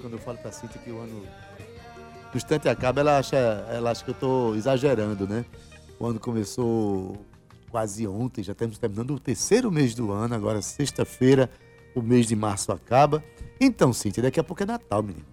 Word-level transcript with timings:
Quando 0.00 0.14
eu 0.14 0.18
falo 0.18 0.38
pra 0.38 0.52
Cintia 0.52 0.80
que 0.80 0.90
o 0.90 0.98
ano 0.98 1.22
do 2.32 2.36
instante 2.36 2.68
acaba, 2.68 3.00
ela 3.00 3.18
acha, 3.18 3.36
ela 3.36 3.90
acha 3.90 4.04
que 4.04 4.10
eu 4.10 4.14
estou 4.14 4.56
exagerando, 4.56 5.26
né? 5.26 5.44
O 5.98 6.06
ano 6.06 6.20
começou 6.20 7.24
quase 7.70 8.06
ontem, 8.06 8.42
já 8.42 8.52
estamos 8.52 8.78
terminando 8.78 9.14
o 9.14 9.20
terceiro 9.20 9.70
mês 9.70 9.94
do 9.94 10.10
ano, 10.12 10.34
agora 10.34 10.62
sexta-feira, 10.62 11.50
o 11.94 12.00
mês 12.00 12.26
de 12.26 12.36
março 12.36 12.72
acaba. 12.72 13.22
Então, 13.60 13.92
Cintia, 13.92 14.22
daqui 14.22 14.38
a 14.38 14.44
pouco 14.44 14.62
é 14.62 14.66
Natal, 14.66 15.02
menino. 15.02 15.26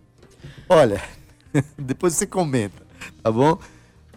Olha, 0.67 1.01
depois 1.77 2.13
você 2.13 2.25
comenta, 2.25 2.85
tá 3.21 3.31
bom? 3.31 3.57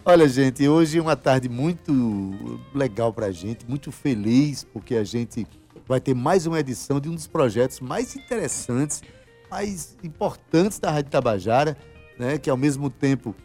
Olha, 0.03 0.27
gente, 0.27 0.67
hoje 0.67 0.97
é 0.97 1.01
uma 1.01 1.15
tarde 1.15 1.47
muito 1.47 2.59
legal 2.73 3.13
pra 3.13 3.31
gente, 3.31 3.65
muito 3.67 3.91
feliz, 3.91 4.63
porque 4.63 4.95
a 4.95 5.03
gente 5.03 5.45
vai 5.87 5.99
ter 5.99 6.15
mais 6.15 6.45
uma 6.45 6.59
edição 6.59 6.99
de 6.99 7.09
um 7.09 7.15
dos 7.15 7.27
projetos 7.27 7.79
mais 7.79 8.15
interessantes, 8.15 9.03
mais 9.49 9.97
importantes 10.03 10.79
da 10.79 10.91
Rádio 10.91 11.11
Tabajara, 11.11 11.77
né? 12.17 12.37
Que 12.37 12.49
ao 12.49 12.57
mesmo 12.57 12.89
tempo 12.89 13.35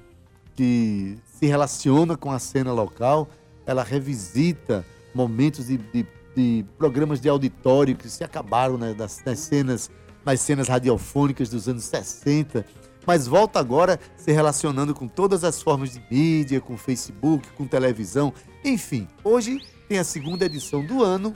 que 0.54 1.18
se 1.26 1.46
relaciona 1.46 2.16
com 2.16 2.30
a 2.30 2.38
cena 2.38 2.72
local, 2.72 3.28
ela 3.66 3.82
revisita 3.82 4.84
momentos 5.14 5.66
de, 5.66 5.78
de, 5.78 6.06
de 6.34 6.64
programas 6.76 7.20
de 7.20 7.28
auditório 7.28 7.96
que 7.96 8.08
se 8.08 8.22
acabaram 8.24 8.76
né, 8.76 8.94
das, 8.94 9.20
das 9.24 9.38
cenas, 9.40 9.90
nas 10.24 10.40
cenas 10.40 10.68
radiofônicas 10.68 11.48
dos 11.48 11.68
anos 11.68 11.84
60, 11.84 12.64
mas 13.06 13.26
volta 13.26 13.58
agora 13.58 13.98
se 14.16 14.32
relacionando 14.32 14.94
com 14.94 15.06
todas 15.06 15.44
as 15.44 15.60
formas 15.60 15.92
de 15.92 16.02
mídia, 16.10 16.60
com 16.60 16.76
Facebook, 16.76 17.48
com 17.52 17.66
televisão, 17.66 18.32
enfim. 18.64 19.06
Hoje 19.22 19.60
tem 19.88 19.98
a 19.98 20.04
segunda 20.04 20.46
edição 20.46 20.84
do 20.84 21.02
ano 21.02 21.34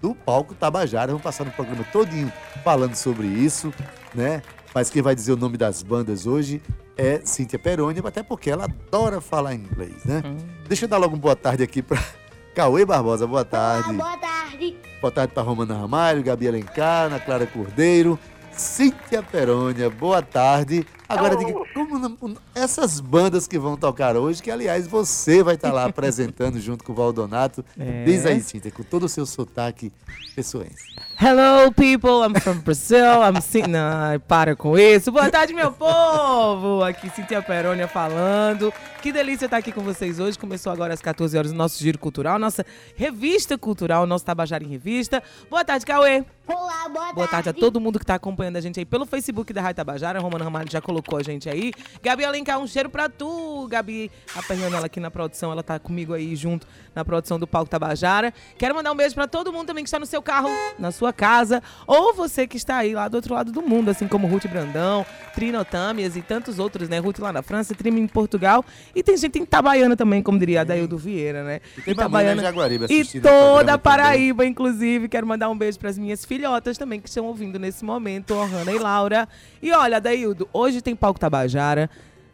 do 0.00 0.14
Palco 0.14 0.54
Tabajara. 0.54 1.08
Vamos 1.08 1.22
passar 1.22 1.44
no 1.44 1.50
programa 1.52 1.84
todinho 1.84 2.32
falando 2.62 2.94
sobre 2.94 3.26
isso, 3.26 3.72
né? 4.16 4.42
Mas 4.74 4.90
quem 4.90 5.02
vai 5.02 5.14
dizer 5.14 5.32
o 5.32 5.36
nome 5.36 5.56
das 5.56 5.82
bandas 5.82 6.26
hoje 6.26 6.60
é 6.96 7.20
Cíntia 7.24 7.58
Peroni, 7.58 8.00
até 8.04 8.22
porque 8.22 8.50
ela 8.50 8.64
adora 8.64 9.20
falar 9.20 9.54
inglês, 9.54 10.04
né? 10.04 10.22
Hum. 10.24 10.36
Deixa 10.66 10.86
eu 10.86 10.88
dar 10.88 10.96
logo 10.96 11.14
uma 11.14 11.20
boa 11.20 11.36
tarde 11.36 11.62
aqui 11.62 11.82
para 11.82 12.02
Cauê 12.54 12.84
Barbosa. 12.84 13.26
Boa 13.26 13.44
tarde. 13.44 13.92
Boa 13.92 14.16
tarde. 14.16 14.76
Boa 15.00 15.10
tarde 15.10 15.32
para 15.34 15.42
Romana 15.42 15.76
Ramalho, 15.78 16.22
Gabi 16.22 16.48
Alencar, 16.48 17.06
Ana 17.06 17.20
Clara 17.20 17.46
Cordeiro, 17.46 18.18
Cíntia 18.50 19.22
Perônia, 19.22 19.90
boa 19.90 20.22
tarde. 20.22 20.86
Agora, 21.08 21.36
diga, 21.36 21.52
como 21.74 22.36
essas 22.54 22.98
bandas 23.00 23.46
que 23.46 23.58
vão 23.58 23.76
tocar 23.76 24.16
hoje, 24.16 24.42
que 24.42 24.50
aliás 24.50 24.86
você 24.86 25.42
vai 25.42 25.54
estar 25.54 25.72
lá 25.72 25.84
apresentando 25.86 26.60
junto 26.60 26.82
com 26.84 26.92
o 26.92 26.94
Valdonato. 26.94 27.64
É. 27.78 28.04
Diz 28.04 28.26
aí, 28.26 28.40
Cíntia, 28.40 28.70
com 28.70 28.82
todo 28.82 29.04
o 29.04 29.08
seu 29.08 29.24
sotaque 29.26 29.92
pessoense. 30.34 30.96
Hello, 31.20 31.72
people. 31.72 32.22
I'm 32.26 32.38
from 32.40 32.58
Brazil. 32.58 33.22
I'm 33.22 33.40
Cin- 33.40 33.66
Não, 33.70 34.18
para 34.26 34.54
com 34.56 34.76
isso. 34.78 35.10
Boa 35.12 35.30
tarde, 35.30 35.54
meu 35.54 35.72
povo. 35.72 36.82
Aqui 36.84 37.08
Cintia 37.10 37.40
Perônia 37.40 37.88
falando. 37.88 38.72
Que 39.00 39.12
delícia 39.12 39.46
estar 39.46 39.58
aqui 39.58 39.72
com 39.72 39.80
vocês 39.82 40.18
hoje. 40.18 40.38
Começou 40.38 40.72
agora 40.72 40.92
às 40.92 41.00
14 41.00 41.38
horas 41.38 41.52
o 41.52 41.54
nosso 41.54 41.78
Giro 41.82 41.98
Cultural, 41.98 42.38
nossa 42.38 42.66
revista 42.96 43.56
cultural, 43.56 44.06
nosso 44.06 44.24
Tabajara 44.24 44.64
em 44.64 44.68
Revista. 44.68 45.22
Boa 45.48 45.64
tarde, 45.64 45.86
Cauê. 45.86 46.24
Olá, 46.46 46.88
boa, 46.88 47.12
Boa 47.12 47.26
tarde 47.26 47.48
a 47.48 47.52
todo 47.52 47.80
mundo 47.80 47.98
que 47.98 48.04
está 48.04 48.14
acompanhando 48.14 48.56
a 48.56 48.60
gente 48.60 48.78
aí 48.78 48.84
pelo 48.84 49.04
Facebook 49.04 49.52
da 49.52 49.60
Rádio 49.60 49.76
Tabajara. 49.76 50.20
A 50.20 50.22
Romana 50.22 50.44
Ramalho 50.44 50.70
já 50.70 50.80
colocou 50.80 51.18
a 51.18 51.22
gente 51.22 51.48
aí. 51.48 51.72
Gabi 52.00 52.24
Alencar, 52.24 52.60
um 52.60 52.68
cheiro 52.68 52.88
pra 52.88 53.08
tu. 53.08 53.66
Gabi, 53.68 54.12
aperreando 54.32 54.76
ela 54.76 54.86
aqui 54.86 55.00
na 55.00 55.10
produção, 55.10 55.50
ela 55.50 55.62
tá 55.64 55.76
comigo 55.80 56.14
aí 56.14 56.36
junto 56.36 56.64
na 56.94 57.04
produção 57.04 57.36
do 57.36 57.48
Palco 57.48 57.68
Tabajara. 57.68 58.32
Quero 58.56 58.76
mandar 58.76 58.92
um 58.92 58.94
beijo 58.94 59.14
pra 59.14 59.26
todo 59.26 59.52
mundo 59.52 59.66
também 59.66 59.82
que 59.82 59.88
está 59.88 59.98
no 59.98 60.06
seu 60.06 60.22
carro, 60.22 60.48
na 60.78 60.92
sua 60.92 61.12
casa, 61.12 61.60
ou 61.84 62.14
você 62.14 62.46
que 62.46 62.56
está 62.56 62.76
aí 62.76 62.94
lá 62.94 63.08
do 63.08 63.16
outro 63.16 63.34
lado 63.34 63.50
do 63.50 63.60
mundo, 63.60 63.90
assim 63.90 64.06
como 64.06 64.28
Ruth 64.28 64.46
Brandão, 64.46 65.04
Trino 65.34 65.64
Tâmias 65.64 66.16
e 66.16 66.22
tantos 66.22 66.60
outros, 66.60 66.88
né? 66.88 66.98
Ruth 67.00 67.18
lá 67.18 67.32
na 67.32 67.42
França, 67.42 67.74
Trino 67.74 67.98
em 67.98 68.06
Portugal. 68.06 68.64
E 68.94 69.02
tem 69.02 69.16
gente 69.16 69.38
em 69.38 69.42
Itabaiana 69.42 69.96
também, 69.96 70.22
como 70.22 70.38
diria 70.38 70.60
Adaildo 70.60 70.96
Vieira, 70.96 71.42
né? 71.42 71.60
E 71.76 71.82
tem 71.82 71.94
mamãe 71.94 72.34
na 72.36 72.42
Jaguaribe 72.42 72.86
E 72.88 73.20
toda 73.20 73.74
a 73.74 73.78
Paraíba, 73.78 74.46
inclusive. 74.46 75.08
Quero 75.08 75.26
mandar 75.26 75.50
um 75.50 75.58
beijo 75.58 75.76
para 75.78 75.90
as 75.90 75.98
minhas 75.98 76.24
filhotas 76.36 76.76
também 76.76 77.00
que 77.00 77.08
estão 77.08 77.24
ouvindo 77.24 77.58
nesse 77.58 77.84
momento, 77.84 78.34
Ohana 78.34 78.70
e 78.70 78.78
Laura. 78.78 79.28
E 79.62 79.72
olha, 79.72 80.00
Daildo, 80.00 80.48
hoje 80.52 80.82
tem 80.82 80.94
Palco 80.94 81.18
Tabajara. 81.18 81.88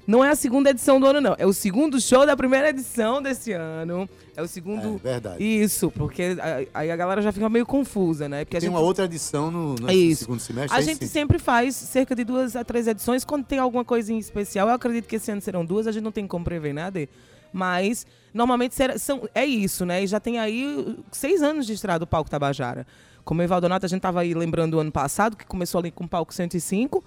Não 0.04 0.24
é 0.24 0.30
a 0.30 0.34
segunda 0.34 0.70
edição 0.70 0.98
do 0.98 1.06
ano, 1.06 1.20
não. 1.20 1.36
É 1.38 1.46
o 1.46 1.52
segundo 1.52 2.00
show 2.00 2.26
da 2.26 2.36
primeira 2.36 2.70
edição 2.70 3.22
desse 3.22 3.52
ano. 3.52 4.08
É 4.36 4.42
o 4.42 4.48
segundo. 4.48 4.96
É 5.04 5.12
verdade. 5.12 5.44
Isso, 5.44 5.92
porque 5.92 6.36
aí 6.74 6.90
a 6.90 6.96
galera 6.96 7.22
já 7.22 7.30
fica 7.30 7.48
meio 7.48 7.64
confusa, 7.64 8.28
né? 8.28 8.44
Porque 8.44 8.56
Tem 8.58 8.62
gente 8.62 8.70
uma 8.70 8.80
outra 8.80 9.04
edição 9.04 9.48
no, 9.48 9.76
no 9.76 9.88
é 9.88 9.94
isso. 9.94 10.24
segundo 10.24 10.40
semestre. 10.40 10.76
A 10.76 10.80
é 10.80 10.82
gente 10.82 11.04
isso? 11.04 11.12
sempre 11.12 11.38
faz 11.38 11.76
cerca 11.76 12.16
de 12.16 12.24
duas 12.24 12.56
a 12.56 12.64
três 12.64 12.88
edições. 12.88 13.24
Quando 13.24 13.44
tem 13.44 13.60
alguma 13.60 13.84
coisa 13.84 14.12
em 14.12 14.18
especial, 14.18 14.66
eu 14.66 14.74
acredito 14.74 15.06
que 15.06 15.14
esse 15.14 15.30
ano 15.30 15.40
serão 15.40 15.64
duas, 15.64 15.86
a 15.86 15.92
gente 15.92 16.02
não 16.02 16.10
tem 16.10 16.26
como 16.26 16.44
prever 16.44 16.72
nada. 16.72 17.08
Mas, 17.52 18.06
normalmente, 18.32 18.74
são, 18.98 19.28
é 19.34 19.44
isso, 19.44 19.84
né? 19.84 20.02
E 20.02 20.06
já 20.06 20.18
tem 20.18 20.38
aí 20.38 20.96
seis 21.10 21.42
anos 21.42 21.66
de 21.66 21.72
estrada 21.74 22.04
o 22.04 22.06
Palco 22.06 22.30
Tabajara. 22.30 22.86
Como 23.24 23.40
o 23.40 23.44
Evaldonato, 23.44 23.86
a 23.86 23.88
gente 23.88 23.98
estava 23.98 24.20
aí 24.20 24.34
lembrando 24.34 24.72
do 24.72 24.80
ano 24.80 24.90
passado, 24.90 25.36
que 25.36 25.46
começou 25.46 25.78
ali 25.78 25.90
com 25.90 26.04
o 26.04 26.08
Palco 26.08 26.32
105. 26.34 27.04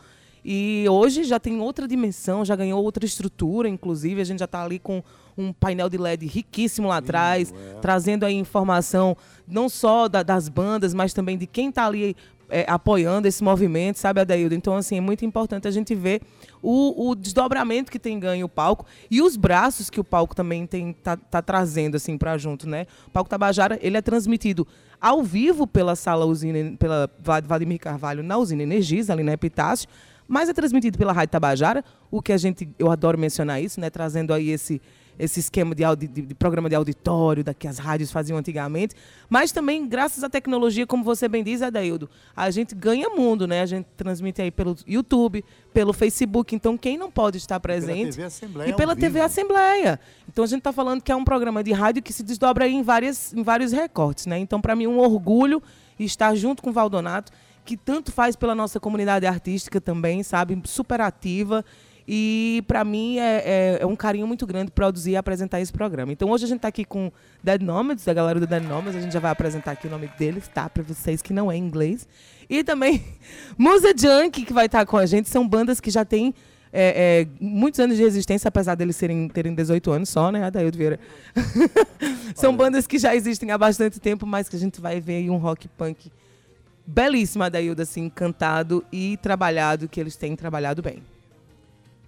E 0.47 0.85
hoje 0.87 1.23
já 1.23 1.39
tem 1.39 1.59
outra 1.59 1.87
dimensão, 1.87 2.45
já 2.45 2.55
ganhou 2.55 2.81
outra 2.83 3.03
estrutura, 3.03 3.67
inclusive. 3.67 4.21
A 4.21 4.23
gente 4.23 4.39
já 4.39 4.45
está 4.45 4.63
ali 4.63 4.77
com 4.77 5.03
um 5.35 5.51
painel 5.51 5.89
de 5.89 5.97
LED 5.97 6.27
riquíssimo 6.27 6.87
lá 6.87 6.97
atrás, 6.97 7.51
trazendo 7.81 8.23
aí 8.25 8.35
informação 8.35 9.17
não 9.47 9.67
só 9.67 10.07
da- 10.07 10.21
das 10.23 10.47
bandas, 10.47 10.93
mas 10.93 11.13
também 11.13 11.35
de 11.37 11.47
quem 11.47 11.69
está 11.69 11.85
ali 11.87 12.15
é, 12.49 12.65
apoiando 12.67 13.27
esse 13.27 13.43
movimento, 13.43 13.97
sabe, 13.97 14.21
Adaildo? 14.21 14.55
Então, 14.55 14.75
assim, 14.75 14.97
é 14.97 15.01
muito 15.01 15.25
importante 15.25 15.67
a 15.67 15.71
gente 15.71 15.93
ver 15.95 16.21
o, 16.61 17.09
o 17.09 17.15
desdobramento 17.15 17.91
que 17.91 17.99
tem 17.99 18.19
ganho 18.19 18.45
o 18.45 18.49
palco 18.49 18.85
e 19.09 19.21
os 19.21 19.35
braços 19.35 19.89
que 19.89 19.99
o 19.99 20.03
palco 20.03 20.35
também 20.35 20.65
tem 20.65 20.93
tá, 20.93 21.15
tá 21.17 21.41
trazendo, 21.41 21.95
assim, 21.95 22.17
para 22.17 22.37
junto, 22.37 22.67
né? 22.67 22.87
O 23.07 23.11
Palco 23.11 23.29
Tabajara, 23.29 23.79
ele 23.81 23.97
é 23.97 24.01
transmitido 24.01 24.67
ao 24.99 25.23
vivo 25.23 25.67
pela 25.67 25.95
sala 25.95 26.25
usina, 26.25 26.75
pela 26.77 27.09
Vladimir 27.19 27.79
Carvalho 27.79 28.23
na 28.23 28.37
usina 28.37 28.63
Energisa, 28.63 29.13
ali 29.13 29.23
na 29.23 29.33
Epitácio, 29.33 29.87
mas 30.27 30.49
é 30.49 30.53
transmitido 30.53 30.97
pela 30.97 31.13
Rádio 31.13 31.31
Tabajara, 31.31 31.83
o 32.09 32.21
que 32.21 32.33
a 32.33 32.37
gente, 32.37 32.67
eu 32.79 32.89
adoro 32.89 33.17
mencionar 33.17 33.61
isso, 33.61 33.79
né? 33.79 33.89
Trazendo 33.89 34.33
aí 34.33 34.49
esse, 34.49 34.81
esse 35.17 35.39
esquema 35.39 35.73
de, 35.73 35.83
audi- 35.83 36.07
de- 36.07 36.21
de 36.21 36.35
programa 36.35 36.67
de 36.69 36.75
auditório, 36.75 37.43
da 37.43 37.53
que 37.53 37.67
as 37.67 37.77
rádios 37.77 38.11
faziam 38.11 38.37
antigamente, 38.37 38.95
mas 39.29 39.51
também, 39.51 39.87
graças 39.87 40.23
à 40.23 40.29
tecnologia, 40.29 40.85
como 40.85 41.03
você 41.03 41.27
bem 41.27 41.43
diz, 41.43 41.61
Adaildo, 41.61 42.09
a 42.35 42.49
gente 42.51 42.75
ganha 42.75 43.09
mundo, 43.09 43.47
né? 43.47 43.61
A 43.61 43.65
gente 43.65 43.85
transmite 43.97 44.41
aí 44.41 44.51
pelo 44.51 44.75
YouTube, 44.87 45.43
pelo 45.73 45.93
Facebook, 45.93 46.55
então 46.55 46.77
quem 46.77 46.97
não 46.97 47.09
pode 47.09 47.37
estar 47.37 47.59
presente... 47.59 48.11
TV 48.11 48.23
Assembleia 48.23 48.69
E 48.69 48.73
pela 48.73 48.95
TV 48.95 49.09
vivo. 49.09 49.25
Assembleia. 49.25 49.99
Então 50.27 50.43
a 50.43 50.47
gente 50.47 50.59
está 50.59 50.71
falando 50.73 51.01
que 51.01 51.11
é 51.11 51.15
um 51.15 51.23
programa 51.25 51.63
de 51.63 51.71
rádio 51.71 52.03
que 52.03 52.11
se 52.13 52.23
desdobra 52.23 52.65
aí 52.65 52.73
em, 52.73 52.83
várias, 52.83 53.33
em 53.33 53.43
vários 53.43 53.71
recortes, 53.71 54.25
né? 54.25 54.37
Então, 54.39 54.59
para 54.61 54.75
mim, 54.75 54.87
um 54.87 54.99
orgulho 54.99 55.61
estar 55.97 56.35
junto 56.35 56.61
com 56.61 56.69
o 56.69 56.73
Valdonato, 56.73 57.31
que 57.63 57.75
tanto 57.75 58.11
faz 58.11 58.35
pela 58.35 58.53
nossa 58.53 58.79
comunidade 58.79 59.25
artística 59.25 59.81
também, 59.81 60.21
sabe? 60.23 60.61
Super 60.65 61.01
ativa. 61.01 61.65
E 62.07 62.63
para 62.67 62.83
mim 62.83 63.17
é, 63.17 63.43
é- 63.45 63.77
é 63.81 63.85
um 63.85 63.95
carinho 63.95 64.27
muito 64.27 64.45
grande 64.45 64.71
produzir 64.71 65.11
e 65.11 65.15
apresentar 65.17 65.59
esse 65.59 65.73
programa. 65.73 66.11
Então 66.11 66.29
hoje 66.29 66.45
a 66.45 66.47
gente 66.47 66.57
está 66.57 66.67
aqui 66.67 66.85
com 66.85 67.11
Dead 67.43 67.61
Nomads, 67.61 68.07
a 68.07 68.13
galera 68.13 68.39
do 68.39 68.45
Dead 68.45 68.63
Nomads, 68.63 68.95
a 68.95 69.01
gente 69.01 69.11
já 69.11 69.19
vai 69.19 69.31
apresentar 69.31 69.71
aqui 69.71 69.87
o 69.87 69.89
nome 69.89 70.09
deles, 70.17 70.47
tá? 70.47 70.69
Para 70.69 70.83
vocês 70.83 71.21
que 71.21 71.33
não 71.33 71.51
é 71.51 71.57
inglês. 71.57 72.07
E 72.49 72.63
também 72.63 73.03
Musa 73.57 73.93
Junk, 73.97 74.45
que 74.45 74.53
vai 74.53 74.67
estar 74.67 74.85
com 74.85 74.97
a 74.97 75.05
gente, 75.05 75.29
são 75.29 75.47
bandas 75.47 75.79
que 75.79 75.89
já 75.89 76.05
têm 76.05 76.33
é, 76.77 77.23
é, 77.23 77.27
muitos 77.39 77.79
anos 77.79 77.95
de 77.95 78.03
existência, 78.03 78.49
apesar 78.49 78.75
deles 78.75 78.97
serem, 78.97 79.29
terem 79.29 79.55
18 79.55 79.91
anos 79.91 80.09
só, 80.09 80.29
né, 80.29 80.43
Adaildo 80.43 80.77
Vieira? 80.77 80.99
São 82.35 82.53
bandas 82.53 82.85
que 82.85 82.99
já 82.99 83.15
existem 83.15 83.49
há 83.51 83.57
bastante 83.57 83.97
tempo, 83.97 84.25
mas 84.25 84.49
que 84.49 84.57
a 84.57 84.59
gente 84.59 84.81
vai 84.81 84.99
ver 84.99 85.15
aí 85.15 85.29
um 85.29 85.37
rock 85.37 85.69
punk 85.69 86.11
belíssimo, 86.85 87.45
Adaildo, 87.45 87.81
assim, 87.81 88.09
cantado 88.09 88.83
e 88.91 89.17
trabalhado, 89.21 89.87
que 89.87 89.99
eles 90.01 90.17
têm 90.17 90.35
trabalhado 90.35 90.81
bem. 90.81 91.01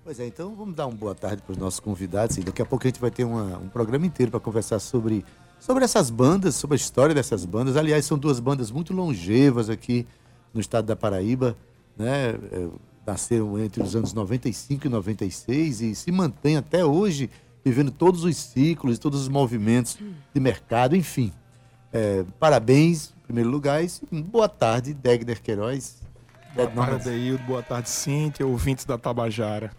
Pois 0.07 0.21
é, 0.21 0.25
então 0.27 0.55
vamos 0.55 0.73
dar 0.73 0.87
uma 0.87 0.95
boa 0.95 1.13
tarde 1.13 1.41
para 1.41 1.51
os 1.51 1.57
nossos 1.57 1.81
convidados. 1.81 2.37
E 2.37 2.41
daqui 2.41 2.61
a 2.61 2.65
pouco 2.65 2.85
a 2.85 2.87
gente 2.87 3.01
vai 3.01 3.11
ter 3.11 3.25
uma- 3.25 3.57
um 3.57 3.67
programa 3.67 4.05
inteiro 4.05 4.31
para 4.31 4.39
conversar 4.39 4.79
sobre, 4.79 5.25
sobre 5.59 5.83
essas 5.83 6.09
bandas, 6.09 6.55
sobre 6.55 6.75
a 6.75 6.77
história 6.77 7.13
dessas 7.13 7.43
bandas. 7.43 7.75
Aliás, 7.75 8.05
são 8.05 8.17
duas 8.17 8.39
bandas 8.39 8.71
muito 8.71 8.93
longevas 8.93 9.69
aqui 9.69 10.07
no 10.53 10.61
estado 10.61 10.85
da 10.85 10.95
Paraíba. 10.95 11.57
Né? 11.97 12.29
É, 12.29 12.69
nasceram 13.05 13.59
entre 13.59 13.83
os 13.83 13.97
anos 13.97 14.13
95 14.13 14.87
e 14.87 14.89
96 14.89 15.81
e 15.81 15.93
se 15.93 16.09
mantêm 16.09 16.55
até 16.55 16.85
hoje 16.85 17.29
vivendo 17.65 17.91
todos 17.91 18.23
os 18.23 18.37
ciclos, 18.37 18.97
todos 18.99 19.19
os 19.23 19.27
movimentos 19.27 19.97
de 20.33 20.39
mercado, 20.39 20.95
enfim. 20.95 21.33
É, 21.91 22.23
parabéns, 22.39 23.09
em 23.09 23.25
primeiro 23.25 23.49
lugar, 23.49 23.83
e 23.83 23.91
boa 24.21 24.47
tarde, 24.47 24.93
Degner 24.93 25.41
Queiroz. 25.41 25.97
Boa 26.55 26.69
tarde, 26.69 27.09
Adeildo. 27.09 27.43
Boa 27.43 27.61
tarde, 27.61 27.89
Cíntia, 27.89 28.47
ouvintes 28.47 28.85
da 28.85 28.97
Tabajara. 28.97 29.69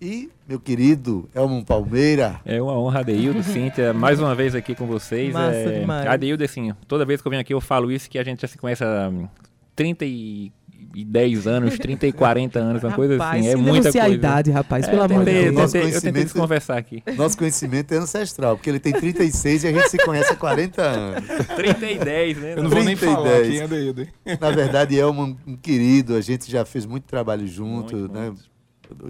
E 0.00 0.30
meu 0.46 0.60
querido 0.60 1.28
Elmon 1.34 1.62
Palmeira. 1.62 2.40
É 2.44 2.60
uma 2.60 2.78
honra, 2.78 3.00
Adeildo, 3.00 3.42
Cíntia, 3.42 3.94
mais 3.94 4.20
uma 4.20 4.34
vez 4.34 4.54
aqui 4.54 4.74
com 4.74 4.86
vocês. 4.86 5.32
Massa 5.32 5.56
é... 5.56 5.80
demais. 5.80 6.06
Adeildo, 6.06 6.44
assim, 6.44 6.72
toda 6.86 7.04
vez 7.04 7.22
que 7.22 7.26
eu 7.26 7.30
venho 7.30 7.40
aqui 7.40 7.54
eu 7.54 7.60
falo 7.60 7.90
isso, 7.90 8.08
que 8.10 8.18
a 8.18 8.24
gente 8.24 8.42
já 8.42 8.48
se 8.48 8.58
conhece 8.58 8.84
há 8.84 9.08
hum, 9.10 9.26
30 9.74 10.04
e 10.04 10.52
e 10.94 11.04
10 11.04 11.46
anos, 11.46 11.78
30 11.78 12.06
e 12.06 12.12
40 12.12 12.58
anos, 12.58 12.82
uma 12.82 12.92
coisa 12.92 13.18
Rapaz, 13.18 13.40
assim, 13.44 13.52
é 13.52 13.56
muita 13.56 13.92
coisa. 13.92 14.02
a 14.02 14.08
idade, 14.08 14.50
rapaz, 14.50 14.86
É, 14.86 14.90
pelo 14.90 15.02
amor 15.02 15.24
de 15.24 15.30
Deus. 15.30 15.54
Nosso 15.54 15.72
tentei- 15.72 15.80
Eu 15.88 15.92
tentei 15.92 16.00
conhecimento- 16.00 16.24
desconversar 16.24 16.78
aqui. 16.78 17.02
Nosso 17.16 17.36
conhecimento 17.36 17.92
é 17.92 17.98
ancestral, 17.98 18.56
porque 18.56 18.70
ele 18.70 18.80
tem 18.80 18.92
36 18.94 19.64
e 19.64 19.66
a 19.68 19.72
gente 19.72 19.90
se 19.90 19.98
conhece 19.98 20.32
há 20.32 20.36
40 20.36 20.82
anos. 20.82 21.28
30 21.54 21.86
e 21.90 21.98
10, 21.98 22.38
né? 22.38 22.52
Eu 22.56 22.62
não 22.62 22.70
vou 22.70 22.82
nem 22.82 22.96
30 22.96 23.12
e 23.12 23.14
falar 23.14 23.28
10. 23.28 23.48
aqui, 23.48 23.60
Adeildo. 23.62 24.06
Na 24.40 24.50
verdade, 24.50 24.98
é 24.98 25.06
um, 25.06 25.36
um 25.46 25.56
querido, 25.56 26.14
a 26.16 26.20
gente 26.22 26.50
já 26.50 26.64
fez 26.64 26.86
muito 26.86 27.04
trabalho 27.04 27.46
junto, 27.46 27.94
Muito, 27.96 28.12
né? 28.14 28.26
muito. 28.28 28.55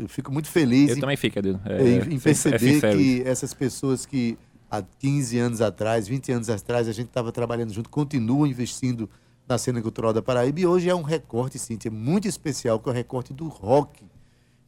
Eu 0.01 0.09
fico 0.09 0.33
muito 0.33 0.49
feliz 0.49 0.91
Eu 0.91 0.97
em, 0.97 1.01
também 1.01 1.17
fico. 1.17 1.39
É, 1.39 1.83
em- 1.83 2.15
em 2.15 2.17
é 2.17 2.21
perceber 2.21 2.59
sincero 2.59 2.99
que 2.99 3.23
essas 3.25 3.53
pessoas 3.55 4.05
que 4.07 4.39
há 4.71 4.83
15 4.83 5.39
anos 5.39 5.61
atrás, 5.61 6.09
20 6.09 6.33
anos 6.33 6.51
atrás, 6.51 6.89
a 6.89 6.93
gente 6.93 7.09
estava 7.09 7.31
trabalhando 7.33 7.73
junto, 7.73 7.89
continuam 7.89 8.47
investindo 8.47 9.09
na 9.49 9.57
cena 9.59 9.81
cultural 9.81 10.13
da 10.13 10.21
Paraíba 10.21 10.61
e 10.61 10.67
hoje 10.67 10.89
é 10.89 10.95
um 10.95 11.03
recorte, 11.03 11.59
Cíntia, 11.59 11.91
muito 11.91 12.27
especial, 12.27 12.81
que 12.81 12.89
é 12.89 12.93
o 12.93 12.95
recorte 12.95 13.33
do 13.33 13.47
rock. 13.49 14.05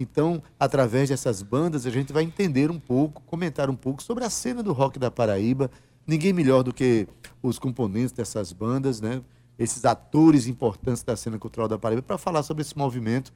Então, 0.00 0.40
através 0.58 1.08
dessas 1.08 1.42
bandas, 1.42 1.84
a 1.84 1.90
gente 1.90 2.12
vai 2.12 2.22
entender 2.22 2.70
um 2.70 2.78
pouco, 2.78 3.20
comentar 3.26 3.68
um 3.68 3.74
pouco 3.74 4.00
sobre 4.02 4.22
a 4.24 4.30
cena 4.30 4.62
do 4.62 4.72
rock 4.72 4.98
da 4.98 5.10
Paraíba. 5.10 5.68
Ninguém 6.06 6.32
melhor 6.32 6.62
do 6.62 6.72
que 6.72 7.08
os 7.42 7.58
componentes 7.58 8.12
dessas 8.12 8.52
bandas, 8.52 9.00
né? 9.00 9.20
Esses 9.58 9.84
atores 9.84 10.46
importantes 10.46 11.02
da 11.02 11.16
cena 11.16 11.36
cultural 11.36 11.66
da 11.66 11.76
Paraíba, 11.76 12.00
para 12.02 12.16
falar 12.16 12.44
sobre 12.44 12.62
esse 12.62 12.78
movimento. 12.78 13.32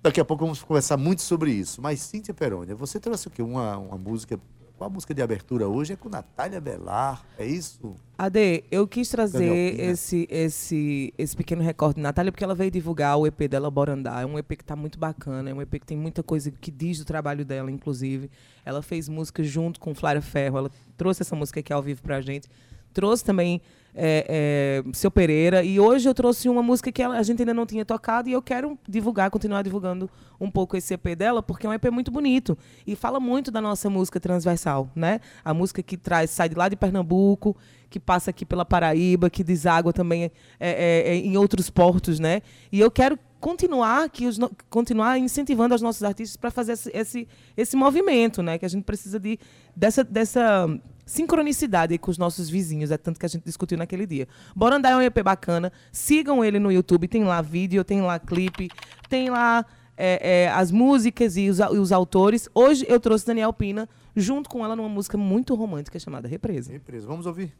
Daqui 0.00 0.20
a 0.20 0.24
pouco 0.24 0.44
vamos 0.44 0.62
conversar 0.62 0.96
muito 0.96 1.22
sobre 1.22 1.50
isso. 1.50 1.82
Mas, 1.82 2.00
Cíntia 2.00 2.32
Perônia, 2.32 2.74
você 2.74 3.00
trouxe 3.00 3.26
o 3.26 3.30
quê? 3.30 3.42
Uma, 3.42 3.76
uma 3.76 3.98
música. 3.98 4.38
Qual 4.76 4.88
a 4.88 4.92
música 4.92 5.12
de 5.12 5.20
abertura 5.20 5.66
hoje? 5.66 5.94
É 5.94 5.96
com 5.96 6.08
Natália 6.08 6.60
Belar, 6.60 7.26
é 7.36 7.44
isso? 7.44 7.96
Ade, 8.16 8.62
eu 8.70 8.86
quis 8.86 9.08
trazer 9.08 9.80
esse, 9.80 10.28
esse, 10.30 11.12
esse 11.18 11.36
pequeno 11.36 11.62
recorte 11.62 11.96
de 11.96 12.02
Natália, 12.02 12.30
porque 12.30 12.44
ela 12.44 12.54
veio 12.54 12.70
divulgar 12.70 13.18
o 13.18 13.26
EP 13.26 13.48
dela, 13.50 13.68
Bora 13.72 13.94
Andar. 13.94 14.22
É 14.22 14.26
um 14.26 14.38
EP 14.38 14.50
que 14.50 14.64
tá 14.64 14.76
muito 14.76 14.96
bacana, 14.96 15.50
é 15.50 15.54
um 15.54 15.60
EP 15.60 15.80
que 15.80 15.86
tem 15.86 15.96
muita 15.96 16.22
coisa 16.22 16.52
que 16.52 16.70
diz 16.70 16.98
do 16.98 17.04
trabalho 17.04 17.44
dela, 17.44 17.72
inclusive. 17.72 18.30
Ela 18.64 18.80
fez 18.80 19.08
música 19.08 19.42
junto 19.42 19.80
com 19.80 19.96
Flávia 19.96 20.22
Ferro, 20.22 20.58
ela 20.58 20.70
trouxe 20.96 21.22
essa 21.22 21.34
música 21.34 21.58
aqui 21.58 21.72
ao 21.72 21.82
vivo 21.82 22.00
pra 22.00 22.20
gente. 22.20 22.48
Trouxe 22.92 23.24
também 23.24 23.60
é, 23.94 24.82
é, 24.84 24.92
Seu 24.92 25.10
Pereira, 25.10 25.62
e 25.64 25.80
hoje 25.80 26.08
eu 26.08 26.14
trouxe 26.14 26.48
uma 26.48 26.62
música 26.62 26.92
que 26.92 27.02
a 27.02 27.22
gente 27.22 27.42
ainda 27.42 27.52
não 27.52 27.66
tinha 27.66 27.84
tocado, 27.84 28.28
e 28.28 28.32
eu 28.32 28.40
quero 28.40 28.78
divulgar, 28.88 29.30
continuar 29.30 29.62
divulgando 29.62 30.08
um 30.40 30.50
pouco 30.50 30.76
esse 30.76 30.94
EP 30.94 31.16
dela, 31.16 31.42
porque 31.42 31.66
é 31.66 31.70
um 31.70 31.72
EP 31.72 31.86
muito 31.90 32.10
bonito, 32.10 32.56
e 32.86 32.94
fala 32.94 33.18
muito 33.18 33.50
da 33.50 33.60
nossa 33.60 33.90
música 33.90 34.20
transversal, 34.20 34.88
né? 34.94 35.20
A 35.44 35.52
música 35.52 35.82
que 35.82 35.96
traz, 35.96 36.30
sai 36.30 36.48
de 36.48 36.54
lá 36.54 36.68
de 36.68 36.76
Pernambuco, 36.76 37.56
que 37.90 37.98
passa 37.98 38.30
aqui 38.30 38.44
pela 38.44 38.64
Paraíba, 38.64 39.30
que 39.30 39.42
deságua 39.42 39.92
também 39.92 40.24
é, 40.24 40.30
é, 40.60 41.02
é, 41.12 41.16
em 41.16 41.36
outros 41.36 41.70
portos, 41.70 42.20
né? 42.20 42.42
E 42.70 42.78
eu 42.78 42.90
quero 42.90 43.18
continuar 43.40 44.08
que 44.10 44.26
os 44.26 44.38
continuar 44.68 45.18
incentivando 45.18 45.74
os 45.74 45.80
nossos 45.80 46.02
artistas 46.02 46.36
para 46.36 46.50
fazer 46.50 46.72
esse, 46.72 46.90
esse 46.92 47.28
esse 47.56 47.76
movimento, 47.76 48.42
né? 48.42 48.58
Que 48.58 48.66
a 48.66 48.68
gente 48.68 48.84
precisa 48.84 49.18
de 49.18 49.38
dessa 49.74 50.04
dessa 50.04 50.68
sincronicidade 51.08 51.96
com 51.96 52.10
os 52.10 52.18
nossos 52.18 52.50
vizinhos, 52.50 52.90
é 52.90 52.98
tanto 52.98 53.18
que 53.18 53.24
a 53.24 53.28
gente 53.28 53.42
discutiu 53.42 53.78
naquele 53.78 54.06
dia. 54.06 54.28
Bora 54.54 54.76
andar 54.76 54.90
é 54.90 54.96
um 54.96 55.00
EP 55.00 55.22
bacana, 55.24 55.72
sigam 55.90 56.44
ele 56.44 56.58
no 56.58 56.70
YouTube, 56.70 57.08
tem 57.08 57.24
lá 57.24 57.40
vídeo, 57.40 57.82
tem 57.82 58.02
lá 58.02 58.18
clipe, 58.18 58.68
tem 59.08 59.30
lá 59.30 59.64
é, 59.96 60.44
é, 60.44 60.48
as 60.50 60.70
músicas 60.70 61.36
e 61.38 61.48
os, 61.48 61.58
e 61.60 61.78
os 61.78 61.92
autores. 61.92 62.48
Hoje 62.54 62.84
eu 62.88 63.00
trouxe 63.00 63.26
Daniel 63.26 63.52
Pina 63.54 63.88
junto 64.14 64.50
com 64.50 64.62
ela 64.62 64.76
numa 64.76 64.88
música 64.88 65.16
muito 65.16 65.54
romântica 65.54 65.98
chamada 65.98 66.28
Represa. 66.28 66.70
Represa. 66.70 67.06
Vamos 67.06 67.24
ouvir. 67.24 67.54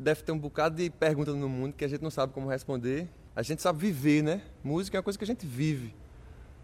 Deve 0.00 0.22
ter 0.22 0.32
um 0.32 0.38
bocado 0.38 0.76
de 0.76 0.88
perguntas 0.88 1.34
no 1.34 1.48
mundo 1.50 1.74
que 1.74 1.84
a 1.84 1.88
gente 1.88 2.00
não 2.00 2.10
sabe 2.10 2.32
como 2.32 2.48
responder. 2.48 3.08
A 3.34 3.42
gente 3.42 3.60
sabe 3.60 3.78
viver, 3.78 4.22
né? 4.22 4.40
Música 4.64 4.96
é 4.96 4.98
uma 4.98 5.02
coisa 5.02 5.18
que 5.18 5.24
a 5.24 5.26
gente 5.26 5.44
vive. 5.44 5.92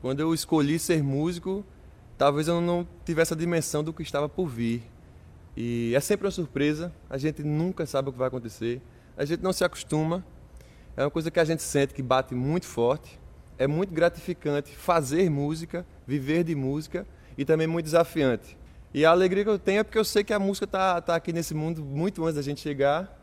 Quando 0.02 0.18
eu 0.18 0.34
escolhi 0.34 0.80
ser 0.80 1.00
músico, 1.00 1.64
talvez 2.18 2.48
eu 2.48 2.60
não 2.60 2.84
tivesse 3.04 3.32
a 3.32 3.36
dimensão 3.36 3.84
do 3.84 3.92
que 3.92 4.02
estava 4.02 4.28
por 4.28 4.48
vir. 4.48 4.82
E 5.56 5.94
é 5.94 6.00
sempre 6.00 6.26
uma 6.26 6.32
surpresa, 6.32 6.92
a 7.08 7.16
gente 7.16 7.44
nunca 7.44 7.86
sabe 7.86 8.08
o 8.08 8.12
que 8.12 8.18
vai 8.18 8.26
acontecer, 8.26 8.82
a 9.16 9.24
gente 9.24 9.44
não 9.44 9.52
se 9.52 9.62
acostuma. 9.62 10.26
É 10.96 11.04
uma 11.04 11.10
coisa 11.10 11.30
que 11.30 11.38
a 11.38 11.44
gente 11.44 11.62
sente 11.62 11.94
que 11.94 12.02
bate 12.02 12.34
muito 12.34 12.66
forte. 12.66 13.20
É 13.56 13.68
muito 13.68 13.94
gratificante 13.94 14.74
fazer 14.74 15.30
música, 15.30 15.86
viver 16.04 16.42
de 16.42 16.56
música 16.56 17.06
e 17.38 17.44
também 17.44 17.68
muito 17.68 17.84
desafiante. 17.84 18.58
E 18.92 19.04
a 19.04 19.10
alegria 19.12 19.44
que 19.44 19.50
eu 19.50 19.58
tenho 19.58 19.78
é 19.78 19.84
porque 19.84 19.98
eu 19.98 20.04
sei 20.04 20.24
que 20.24 20.32
a 20.32 20.38
música 20.40 20.64
está 20.64 21.00
tá 21.00 21.14
aqui 21.14 21.32
nesse 21.32 21.54
mundo 21.54 21.80
muito 21.80 22.24
antes 22.24 22.34
da 22.34 22.42
gente 22.42 22.60
chegar. 22.60 23.21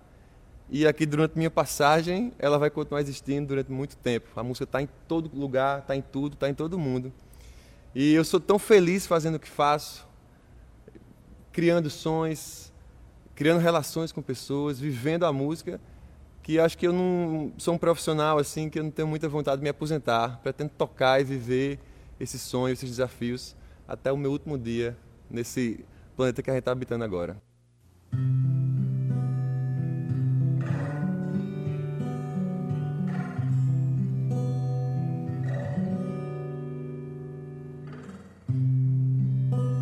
E 0.72 0.86
aqui 0.86 1.06
durante 1.06 1.36
minha 1.36 1.50
passagem, 1.50 2.32
ela 2.38 2.60
vai 2.60 2.70
continuar 2.70 3.02
existindo 3.02 3.48
durante 3.48 3.72
muito 3.72 3.98
tempo. 3.98 4.28
A 4.36 4.44
música 4.44 4.66
está 4.66 4.82
em 4.82 4.88
todo 5.08 5.30
lugar, 5.34 5.80
está 5.80 5.96
em 5.96 6.02
tudo, 6.02 6.34
está 6.34 6.48
em 6.48 6.54
todo 6.54 6.78
mundo. 6.78 7.12
E 7.96 8.14
eu 8.14 8.24
sou 8.24 8.40
tão 8.40 8.60
feliz 8.60 9.08
fazendo 9.08 9.36
o 9.36 9.40
que 9.40 9.50
faço, 9.50 10.08
criando 11.52 11.90
sons, 11.90 12.72
criando 13.34 13.60
relações 13.60 14.12
com 14.12 14.22
pessoas, 14.22 14.80
vivendo 14.80 15.26
a 15.26 15.34
música, 15.34 15.82
que 16.44 16.60
acho 16.60 16.78
que 16.78 16.86
eu 16.86 16.94
não 16.94 17.52
sou 17.58 17.74
um 17.74 17.78
profissional 17.78 18.38
assim, 18.38 18.70
que 18.70 18.78
eu 18.78 18.84
não 18.84 18.92
tenho 18.92 19.08
muita 19.08 19.28
vontade 19.28 19.58
de 19.58 19.64
me 19.64 19.70
aposentar. 19.70 20.40
Pretendo 20.44 20.72
tocar 20.78 21.20
e 21.20 21.24
viver 21.24 21.80
esses 22.20 22.42
sonhos, 22.42 22.78
esses 22.78 22.92
desafios 22.92 23.56
até 23.88 24.12
o 24.12 24.18
meu 24.18 24.32
último 24.32 24.56
dia 24.56 24.96
nesse 25.28 25.84
planeta 26.16 26.44
que 26.44 26.50
a 26.52 26.54
gente 26.54 26.62
está 26.62 26.72
habitando 26.72 27.04
agora. 27.04 27.42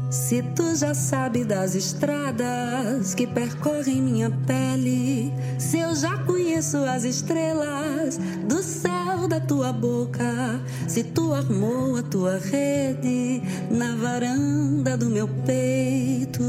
Se 0.09 0.41
tu 0.41 0.73
já 0.73 0.93
sabe 0.93 1.43
das 1.43 1.75
estradas 1.75 3.13
que 3.13 3.27
percorrem 3.27 4.01
minha 4.01 4.31
pele, 4.45 5.33
se 5.59 5.79
eu 5.79 5.93
já 5.93 6.17
conheço 6.19 6.77
as 6.77 7.03
estrelas 7.03 8.17
do 8.47 8.63
céu 8.63 9.27
da 9.27 9.41
tua 9.41 9.73
boca, 9.73 10.61
se 10.87 11.03
tu 11.03 11.33
armou 11.33 11.97
a 11.97 12.03
tua 12.03 12.37
rede 12.37 13.41
na 13.69 13.95
varanda 13.95 14.95
do 14.95 15.09
meu 15.09 15.27
peito. 15.45 16.43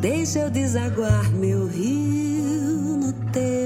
Deixa 0.00 0.38
eu 0.38 0.50
desaguar 0.50 1.30
meu 1.32 1.66
rio 1.66 2.96
no 2.96 3.12
teu 3.30 3.65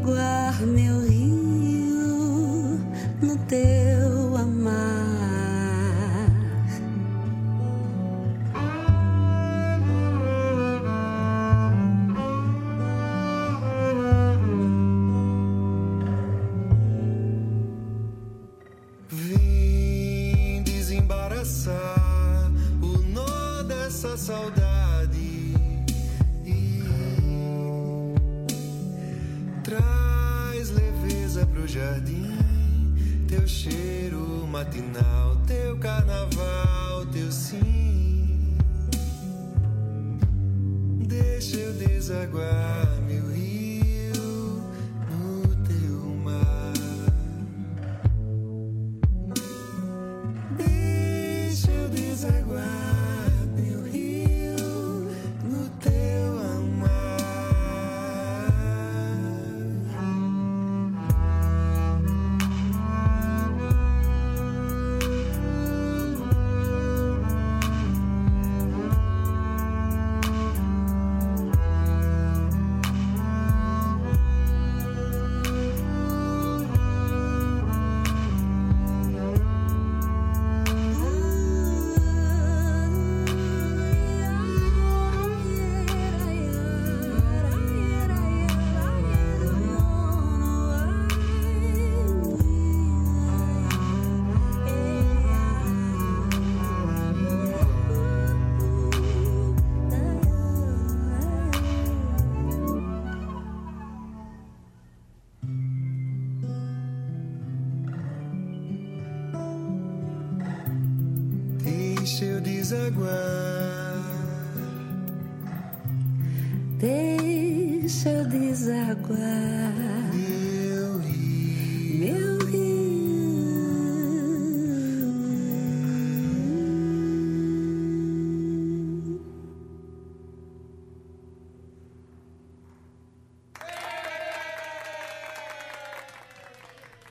eu 0.00 0.06
desaguar 0.06 0.62
meu 0.62 1.00
rio 1.02 2.80
no 3.20 3.36
teu 3.46 3.99
jardim. 31.70 33.26
Teu 33.28 33.46
cheiro 33.46 34.46
matinal, 34.46 35.36
teu 35.46 35.78
carnaval, 35.78 37.06
teu 37.12 37.30
sim. 37.30 38.56
Deixa 41.06 41.56
eu 41.56 41.72
desaguar 41.74 42.99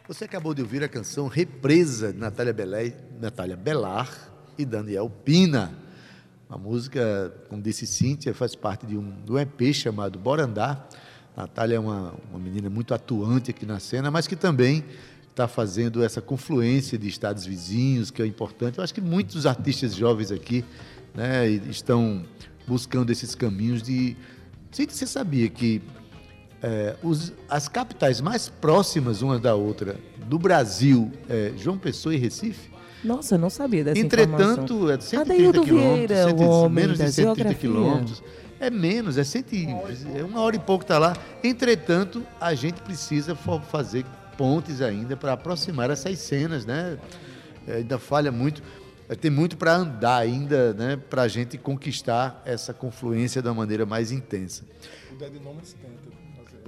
Você 0.09 0.25
acabou 0.25 0.55
de 0.55 0.61
ouvir 0.63 0.83
a 0.83 0.87
canção 0.87 1.27
Represa 1.27 2.11
de 2.11 2.17
Natália, 2.17 2.51
Belé, 2.51 2.95
Natália 3.21 3.55
Belar 3.55 4.09
e 4.57 4.65
Daniel 4.65 5.07
Pina. 5.07 5.71
Uma 6.49 6.57
música, 6.57 7.31
como 7.47 7.61
disse 7.61 7.85
Cíntia, 7.85 8.33
faz 8.33 8.55
parte 8.55 8.87
de 8.87 8.97
um, 8.97 9.11
de 9.23 9.31
um 9.31 9.37
EP 9.37 9.71
chamado 9.71 10.17
Bora 10.17 10.45
Andar. 10.45 10.89
Natália 11.37 11.75
é 11.75 11.79
uma, 11.79 12.15
uma 12.31 12.39
menina 12.39 12.71
muito 12.71 12.91
atuante 12.91 13.51
aqui 13.51 13.67
na 13.67 13.79
cena, 13.79 14.09
mas 14.09 14.25
que 14.25 14.35
também 14.35 14.83
está 15.29 15.47
fazendo 15.47 16.03
essa 16.03 16.19
confluência 16.19 16.97
de 16.97 17.07
estados 17.07 17.45
vizinhos, 17.45 18.09
que 18.09 18.19
é 18.19 18.25
importante. 18.25 18.79
Eu 18.79 18.83
acho 18.83 18.95
que 18.95 19.01
muitos 19.01 19.45
artistas 19.45 19.93
jovens 19.93 20.31
aqui 20.31 20.65
né, 21.13 21.47
estão 21.47 22.25
buscando 22.67 23.11
esses 23.11 23.35
caminhos 23.35 23.83
de. 23.83 24.17
Você 24.71 25.05
sabia 25.05 25.47
que 25.49 25.83
é, 26.61 26.95
os- 27.03 27.31
as 27.49 27.67
capitais 27.67 28.19
mais 28.21 28.49
próximas 28.49 29.21
uma 29.21 29.39
da 29.39 29.55
outra 29.55 29.95
do 30.27 30.37
Brasil 30.37 31.11
é 31.29 31.53
João 31.57 31.77
Pessoa 31.77 32.13
e 32.13 32.17
Recife? 32.17 32.69
Nossa, 33.03 33.35
eu 33.35 33.39
não 33.39 33.49
sabia 33.49 33.83
dessa 33.83 33.99
informação. 33.99 34.51
Entretanto, 34.63 34.89
é 34.91 34.99
130 34.99 35.21
Adaildo 35.33 35.61
quilômetros, 35.63 35.95
Vieira, 35.97 36.23
100 36.25 36.33
o 36.33 36.49
homem 36.49 36.75
menos 36.83 36.97
da 36.99 37.05
de 37.05 37.11
130 37.13 37.35
geografia. 37.35 37.55
quilômetros. 37.69 38.23
É 38.59 38.69
menos, 38.69 39.17
é, 39.17 39.23
cento, 39.23 39.53
e- 39.53 39.67
é 40.17 40.21
uma 40.21 40.41
hora 40.41 40.57
e 40.57 40.59
pouco 40.59 40.83
está 40.83 40.99
lá. 40.99 41.15
Entretanto, 41.41 42.21
a 42.41 42.53
gente 42.53 42.81
precisa 42.81 43.33
fazer 43.35 44.05
pontes 44.37 44.81
ainda 44.81 45.15
para 45.15 45.31
aproximar 45.31 45.89
essas 45.89 46.19
cenas, 46.19 46.65
né? 46.65 46.97
É, 47.65 47.75
ainda 47.77 47.97
falha 47.97 48.33
muito. 48.33 48.61
é, 49.07 49.15
Tem 49.15 49.31
muito 49.31 49.55
para 49.55 49.73
andar 49.75 50.17
ainda, 50.17 50.73
né? 50.73 50.99
Para 51.09 51.21
a 51.21 51.27
gente 51.29 51.57
conquistar 51.57 52.41
essa 52.45 52.73
confluência 52.73 53.41
de 53.41 53.47
uma 53.47 53.53
maneira 53.55 53.85
mais 53.85 54.11
intensa. 54.11 54.63
O 55.09 55.15
Dead 55.15 55.41
Nomads 55.41 55.73
tenta. 55.73 56.18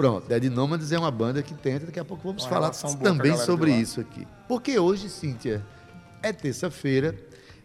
Pronto, 0.02 0.28
Dead 0.28 0.44
Nomads 0.52 0.92
é 0.92 0.98
uma 0.98 1.12
banda 1.12 1.44
que 1.44 1.54
tenta, 1.54 1.86
daqui 1.86 2.00
a 2.00 2.06
pouco 2.06 2.24
vamos 2.24 2.44
Uma 2.44 2.50
falar 2.50 2.68
também 3.04 3.32
sobre 3.46 3.72
isso 3.82 4.02
aqui. 4.02 4.28
Porque 4.48 4.78
hoje, 4.80 5.10
Cíntia, 5.10 5.64
é 6.24 6.34
terça-feira 6.34 7.16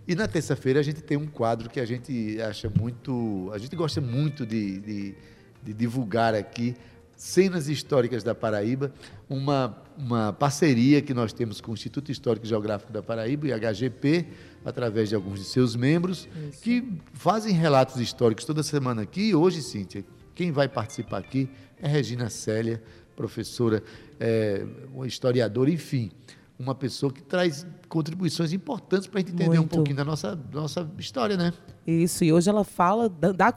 e 0.06 0.14
na 0.14 0.28
terça-feira 0.28 0.78
a 0.80 0.82
gente 0.82 1.00
tem 1.02 1.16
um 1.16 1.26
quadro 1.26 1.68
que 1.70 1.80
a 1.80 1.84
gente 1.86 2.38
acha 2.42 2.70
muito. 2.78 3.50
A 3.52 3.58
gente 3.58 3.74
gosta 3.74 4.00
muito 4.00 4.44
de, 4.46 4.78
de- 4.80 5.14
de 5.62 5.72
divulgar 5.74 6.34
aqui. 6.34 6.76
Cenas 7.16 7.66
Históricas 7.66 8.22
da 8.22 8.34
Paraíba, 8.34 8.92
uma, 9.26 9.82
uma 9.96 10.34
parceria 10.34 11.00
que 11.00 11.14
nós 11.14 11.32
temos 11.32 11.62
com 11.62 11.70
o 11.70 11.74
Instituto 11.74 12.12
Histórico 12.12 12.44
e 12.44 12.48
Geográfico 12.50 12.92
da 12.92 13.02
Paraíba 13.02 13.46
e 13.48 13.52
a 13.54 13.56
HGP, 13.58 14.26
através 14.62 15.08
de 15.08 15.14
alguns 15.14 15.38
de 15.38 15.46
seus 15.46 15.74
membros, 15.74 16.28
que 16.60 16.86
fazem 17.14 17.54
relatos 17.54 17.98
históricos 17.98 18.44
toda 18.44 18.62
semana 18.62 19.00
aqui. 19.00 19.30
E 19.30 19.34
hoje, 19.34 19.62
Cíntia, 19.62 20.04
quem 20.34 20.52
vai 20.52 20.68
participar 20.68 21.16
aqui 21.16 21.48
é 21.80 21.88
Regina 21.88 22.28
Célia, 22.30 22.82
professora, 23.14 23.82
é, 24.20 24.64
uma 24.94 25.06
historiadora, 25.06 25.70
enfim, 25.70 26.10
uma 26.58 26.74
pessoa 26.74 27.12
que 27.12 27.22
traz 27.22 27.66
contribuições 27.88 28.52
importantes 28.52 29.06
para 29.06 29.18
a 29.18 29.20
gente 29.20 29.32
entender 29.32 29.58
um 29.58 29.62
Muito. 29.62 29.74
pouquinho 29.74 29.96
da 29.96 30.04
nossa, 30.04 30.38
nossa 30.52 30.90
história, 30.98 31.36
né? 31.36 31.52
Isso, 31.86 32.24
e 32.24 32.32
hoje 32.32 32.48
ela 32.48 32.64
fala, 32.64 33.08
dá 33.08 33.52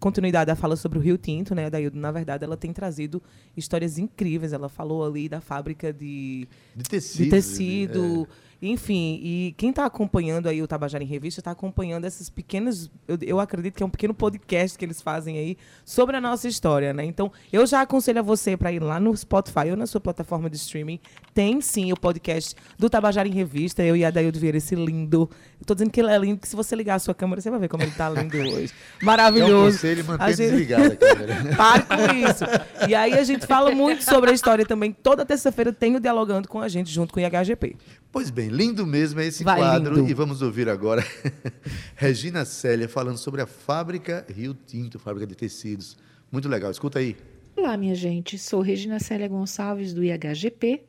continuidade 0.00 0.50
à 0.50 0.56
fala 0.56 0.74
sobre 0.74 0.98
o 0.98 1.00
Rio 1.00 1.16
Tinto, 1.16 1.54
né? 1.54 1.70
Daí, 1.70 1.90
na 1.94 2.10
verdade, 2.10 2.42
ela 2.44 2.56
tem 2.56 2.72
trazido 2.72 3.22
histórias 3.56 3.98
incríveis. 3.98 4.52
Ela 4.52 4.68
falou 4.68 5.04
ali 5.04 5.28
da 5.28 5.40
fábrica 5.40 5.92
de, 5.92 6.48
De 6.74 6.84
tecido. 6.84 7.24
de 7.24 7.30
tecido, 7.30 8.28
enfim. 8.62 9.18
E 9.22 9.54
quem 9.58 9.70
está 9.70 9.84
acompanhando 9.84 10.48
aí 10.48 10.62
o 10.62 10.66
Tabajara 10.68 11.02
em 11.02 11.06
Revista 11.06 11.40
está 11.40 11.50
acompanhando 11.50 12.04
essas 12.04 12.30
pequenas. 12.30 12.88
Eu, 13.08 13.18
eu 13.20 13.40
acredito 13.40 13.74
que 13.74 13.82
é 13.82 13.86
um 13.86 13.90
pequeno 13.90 14.14
podcast 14.14 14.78
que 14.78 14.84
eles 14.84 15.02
fazem 15.02 15.36
aí 15.36 15.56
sobre 15.84 16.16
a 16.16 16.20
nossa 16.20 16.46
história, 16.46 16.92
né? 16.92 17.04
Então, 17.04 17.30
eu 17.52 17.66
já 17.66 17.80
aconselho 17.80 18.20
a 18.20 18.22
você 18.22 18.56
para 18.56 18.70
ir 18.72 18.80
lá 18.80 19.00
no 19.00 19.14
Spotify 19.16 19.70
ou 19.70 19.76
na 19.76 19.86
sua 19.86 20.00
plataforma 20.00 20.48
de 20.48 20.56
streaming. 20.56 21.00
Tem 21.34 21.60
sim 21.60 21.92
o 21.92 21.96
podcast 21.96 22.54
do 22.78 22.88
Tabajara 22.88 23.26
em 23.28 23.32
Revista. 23.32 23.82
Eu 23.82 23.96
e 23.96 24.04
a 24.04 24.10
Daildo 24.10 24.38
Vieira, 24.38 24.58
esse 24.58 24.74
lindo. 24.74 25.28
Eu 25.60 25.66
tô 25.66 25.74
dizendo 25.74 25.90
que 25.90 26.00
ele 26.00 26.10
é 26.10 26.18
lindo, 26.18 26.38
que 26.40 26.48
se 26.48 26.54
você 26.54 26.76
ligar 26.76 26.94
a 26.94 26.98
sua 26.98 27.14
câmera, 27.14 27.40
você 27.40 27.50
vai 27.50 27.58
ver 27.58 27.68
como 27.68 27.82
ele 27.82 27.90
tá 27.92 28.08
lindo 28.08 28.36
hoje. 28.38 28.72
É 29.00 29.02
um 29.02 29.06
Maravilhoso. 29.06 29.76
conselho 29.76 30.04
manter 30.04 30.36
gente- 30.36 30.50
desligada 30.50 30.86
a 30.92 30.96
câmera. 30.96 31.56
Pare 31.56 31.82
com 31.82 32.14
isso. 32.28 32.44
E 32.88 32.94
aí 32.94 33.14
a 33.14 33.24
gente 33.24 33.46
fala 33.46 33.70
muito 33.72 34.04
sobre 34.04 34.30
a 34.30 34.32
história 34.34 34.64
também. 34.64 34.92
Toda 34.92 35.24
terça-feira 35.26 35.72
tem 35.72 35.96
o 35.96 36.00
Dialogando 36.00 36.48
com 36.48 36.60
a 36.60 36.68
gente, 36.68 36.92
junto 36.92 37.12
com 37.14 37.20
o 37.20 37.22
IHGP. 37.22 37.76
Pois 38.12 38.28
bem, 38.28 38.50
lindo 38.50 38.86
mesmo 38.86 39.20
é 39.20 39.26
esse 39.26 39.42
Vai, 39.42 39.56
quadro. 39.58 39.94
lindo. 39.94 40.10
E 40.10 40.12
vamos 40.12 40.42
ouvir 40.42 40.68
agora 40.68 41.02
Regina 41.96 42.44
Célia 42.44 42.86
falando 42.86 43.16
sobre 43.16 43.40
a 43.40 43.46
fábrica 43.46 44.26
Rio 44.28 44.52
Tinto, 44.52 44.98
fábrica 44.98 45.26
de 45.26 45.34
tecidos. 45.34 45.96
Muito 46.30 46.46
legal, 46.46 46.70
escuta 46.70 46.98
aí. 46.98 47.16
Olá, 47.56 47.74
minha 47.74 47.94
gente. 47.94 48.36
Sou 48.38 48.60
Regina 48.60 49.00
Célia 49.00 49.26
Gonçalves 49.28 49.94
do 49.94 50.04
IHGP 50.04 50.82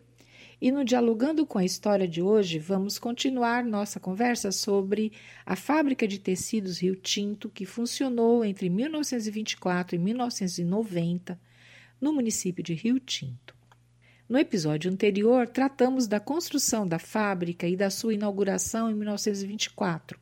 e 0.60 0.70
no 0.70 0.84
Dialogando 0.84 1.46
com 1.46 1.58
a 1.58 1.64
História 1.64 2.06
de 2.06 2.22
hoje 2.22 2.60
vamos 2.60 3.00
continuar 3.00 3.64
nossa 3.64 4.02
conversa 4.02 4.52
sobre 4.52 5.14
a 5.46 5.56
fábrica 5.56 6.06
de 6.06 6.20
tecidos 6.20 6.80
Rio 6.80 6.98
Tinto 6.98 7.50
que 7.50 7.66
funcionou 7.66 8.44
entre 8.44 8.70
1924 8.70 9.96
e 9.96 10.00
1990 10.00 11.40
no 12.02 12.12
município 12.12 12.62
de 12.62 12.74
Rio 12.74 13.00
Tinto. 13.00 13.56
No 14.34 14.40
episódio 14.40 14.92
anterior, 14.92 15.48
tratamos 15.48 16.08
da 16.08 16.20
construção 16.20 16.88
da 16.88 16.98
fábrica 16.98 17.68
e 17.68 17.78
da 17.78 17.92
sua 17.92 18.16
inauguração 18.16 18.90
em 18.90 18.96
1924. 18.96 20.20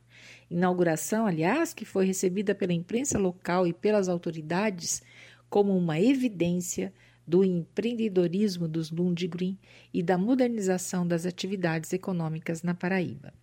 Inauguração, 0.49 1.25
aliás, 1.25 1.73
que 1.73 1.85
foi 1.85 2.05
recebida 2.07 2.53
pela 2.53 2.73
imprensa 2.73 3.17
local 3.17 3.65
e 3.65 3.71
pelas 3.71 4.09
autoridades 4.09 5.01
como 5.49 5.77
uma 5.77 5.97
evidência 5.97 6.93
do 7.25 7.41
empreendedorismo 7.41 8.67
dos 8.67 8.91
Lundgren 8.91 9.57
e 9.93 10.03
da 10.03 10.17
modernização 10.17 11.07
das 11.07 11.25
atividades 11.25 11.93
econômicas 11.93 12.63
na 12.63 12.73
Paraíba. 12.73 13.33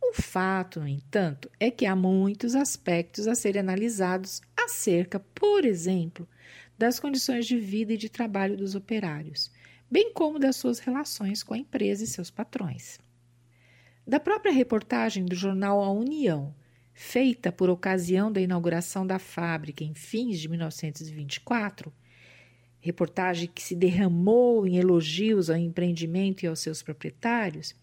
O 0.00 0.12
fato, 0.12 0.78
no 0.78 0.86
entanto, 0.86 1.50
é 1.58 1.68
que 1.68 1.84
há 1.84 1.96
muitos 1.96 2.54
aspectos 2.54 3.26
a 3.26 3.34
serem 3.34 3.58
analisados 3.58 4.40
acerca, 4.56 5.18
por 5.18 5.64
exemplo, 5.64 6.28
das 6.78 7.00
condições 7.00 7.44
de 7.44 7.58
vida 7.58 7.94
e 7.94 7.96
de 7.96 8.08
trabalho 8.08 8.56
dos 8.56 8.76
operários, 8.76 9.50
bem 9.90 10.12
como 10.12 10.38
das 10.38 10.56
suas 10.56 10.78
relações 10.78 11.42
com 11.42 11.54
a 11.54 11.58
empresa 11.58 12.04
e 12.04 12.06
seus 12.06 12.30
patrões. 12.30 12.98
Da 14.06 14.20
própria 14.20 14.52
reportagem 14.52 15.24
do 15.24 15.34
jornal 15.34 15.82
A 15.82 15.90
União, 15.90 16.54
feita 16.92 17.50
por 17.50 17.70
ocasião 17.70 18.30
da 18.30 18.40
inauguração 18.40 19.06
da 19.06 19.18
fábrica 19.18 19.82
em 19.82 19.94
fins 19.94 20.38
de 20.38 20.48
1924, 20.48 21.92
reportagem 22.78 23.48
que 23.52 23.62
se 23.62 23.74
derramou 23.74 24.66
em 24.66 24.76
elogios 24.76 25.48
ao 25.48 25.56
empreendimento 25.56 26.44
e 26.44 26.46
aos 26.46 26.60
seus 26.60 26.82
proprietários, 26.82 27.74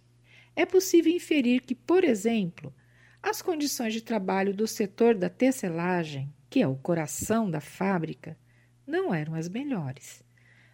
é 0.56 0.66
possível 0.66 1.12
inferir 1.12 1.62
que, 1.62 1.74
por 1.74 2.04
exemplo, 2.04 2.74
as 3.22 3.42
condições 3.42 3.94
de 3.94 4.02
trabalho 4.02 4.54
do 4.54 4.68
setor 4.68 5.16
da 5.16 5.30
tecelagem, 5.30 6.32
que 6.50 6.62
é 6.62 6.68
o 6.68 6.76
coração 6.76 7.50
da 7.50 7.60
fábrica, 7.60 8.38
não 8.86 9.14
eram 9.14 9.34
as 9.34 9.50
melhores. 9.50 10.24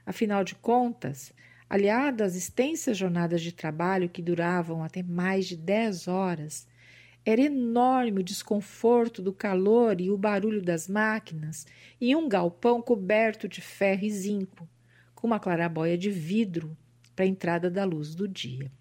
Afinal 0.07 0.41
de 0.41 0.55
contas, 0.55 1.33
aliado 1.69 2.23
às 2.23 2.33
extensas 2.33 2.97
jornadas 2.97 3.41
de 3.41 3.51
trabalho 3.51 4.07
que 4.07 4.21
duravam 4.21 4.81
até 4.81 5.03
mais 5.03 5.45
de 5.45 5.57
10 5.57 6.07
horas, 6.07 6.65
era 7.25 7.41
enorme 7.41 8.21
o 8.21 8.23
desconforto 8.23 9.21
do 9.21 9.33
calor 9.33 9.99
e 9.99 10.09
o 10.09 10.17
barulho 10.17 10.61
das 10.61 10.87
máquinas 10.87 11.67
em 11.99 12.15
um 12.15 12.29
galpão 12.29 12.81
coberto 12.81 13.49
de 13.49 13.59
ferro 13.59 14.05
e 14.05 14.09
zinco, 14.09 14.65
com 15.13 15.27
uma 15.27 15.41
clarabóia 15.41 15.97
de 15.97 16.09
vidro 16.09 16.77
para 17.13 17.25
a 17.25 17.27
entrada 17.27 17.69
da 17.69 17.83
luz 17.83 18.15
do 18.15 18.29
dia. 18.29 18.71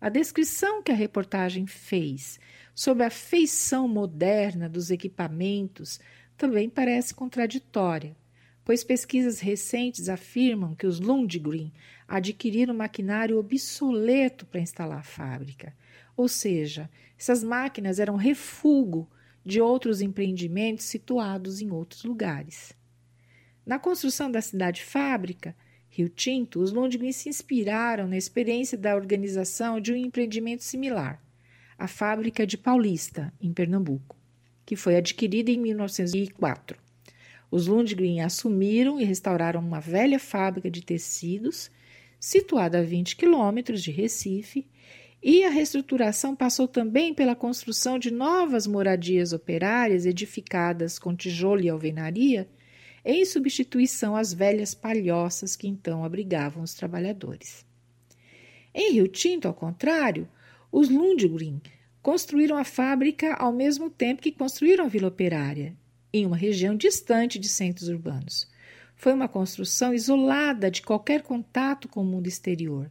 A 0.00 0.08
descrição 0.08 0.82
que 0.82 0.90
a 0.90 0.94
reportagem 0.94 1.66
fez 1.66 2.40
sobre 2.74 3.04
a 3.04 3.10
feição 3.10 3.86
moderna 3.86 4.70
dos 4.70 4.90
equipamentos 4.90 6.00
também 6.34 6.70
parece 6.70 7.12
contraditória, 7.12 8.16
pois 8.70 8.84
pesquisas 8.84 9.40
recentes 9.40 10.08
afirmam 10.08 10.76
que 10.76 10.86
os 10.86 11.00
Lundgren 11.00 11.72
adquiriram 12.06 12.72
maquinário 12.72 13.36
obsoleto 13.36 14.46
para 14.46 14.60
instalar 14.60 15.00
a 15.00 15.02
fábrica, 15.02 15.74
ou 16.16 16.28
seja, 16.28 16.88
essas 17.18 17.42
máquinas 17.42 17.98
eram 17.98 18.14
refúgio 18.14 19.08
de 19.44 19.60
outros 19.60 20.00
empreendimentos 20.00 20.84
situados 20.84 21.60
em 21.60 21.68
outros 21.72 22.04
lugares. 22.04 22.72
Na 23.66 23.76
construção 23.76 24.30
da 24.30 24.40
cidade-fábrica, 24.40 25.56
Rio 25.88 26.08
Tinto, 26.08 26.60
os 26.60 26.70
Lundgren 26.70 27.10
se 27.10 27.28
inspiraram 27.28 28.06
na 28.06 28.16
experiência 28.16 28.78
da 28.78 28.94
organização 28.94 29.80
de 29.80 29.92
um 29.92 29.96
empreendimento 29.96 30.62
similar, 30.62 31.20
a 31.76 31.88
fábrica 31.88 32.46
de 32.46 32.56
Paulista, 32.56 33.34
em 33.40 33.52
Pernambuco, 33.52 34.16
que 34.64 34.76
foi 34.76 34.94
adquirida 34.94 35.50
em 35.50 35.58
1904. 35.58 36.89
Os 37.50 37.66
Lundgren 37.66 38.20
assumiram 38.20 39.00
e 39.00 39.04
restauraram 39.04 39.60
uma 39.60 39.80
velha 39.80 40.18
fábrica 40.18 40.70
de 40.70 40.82
tecidos, 40.82 41.70
situada 42.18 42.78
a 42.78 42.82
20 42.82 43.16
quilômetros 43.16 43.82
de 43.82 43.90
Recife, 43.90 44.68
e 45.22 45.44
a 45.44 45.50
reestruturação 45.50 46.34
passou 46.34 46.66
também 46.66 47.12
pela 47.12 47.34
construção 47.34 47.98
de 47.98 48.10
novas 48.10 48.66
moradias 48.66 49.32
operárias 49.32 50.06
edificadas 50.06 50.98
com 50.98 51.14
tijolo 51.14 51.60
e 51.60 51.68
alvenaria, 51.68 52.48
em 53.04 53.24
substituição 53.24 54.16
às 54.16 54.32
velhas 54.32 54.74
palhoças 54.74 55.56
que 55.56 55.68
então 55.68 56.04
abrigavam 56.04 56.62
os 56.62 56.74
trabalhadores. 56.74 57.66
Em 58.74 58.92
Rio 58.92 59.08
Tinto, 59.08 59.48
ao 59.48 59.54
contrário, 59.54 60.28
os 60.70 60.88
Lundgren 60.88 61.60
construíram 62.02 62.56
a 62.56 62.64
fábrica 62.64 63.34
ao 63.34 63.52
mesmo 63.52 63.90
tempo 63.90 64.22
que 64.22 64.32
construíram 64.32 64.84
a 64.84 64.88
Vila 64.88 65.08
Operária, 65.08 65.76
em 66.12 66.26
uma 66.26 66.36
região 66.36 66.74
distante 66.74 67.38
de 67.38 67.48
centros 67.48 67.88
urbanos. 67.88 68.48
Foi 68.96 69.12
uma 69.12 69.28
construção 69.28 69.94
isolada 69.94 70.70
de 70.70 70.82
qualquer 70.82 71.22
contato 71.22 71.88
com 71.88 72.02
o 72.02 72.04
mundo 72.04 72.26
exterior. 72.26 72.90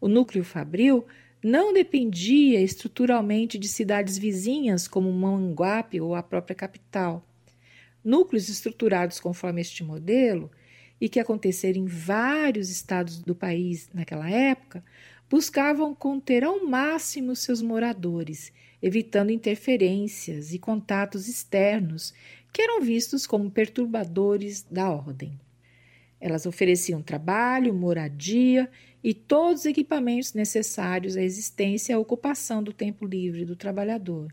O 0.00 0.08
núcleo 0.08 0.44
fabril 0.44 1.06
não 1.42 1.72
dependia 1.72 2.60
estruturalmente 2.60 3.58
de 3.58 3.68
cidades 3.68 4.16
vizinhas 4.16 4.88
como 4.88 5.12
Manguape 5.12 6.00
ou 6.00 6.14
a 6.14 6.22
própria 6.22 6.56
capital. 6.56 7.24
Núcleos 8.02 8.48
estruturados 8.48 9.20
conforme 9.20 9.60
este 9.60 9.84
modelo 9.84 10.50
e 11.00 11.08
que 11.08 11.20
aconteceram 11.20 11.82
em 11.82 11.86
vários 11.86 12.70
estados 12.70 13.18
do 13.18 13.34
país 13.34 13.90
naquela 13.92 14.28
época 14.30 14.82
buscavam 15.28 15.94
conter 15.94 16.44
ao 16.44 16.64
máximo 16.64 17.36
seus 17.36 17.60
moradores, 17.60 18.52
evitando 18.82 19.30
interferências 19.30 20.52
e 20.52 20.58
contatos 20.58 21.28
externos 21.28 22.14
que 22.54 22.62
eram 22.62 22.80
vistos 22.80 23.26
como 23.26 23.50
perturbadores 23.50 24.62
da 24.62 24.88
ordem. 24.88 25.40
Elas 26.20 26.46
ofereciam 26.46 27.02
trabalho, 27.02 27.74
moradia 27.74 28.70
e 29.02 29.12
todos 29.12 29.62
os 29.62 29.66
equipamentos 29.66 30.34
necessários 30.34 31.16
à 31.16 31.22
existência 31.22 31.92
e 31.92 31.94
à 31.96 31.98
ocupação 31.98 32.62
do 32.62 32.72
tempo 32.72 33.04
livre 33.04 33.44
do 33.44 33.56
trabalhador. 33.56 34.32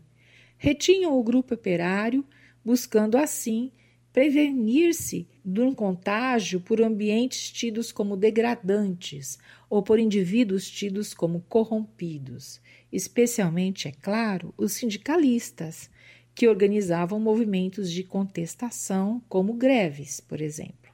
Retinham 0.56 1.18
o 1.18 1.22
grupo 1.24 1.54
operário, 1.54 2.24
buscando 2.64 3.18
assim 3.18 3.72
prevenir-se 4.12 5.26
de 5.44 5.60
um 5.60 5.74
contágio 5.74 6.60
por 6.60 6.80
ambientes 6.80 7.50
tidos 7.50 7.90
como 7.90 8.16
degradantes 8.16 9.36
ou 9.68 9.82
por 9.82 9.98
indivíduos 9.98 10.70
tidos 10.70 11.12
como 11.12 11.40
corrompidos, 11.48 12.60
especialmente, 12.92 13.88
é 13.88 13.92
claro, 13.92 14.54
os 14.56 14.74
sindicalistas, 14.74 15.90
que 16.34 16.48
organizavam 16.48 17.20
movimentos 17.20 17.90
de 17.90 18.02
contestação, 18.02 19.22
como 19.28 19.54
greves, 19.54 20.20
por 20.20 20.40
exemplo. 20.40 20.90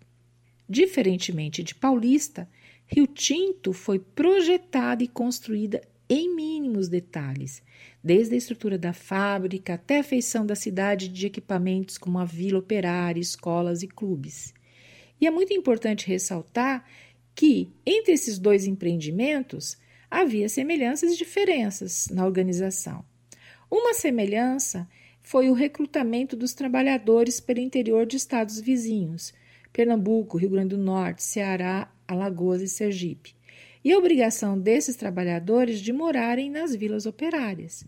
Diferentemente 0.68 1.62
de 1.62 1.74
Paulista, 1.74 2.48
Rio 2.87 3.07
Tinto 3.07 3.72
foi 3.72 3.98
projetada 3.98 5.03
e 5.03 5.09
construída 5.09 5.81
em 6.09 6.35
mínimos 6.35 6.88
detalhes, 6.88 7.62
desde 8.03 8.35
a 8.35 8.38
estrutura 8.38 8.79
da 8.79 8.92
fábrica 8.92 9.74
até 9.74 9.98
a 9.98 10.05
feição 10.05 10.46
da 10.46 10.55
cidade 10.55 11.09
de 11.09 11.27
equipamentos 11.27 11.98
como 11.98 12.18
a 12.18 12.24
vila 12.24 12.59
operária, 12.59 13.20
escolas 13.20 13.83
e 13.83 13.88
clubes. 13.88 14.55
E 15.20 15.27
é 15.27 15.31
muito 15.31 15.53
importante 15.53 16.07
ressaltar 16.07 16.85
que, 17.35 17.70
entre 17.85 18.12
esses 18.12 18.38
dois 18.38 18.66
empreendimentos, 18.66 19.77
havia 20.11 20.48
semelhanças 20.48 21.12
e 21.12 21.16
diferenças 21.16 22.09
na 22.11 22.24
organização. 22.24 23.05
Uma 23.70 23.92
semelhança 23.92 24.88
foi 25.29 25.51
o 25.51 25.53
recrutamento 25.53 26.35
dos 26.35 26.55
trabalhadores 26.55 27.38
pelo 27.38 27.61
interior 27.61 28.07
de 28.07 28.17
estados 28.17 28.59
vizinhos, 28.59 29.35
Pernambuco, 29.71 30.38
Rio 30.38 30.49
Grande 30.49 30.75
do 30.75 30.83
Norte, 30.83 31.23
Ceará, 31.23 31.93
Alagoas 32.09 32.62
e 32.62 32.67
Sergipe, 32.67 33.35
e 33.85 33.93
a 33.93 33.99
obrigação 33.99 34.59
desses 34.59 34.97
trabalhadores 34.97 35.81
de 35.81 35.93
morarem 35.93 36.51
nas 36.51 36.75
vilas 36.75 37.05
operárias. 37.05 37.85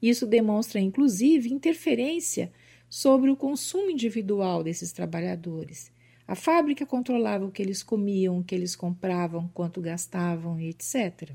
Isso 0.00 0.24
demonstra, 0.24 0.78
inclusive, 0.78 1.52
interferência 1.52 2.52
sobre 2.88 3.28
o 3.28 3.34
consumo 3.34 3.90
individual 3.90 4.62
desses 4.62 4.92
trabalhadores. 4.92 5.90
A 6.28 6.36
fábrica 6.36 6.86
controlava 6.86 7.44
o 7.44 7.50
que 7.50 7.60
eles 7.60 7.82
comiam, 7.82 8.38
o 8.38 8.44
que 8.44 8.54
eles 8.54 8.76
compravam, 8.76 9.50
quanto 9.52 9.80
gastavam 9.80 10.60
etc. 10.60 11.32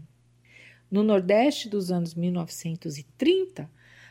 No 0.89 1.04
Nordeste 1.04 1.67
dos 1.67 1.91
anos 1.91 2.15
1930, 2.15 3.69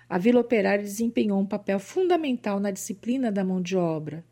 a 0.08 0.16
Vila 0.16 0.40
Operária 0.40 0.82
desempenhou 0.82 1.38
um 1.38 1.46
papel 1.46 1.78
fundamental 1.78 2.58
na 2.58 2.70
disciplina 2.70 3.30
da 3.30 3.44
mão 3.44 3.60
de 3.60 3.76
obra. 3.76 4.24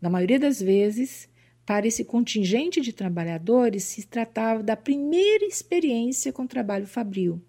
Na 0.00 0.08
maioria 0.08 0.38
das 0.38 0.60
vezes, 0.60 1.28
para 1.66 1.86
esse 1.86 2.02
contingente 2.02 2.80
de 2.80 2.94
trabalhadores, 2.94 3.84
se 3.84 4.06
tratava 4.06 4.62
da 4.62 4.74
primeira 4.74 5.44
experiência 5.44 6.32
com 6.32 6.46
trabalho 6.46 6.86
fabril. 6.86 7.42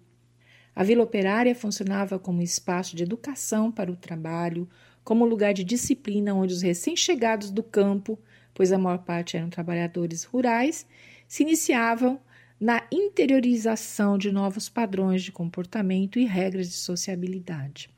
A 0.74 0.84
Vila 0.84 1.02
Operária 1.02 1.54
funcionava 1.54 2.18
como 2.18 2.42
espaço 2.42 2.94
de 2.94 3.02
educação 3.02 3.72
para 3.72 3.90
o 3.90 3.96
trabalho, 3.96 4.68
como 5.02 5.24
lugar 5.24 5.54
de 5.54 5.64
disciplina 5.64 6.34
onde 6.34 6.52
os 6.52 6.62
recém-chegados 6.62 7.50
do 7.50 7.62
campo, 7.62 8.18
pois 8.52 8.72
a 8.72 8.78
maior 8.78 8.98
parte 8.98 9.38
eram 9.38 9.48
trabalhadores 9.48 10.24
rurais, 10.24 10.86
se 11.26 11.42
iniciavam 11.42 12.20
na 12.60 12.86
interiorização 12.92 14.18
de 14.18 14.30
novos 14.30 14.68
padrões 14.68 15.22
de 15.22 15.32
comportamento 15.32 16.18
e 16.18 16.26
regras 16.26 16.68
de 16.68 16.74
sociabilidade. 16.74 17.88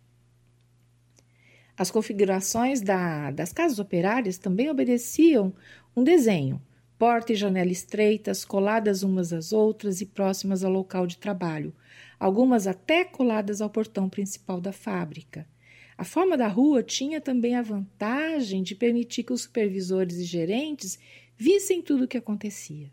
As 1.76 1.90
configurações 1.90 2.80
da, 2.80 3.32
das 3.32 3.52
casas 3.52 3.80
operárias 3.80 4.38
também 4.38 4.70
obedeciam 4.70 5.52
um 5.96 6.04
desenho: 6.04 6.62
porta 6.96 7.32
e 7.32 7.36
janela 7.36 7.72
estreitas, 7.72 8.44
coladas 8.44 9.02
umas 9.02 9.32
às 9.32 9.52
outras 9.52 10.00
e 10.00 10.06
próximas 10.06 10.62
ao 10.62 10.70
local 10.70 11.08
de 11.08 11.18
trabalho, 11.18 11.74
algumas 12.20 12.68
até 12.68 13.04
coladas 13.04 13.60
ao 13.60 13.68
portão 13.68 14.08
principal 14.08 14.60
da 14.60 14.72
fábrica. 14.72 15.44
A 15.98 16.04
forma 16.04 16.36
da 16.36 16.46
rua 16.46 16.84
tinha 16.84 17.20
também 17.20 17.56
a 17.56 17.62
vantagem 17.62 18.62
de 18.62 18.76
permitir 18.76 19.24
que 19.24 19.32
os 19.32 19.42
supervisores 19.42 20.18
e 20.18 20.24
gerentes 20.24 21.00
vissem 21.36 21.82
tudo 21.82 22.04
o 22.04 22.08
que 22.08 22.16
acontecia 22.16 22.92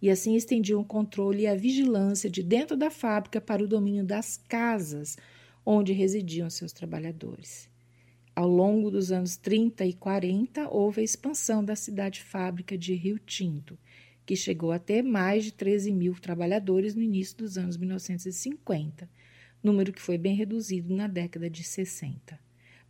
e 0.00 0.10
assim 0.10 0.36
estendiam 0.36 0.80
o 0.80 0.84
controle 0.84 1.42
e 1.42 1.46
a 1.46 1.54
vigilância 1.54 2.28
de 2.28 2.42
dentro 2.42 2.76
da 2.76 2.90
fábrica 2.90 3.40
para 3.40 3.62
o 3.62 3.68
domínio 3.68 4.04
das 4.04 4.36
casas 4.36 5.16
onde 5.64 5.92
residiam 5.92 6.48
seus 6.48 6.72
trabalhadores. 6.72 7.68
Ao 8.34 8.46
longo 8.46 8.90
dos 8.90 9.10
anos 9.10 9.36
30 9.36 9.86
e 9.86 9.94
40, 9.94 10.68
houve 10.68 11.00
a 11.00 11.04
expansão 11.04 11.64
da 11.64 11.74
cidade-fábrica 11.74 12.76
de 12.76 12.94
Rio 12.94 13.18
Tinto, 13.18 13.78
que 14.26 14.36
chegou 14.36 14.72
a 14.72 14.78
ter 14.78 15.02
mais 15.02 15.44
de 15.44 15.52
13 15.52 15.90
mil 15.90 16.14
trabalhadores 16.14 16.94
no 16.94 17.02
início 17.02 17.36
dos 17.38 17.56
anos 17.56 17.76
1950, 17.76 19.08
número 19.62 19.92
que 19.92 20.02
foi 20.02 20.18
bem 20.18 20.34
reduzido 20.34 20.94
na 20.94 21.06
década 21.06 21.48
de 21.48 21.64
60. 21.64 22.38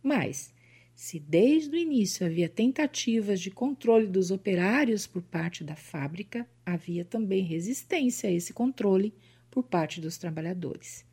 Mas, 0.03 0.53
se 0.97 1.19
desde 1.19 1.75
o 1.75 1.79
início 1.79 2.25
havia 2.25 2.49
tentativas 2.49 3.39
de 3.39 3.51
controle 3.51 4.07
dos 4.07 4.31
operários 4.31 5.05
por 5.05 5.21
parte 5.21 5.63
da 5.63 5.75
fábrica, 5.75 6.49
havia 6.65 7.05
também 7.05 7.43
resistência 7.43 8.27
a 8.27 8.33
esse 8.33 8.51
controle 8.51 9.13
por 9.51 9.61
parte 9.61 10.01
dos 10.01 10.17
trabalhadores. 10.17 11.05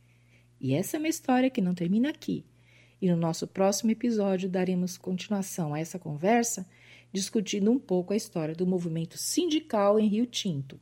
E 0.58 0.72
essa 0.72 0.96
é 0.96 0.98
uma 0.98 1.08
história 1.08 1.50
que 1.50 1.60
não 1.60 1.74
termina 1.74 2.08
aqui. 2.08 2.46
E 2.98 3.10
no 3.10 3.16
nosso 3.16 3.46
próximo 3.46 3.90
episódio 3.90 4.48
daremos 4.48 4.96
continuação 4.96 5.74
a 5.74 5.78
essa 5.78 5.98
conversa, 5.98 6.66
discutindo 7.12 7.70
um 7.70 7.78
pouco 7.78 8.14
a 8.14 8.16
história 8.16 8.54
do 8.54 8.66
movimento 8.66 9.18
sindical 9.18 10.00
em 10.00 10.08
Rio 10.08 10.24
Tinto, 10.24 10.80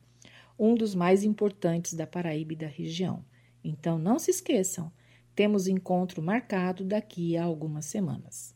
um 0.57 0.77
dos 0.77 0.95
mais 0.95 1.25
importantes 1.25 1.95
da 1.95 2.07
Paraíba 2.07 2.53
e 2.53 2.57
da 2.57 2.69
região. 2.69 3.25
Então 3.65 3.99
não 3.99 4.21
se 4.21 4.31
esqueçam, 4.31 4.93
temos 5.35 5.67
encontro 5.67 6.23
marcado 6.23 6.85
daqui 6.85 7.37
a 7.37 7.45
algumas 7.45 7.87
semanas. 7.87 8.55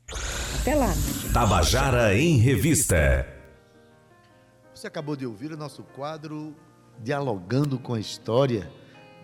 Até 0.61 0.75
lá, 0.75 0.93
minha 0.95 1.33
Tabajara 1.33 2.17
em 2.17 2.39
Revista. 2.39 3.27
Você 4.75 4.87
acabou 4.87 5.17
de 5.17 5.27
ouvir 5.27 5.53
o 5.53 5.57
nosso 5.57 5.83
quadro 5.83 6.55
Dialogando 7.03 7.79
com 7.79 7.95
a 7.95 8.01
História. 8.01 8.71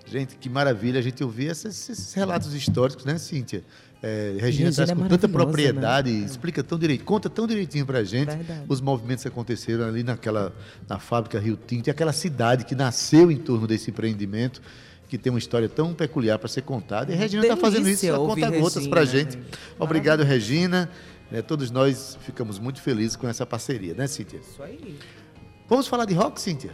Gente, 0.07 0.37
que 0.37 0.49
maravilha 0.49 0.99
a 0.99 1.03
gente 1.03 1.23
ouvir 1.23 1.51
esses, 1.51 1.89
esses 1.89 2.13
relatos 2.15 2.55
históricos, 2.55 3.05
né, 3.05 3.19
Cíntia? 3.19 3.65
É, 4.03 4.37
Regina 4.41 4.73
traz 4.73 4.91
é 4.91 4.95
com 4.95 5.03
tanta 5.03 5.29
maravilhosa, 5.29 5.47
propriedade, 5.47 6.11
né? 6.11 6.27
explica 6.27 6.63
tão 6.65 6.77
direito, 6.77 7.05
conta 7.05 7.31
tão 7.31 7.47
direitinho 7.47 7.87
pra 7.87 8.03
gente 8.03 8.35
Verdade. 8.35 8.65
os 8.69 8.81
movimentos 8.81 9.23
que 9.23 9.29
aconteceram 9.29 9.85
ali 9.85 10.03
naquela 10.03 10.53
na 10.89 10.99
fábrica 10.99 11.39
Rio 11.39 11.57
Tinto 11.57 11.87
e 11.87 11.91
aquela 11.91 12.13
cidade 12.13 12.65
que 12.65 12.75
nasceu 12.75 13.31
em 13.31 13.37
torno 13.37 13.65
desse 13.65 13.91
empreendimento 13.91 14.61
que 15.13 15.19
tem 15.19 15.31
uma 15.31 15.39
história 15.39 15.69
tão 15.69 15.93
peculiar 15.93 16.39
para 16.39 16.49
ser 16.49 16.63
contada. 16.63 17.13
E 17.13 17.15
a 17.15 17.19
Regina 17.19 17.43
está 17.43 17.55
fazendo 17.55 17.87
isso 17.87 18.11
a 18.11 18.19
ouvir 18.19 18.47
conta 18.47 18.59
gotas 18.59 18.87
para 18.87 19.01
Regina, 19.01 19.31
gente. 19.31 19.39
Obrigado, 19.79 20.23
Regina. 20.23 20.89
É, 21.31 21.43
todos 21.43 21.71
nós 21.71 22.17
ficamos 22.23 22.59
muito 22.59 22.81
felizes 22.81 23.15
com 23.15 23.29
essa 23.29 23.45
parceria, 23.45 23.93
né, 23.93 24.07
Cíntia? 24.07 24.39
Isso 24.39 24.63
aí. 24.63 24.97
Vamos 25.69 25.87
falar 25.87 26.07
de 26.07 26.15
rock, 26.15 26.41
Cíntia? 26.41 26.71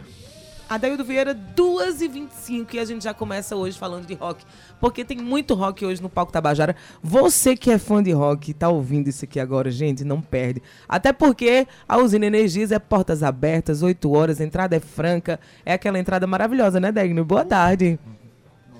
Adaildo 0.69 1.03
Vieira, 1.03 1.35
2h25 1.35 2.75
e 2.75 2.79
a 2.79 2.85
gente 2.85 3.03
já 3.03 3.13
começa 3.13 3.57
hoje 3.57 3.77
falando 3.77 4.05
de 4.05 4.13
rock. 4.13 4.45
Porque 4.79 5.03
tem 5.03 5.17
muito 5.17 5.53
rock 5.53 5.85
hoje 5.85 6.01
no 6.01 6.07
Palco 6.07 6.31
Tabajara. 6.31 6.77
Você 7.03 7.57
que 7.57 7.69
é 7.69 7.77
fã 7.77 8.01
de 8.01 8.13
rock, 8.13 8.53
tá 8.53 8.69
ouvindo 8.69 9.09
isso 9.09 9.25
aqui 9.25 9.37
agora, 9.37 9.69
gente, 9.69 10.05
não 10.05 10.21
perde. 10.21 10.63
Até 10.87 11.11
porque 11.11 11.67
a 11.85 11.97
Usina 11.97 12.27
Energias 12.27 12.71
é 12.71 12.79
portas 12.79 13.21
abertas, 13.21 13.81
8 13.81 14.09
horas, 14.09 14.39
a 14.39 14.45
entrada 14.45 14.77
é 14.77 14.79
franca. 14.79 15.41
É 15.65 15.73
aquela 15.73 15.99
entrada 15.99 16.25
maravilhosa, 16.25 16.79
né, 16.79 16.89
Degno? 16.89 17.25
Boa 17.25 17.43
tarde. 17.43 17.99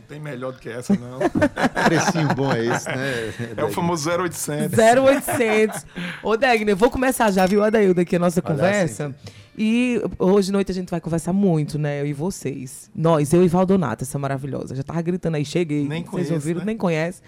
Não 0.10 0.16
tem 0.16 0.20
melhor 0.20 0.54
do 0.54 0.60
que 0.60 0.68
essa, 0.70 0.94
não. 0.96 1.20
Precinho 1.86 2.28
bom 2.36 2.52
é 2.52 2.66
esse, 2.66 2.88
né? 2.90 3.54
É 3.56 3.64
o 3.64 3.70
famoso 3.70 4.10
0800. 4.10 4.76
0800. 4.76 5.86
Ô, 6.24 6.36
Degner, 6.36 6.76
vou 6.76 6.90
começar 6.90 7.30
já, 7.32 7.46
viu, 7.46 7.64
Adaildo, 7.64 8.02
aqui 8.02 8.16
a 8.16 8.20
nossa 8.20 8.42
Olha 8.44 8.56
conversa. 8.56 9.16
E 9.56 10.02
hoje 10.18 10.50
à 10.50 10.54
noite 10.54 10.72
a 10.72 10.74
gente 10.74 10.90
vai 10.90 11.00
conversar 11.00 11.32
muito, 11.34 11.78
né? 11.78 12.02
Eu 12.02 12.08
e 12.08 12.14
vocês. 12.14 12.90
Nós, 12.96 13.34
eu 13.34 13.44
e 13.44 13.48
Valdonata, 13.48 14.04
essa 14.04 14.18
maravilhosa. 14.18 14.76
Já 14.76 14.82
tava 14.82 15.00
gritando 15.04 15.36
aí, 15.36 15.46
cheguei. 15.46 15.82
Nem 15.88 16.02
Vocês 16.02 16.10
conheço, 16.10 16.34
ouviram? 16.34 16.60
né? 16.62 16.66
Nem 16.66 16.78
conhece. 16.78 17.22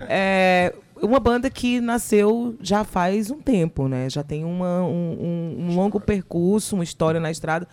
é 0.00 0.74
uma 1.00 1.20
banda 1.20 1.48
que 1.48 1.80
nasceu 1.80 2.56
já 2.60 2.84
faz 2.84 3.30
um 3.30 3.40
tempo, 3.40 3.88
né? 3.88 4.10
Já 4.10 4.22
tem 4.22 4.44
uma, 4.44 4.82
um, 4.82 5.16
um- 5.58 5.66
um 5.70 5.74
longo 5.74 5.98
percurso, 6.00 6.74
uma 6.74 6.84
história 6.84 7.20
na 7.20 7.30
estrada. 7.30 7.66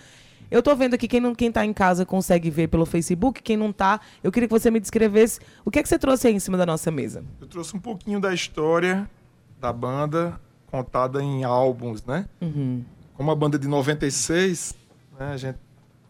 Eu 0.49 0.61
tô 0.61 0.75
vendo 0.75 0.93
aqui, 0.93 1.07
quem, 1.07 1.19
não, 1.19 1.33
quem 1.33 1.51
tá 1.51 1.65
em 1.65 1.73
casa 1.73 2.05
consegue 2.05 2.49
ver 2.49 2.67
pelo 2.67 2.85
Facebook, 2.85 3.41
quem 3.41 3.57
não 3.57 3.71
tá, 3.71 3.99
eu 4.23 4.31
queria 4.31 4.47
que 4.47 4.53
você 4.53 4.69
me 4.69 4.79
descrevesse 4.79 5.39
o 5.63 5.71
que 5.71 5.79
é 5.79 5.83
que 5.83 5.89
você 5.89 5.97
trouxe 5.97 6.27
aí 6.27 6.33
em 6.33 6.39
cima 6.39 6.57
da 6.57 6.65
nossa 6.65 6.91
mesa. 6.91 7.23
Eu 7.41 7.47
trouxe 7.47 7.75
um 7.75 7.79
pouquinho 7.79 8.19
da 8.19 8.33
história 8.33 9.09
da 9.59 9.71
banda 9.73 10.39
contada 10.67 11.23
em 11.23 11.43
álbuns, 11.43 12.03
né? 12.05 12.25
Uhum. 12.41 12.83
Como 13.13 13.31
a 13.31 13.35
banda 13.35 13.57
de 13.57 13.67
96, 13.67 14.75
né, 15.17 15.31
a 15.31 15.37
gente 15.37 15.57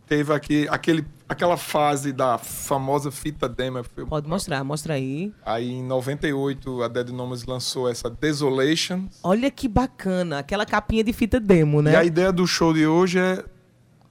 teve 0.07 0.33
aqui 0.33 0.67
aquele, 0.69 1.05
aquela 1.27 1.57
fase 1.57 2.11
da 2.11 2.37
famosa 2.37 3.11
fita 3.11 3.47
demo. 3.47 3.83
Pode 4.07 4.27
mostrar, 4.27 4.63
mostra 4.63 4.95
aí. 4.95 5.33
Aí 5.45 5.71
em 5.71 5.83
98 5.83 6.83
a 6.83 6.87
Dead 6.87 7.09
Nomads 7.09 7.45
lançou 7.45 7.89
essa 7.89 8.09
Desolation. 8.09 9.05
Olha 9.23 9.49
que 9.51 9.67
bacana, 9.67 10.39
aquela 10.39 10.65
capinha 10.65 11.03
de 11.03 11.13
fita 11.13 11.39
demo, 11.39 11.81
né? 11.81 11.93
E 11.93 11.95
a 11.95 12.03
ideia 12.03 12.31
do 12.31 12.45
show 12.47 12.73
de 12.73 12.85
hoje 12.87 13.19
é 13.19 13.43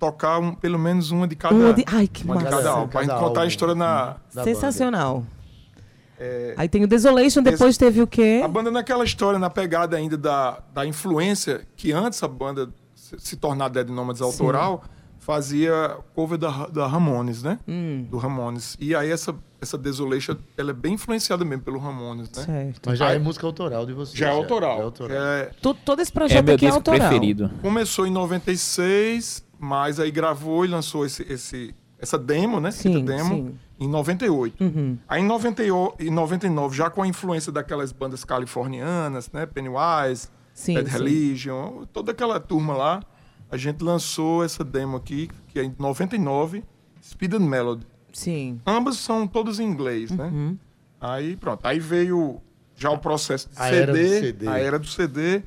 tocar 0.05 0.39
um- 0.39 0.55
pelo 0.55 0.79
menos 0.79 1.11
uma 1.11 1.27
de 1.27 1.35
cada, 1.37 1.55
Uma 1.55 1.73
de- 1.73 1.85
Ai, 1.87 2.07
que 2.07 2.25
uma 2.25 2.37
de 2.37 2.45
massa. 2.45 2.57
cada 2.57 2.71
álbum. 2.71 2.89
Pra 2.89 3.01
gente 3.03 3.11
Cada 3.11 3.21
contar 3.21 3.41
a 3.43 3.47
história 3.47 3.75
na, 3.75 4.17
Da 4.35 4.45
Sensacional. 4.45 5.25
É, 6.19 6.55
Aí 6.57 6.69
tem 6.69 6.85
o 6.85 6.87
Desolation, 6.87 7.43
depois 7.43 7.77
teve 7.77 8.01
o 8.01 8.07
quê? 8.07 8.41
A 8.45 8.49
banda 8.49 8.71
naquela 8.71 9.05
história, 9.05 9.39
na 9.39 9.51
pegada 9.51 9.97
ainda 9.97 10.17
da, 10.17 10.61
da 10.73 10.87
influência, 10.87 11.63
que 11.77 11.93
antes 11.93 12.23
a 12.23 12.29
banda 12.29 12.69
se, 12.95 13.19
se 13.19 13.37
tornar 13.37 13.69
Dead 13.69 13.89
Nomads 13.89 14.23
autoral, 14.23 14.85
fazia 15.19 15.97
cover 16.15 16.39
da, 16.39 16.67
da 16.69 16.87
Ramones, 16.87 17.43
né? 17.43 17.59
Hum, 17.67 18.07
Do 18.11 18.17
Ramones. 18.19 18.77
E 18.79 18.95
aí 18.95 19.11
essa, 19.11 19.35
essa 19.61 19.77
Desolation, 19.77 20.37
ela 20.57 20.71
é 20.71 20.73
bem 20.75 20.95
influenciada 20.95 21.45
mesmo 21.45 21.65
pelo 21.65 21.79
Ramones, 21.81 22.31
né? 22.37 22.43
certo. 22.45 22.81
Mas 22.91 22.99
já 22.99 23.09
Aí- 23.09 23.17
é 23.17 23.19
música 23.19 23.45
autoral 23.47 23.85
de 23.85 23.93
vocês. 23.93 24.17
Já 24.17 24.29
é 24.29 24.31
autoral. 24.31 24.77
Já 24.77 24.83
é 24.83 24.85
autoral. 24.85 25.17
É, 25.19 25.51
Tu- 25.61 25.75
todo 25.75 26.01
esse 26.01 26.13
É 26.13 26.15
projeto 26.15 26.45
meu 26.45 26.55
aqui 26.55 26.67
é 26.67 26.69
disco 26.69 26.79
autoral. 26.79 27.09
preferido. 27.09 27.51
começou 27.61 28.07
em 28.07 28.11
96, 28.11 29.43
mas 29.65 29.99
aí 29.99 30.11
gravou 30.11 30.65
e 30.65 30.69
lançou 30.69 31.07
esse, 31.07 31.23
esse, 31.23 31.75
essa 31.99 32.19
demo, 32.19 32.61
né? 32.61 32.71
Sim, 32.71 33.03
demo, 33.05 33.29
sim. 33.29 33.59
em 33.81 33.89
98. 33.89 34.63
Uhum. 34.63 34.99
Aí 35.09 35.23
em 35.23 35.27
98 35.27 36.05
e 36.05 36.11
99, 36.11 36.77
já 36.77 36.91
com 36.91 37.03
a 37.03 37.07
influência 37.07 37.51
daquelas 37.51 37.91
bandas 37.91 38.25
californianas, 38.25 39.31
né? 39.33 39.47
Pennywise, 39.47 40.29
Sim, 40.53 40.75
Bad 40.75 40.91
sim. 40.91 40.99
Religion, 40.99 41.85
toda 41.93 42.13
aquela 42.13 42.39
turma 42.39 42.77
lá, 42.77 43.03
a 43.51 43.57
gente 43.57 43.83
lançou 43.83 44.45
essa 44.45 44.63
demo 44.63 44.99
aqui, 44.99 45.31
que 45.49 45.59
é 45.59 45.65
em 45.65 45.75
99, 45.79 46.63
Speed 47.03 47.35
and 47.35 47.41
Melody. 47.41 47.87
Sim. 48.13 48.61
Ambas 48.67 48.99
são 48.99 49.27
todas 49.27 49.59
em 49.59 49.65
inglês, 49.65 50.11
né? 50.11 50.27
Uhum. 50.27 50.59
Aí 51.01 51.37
pronto, 51.37 51.67
aí 51.67 51.79
veio 51.81 52.41
já 52.77 52.91
o 52.91 52.99
processo 52.99 53.49
de 53.49 53.59
A 53.59 53.65
CD, 53.65 53.77
era 53.77 53.93
do 53.93 54.09
CD. 54.21 54.49
a 54.49 54.59
era 54.59 54.79
do 54.79 54.87
CD. 54.87 55.43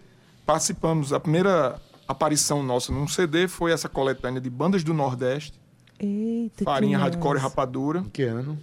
Participamos, 0.46 1.14
a 1.14 1.20
primeira 1.20 1.80
aparição 2.08 2.64
nossa 2.64 2.92
num 2.92 3.08
CD 3.08 3.48
foi 3.48 3.72
essa 3.72 3.90
coletânea 3.90 4.40
de 4.42 4.50
bandas 4.50 4.84
do 4.84 4.94
Nordeste, 4.94 5.60
Eita, 6.00 6.64
Farinha, 6.64 6.98
Hardcore 6.98 7.38
e. 7.38 7.42
Rapadura, 7.42 8.00
Em 8.00 8.10
que 8.10 8.24
ano? 8.24 8.58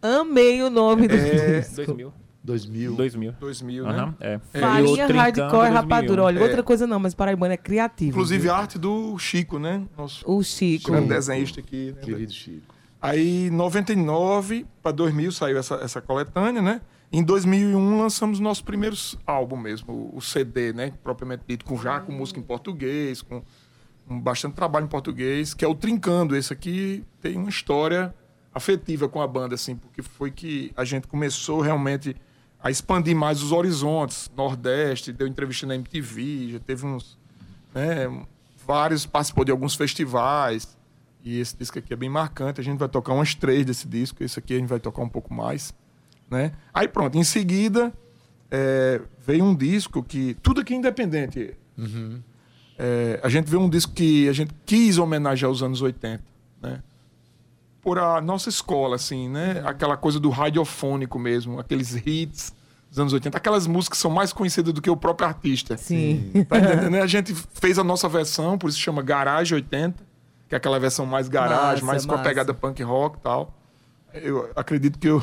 Amei 0.00 0.62
o 0.62 0.70
nome 0.70 1.08
do 1.08 1.14
É, 1.16 1.60
disco. 1.60 1.74
2000. 1.76 2.12
2000. 2.44 2.94
2000. 2.94 3.32
2000, 3.40 3.86
Aham, 3.86 4.06
né? 4.06 4.14
é. 4.20 4.40
E 4.54 4.60
Farinha, 4.60 5.06
Hardcore, 5.06 5.50
2001. 5.50 5.72
Rapadura. 5.74 6.22
Olha, 6.22 6.38
É. 6.38 6.42
outra 6.42 6.62
coisa 6.62 6.86
não, 6.86 6.98
mas 7.00 7.14
Paraibano 7.14 7.52
é 7.52 7.56
criativo. 7.56 8.10
Inclusive 8.10 8.42
viu? 8.42 8.52
a 8.52 8.56
arte 8.58 8.78
do 8.78 9.18
Chico, 9.18 9.58
né? 9.58 9.84
Nosso 9.96 10.24
O 10.30 10.42
Chico. 10.42 10.92
grande 10.92 11.08
desenhista 11.08 11.60
aqui. 11.60 11.92
né? 11.96 12.00
Querido 12.02 12.32
Chico. 12.32 12.74
Aí, 13.02 13.50
99 13.50 14.66
para 14.82 14.92
2000 14.92 15.30
saiu 15.32 15.58
essa, 15.58 15.74
essa 15.76 16.00
coletânea, 16.00 16.62
né? 16.62 16.80
Em 17.10 17.22
2001 17.22 17.98
lançamos 17.98 18.38
nosso 18.38 18.62
primeiro 18.62 18.94
álbum 19.26 19.56
mesmo, 19.56 20.10
o, 20.12 20.20
CD, 20.20 20.72
né? 20.72 20.92
Propriamente 21.02 21.44
dito, 21.48 21.64
com 21.64 21.76
já 21.78 22.00
com 22.00 22.12
música 22.12 22.38
em 22.38 22.42
português, 22.42 23.22
com 23.22 23.42
bastante 24.06 24.54
trabalho 24.54 24.84
em 24.84 24.88
português, 24.88 25.54
que 25.54 25.64
é 25.64 25.68
o 25.68 25.74
Trincando. 25.74 26.36
Esse 26.36 26.52
aqui 26.52 27.04
tem 27.20 27.36
uma 27.36 27.48
história 27.48 28.14
afetiva 28.52 29.08
com 29.08 29.22
a 29.22 29.26
banda, 29.26 29.54
assim, 29.54 29.76
porque 29.76 30.02
foi 30.02 30.30
que 30.30 30.72
a 30.76 30.84
gente 30.84 31.06
começou 31.06 31.60
realmente 31.60 32.14
a 32.60 32.70
expandir 32.70 33.16
mais 33.16 33.42
os 33.42 33.52
horizontes, 33.52 34.30
Nordeste, 34.36 35.12
deu 35.12 35.26
entrevista 35.26 35.66
na 35.66 35.76
MTV, 35.76 36.50
já 36.52 36.58
teve 36.58 36.84
uns, 36.84 37.18
né, 37.72 38.26
vários, 38.66 39.06
participou 39.06 39.44
de 39.44 39.52
alguns 39.52 39.76
festivais, 39.76 40.76
e 41.22 41.38
esse 41.38 41.56
disco 41.56 41.78
aqui 41.78 41.92
é 41.92 41.96
bem 41.96 42.08
marcante, 42.08 42.60
a 42.60 42.64
gente 42.64 42.78
vai 42.78 42.88
tocar 42.88 43.12
umas 43.12 43.34
três 43.34 43.64
desse 43.64 43.86
disco, 43.86 44.24
esse 44.24 44.38
aqui 44.38 44.54
a 44.54 44.58
gente 44.58 44.68
vai 44.68 44.80
tocar 44.80 45.02
um 45.02 45.08
pouco 45.08 45.32
mais, 45.32 45.72
né? 46.30 46.52
Aí 46.72 46.88
pronto, 46.88 47.16
em 47.16 47.24
seguida 47.24 47.92
é, 48.50 49.00
veio 49.24 49.44
um 49.44 49.54
disco 49.54 50.02
que, 50.02 50.34
tudo 50.42 50.60
aqui 50.60 50.74
é 50.74 50.76
independente, 50.76 51.54
É, 52.80 53.18
a 53.24 53.28
gente 53.28 53.50
vê 53.50 53.56
um 53.56 53.68
disco 53.68 53.92
que 53.92 54.28
a 54.28 54.32
gente 54.32 54.54
quis 54.64 54.98
homenagear 54.98 55.50
os 55.50 55.62
anos 55.64 55.82
80, 55.82 56.22
né? 56.62 56.80
Por 57.82 57.98
a 57.98 58.20
nossa 58.20 58.48
escola, 58.48 58.94
assim, 58.94 59.28
né? 59.28 59.62
Aquela 59.64 59.96
coisa 59.96 60.20
do 60.20 60.30
radiofônico 60.30 61.18
mesmo, 61.18 61.58
aqueles 61.58 61.94
hits 62.06 62.52
dos 62.88 62.98
anos 62.98 63.12
80, 63.12 63.36
aquelas 63.36 63.66
músicas 63.66 63.98
que 63.98 64.02
são 64.02 64.10
mais 64.10 64.32
conhecidas 64.32 64.72
do 64.72 64.80
que 64.80 64.88
o 64.88 64.96
próprio 64.96 65.26
artista. 65.26 65.76
Sim. 65.76 66.30
Tá 66.48 66.88
né? 66.88 67.02
A 67.02 67.06
gente 67.06 67.34
fez 67.52 67.78
a 67.78 67.84
nossa 67.84 68.08
versão, 68.08 68.56
por 68.56 68.70
isso 68.70 68.78
chama 68.78 69.02
Garage 69.02 69.54
80, 69.54 70.02
que 70.48 70.54
é 70.54 70.58
aquela 70.58 70.78
versão 70.78 71.04
mais 71.04 71.28
garagem, 71.28 71.84
Massa, 71.84 71.86
mais 71.86 72.06
com 72.06 72.14
a 72.14 72.18
pegada 72.18 72.54
punk 72.54 72.82
rock 72.82 73.18
e 73.18 73.20
tal. 73.20 73.57
Eu 74.14 74.50
acredito 74.56 74.98
que 74.98 75.08
eu 75.08 75.22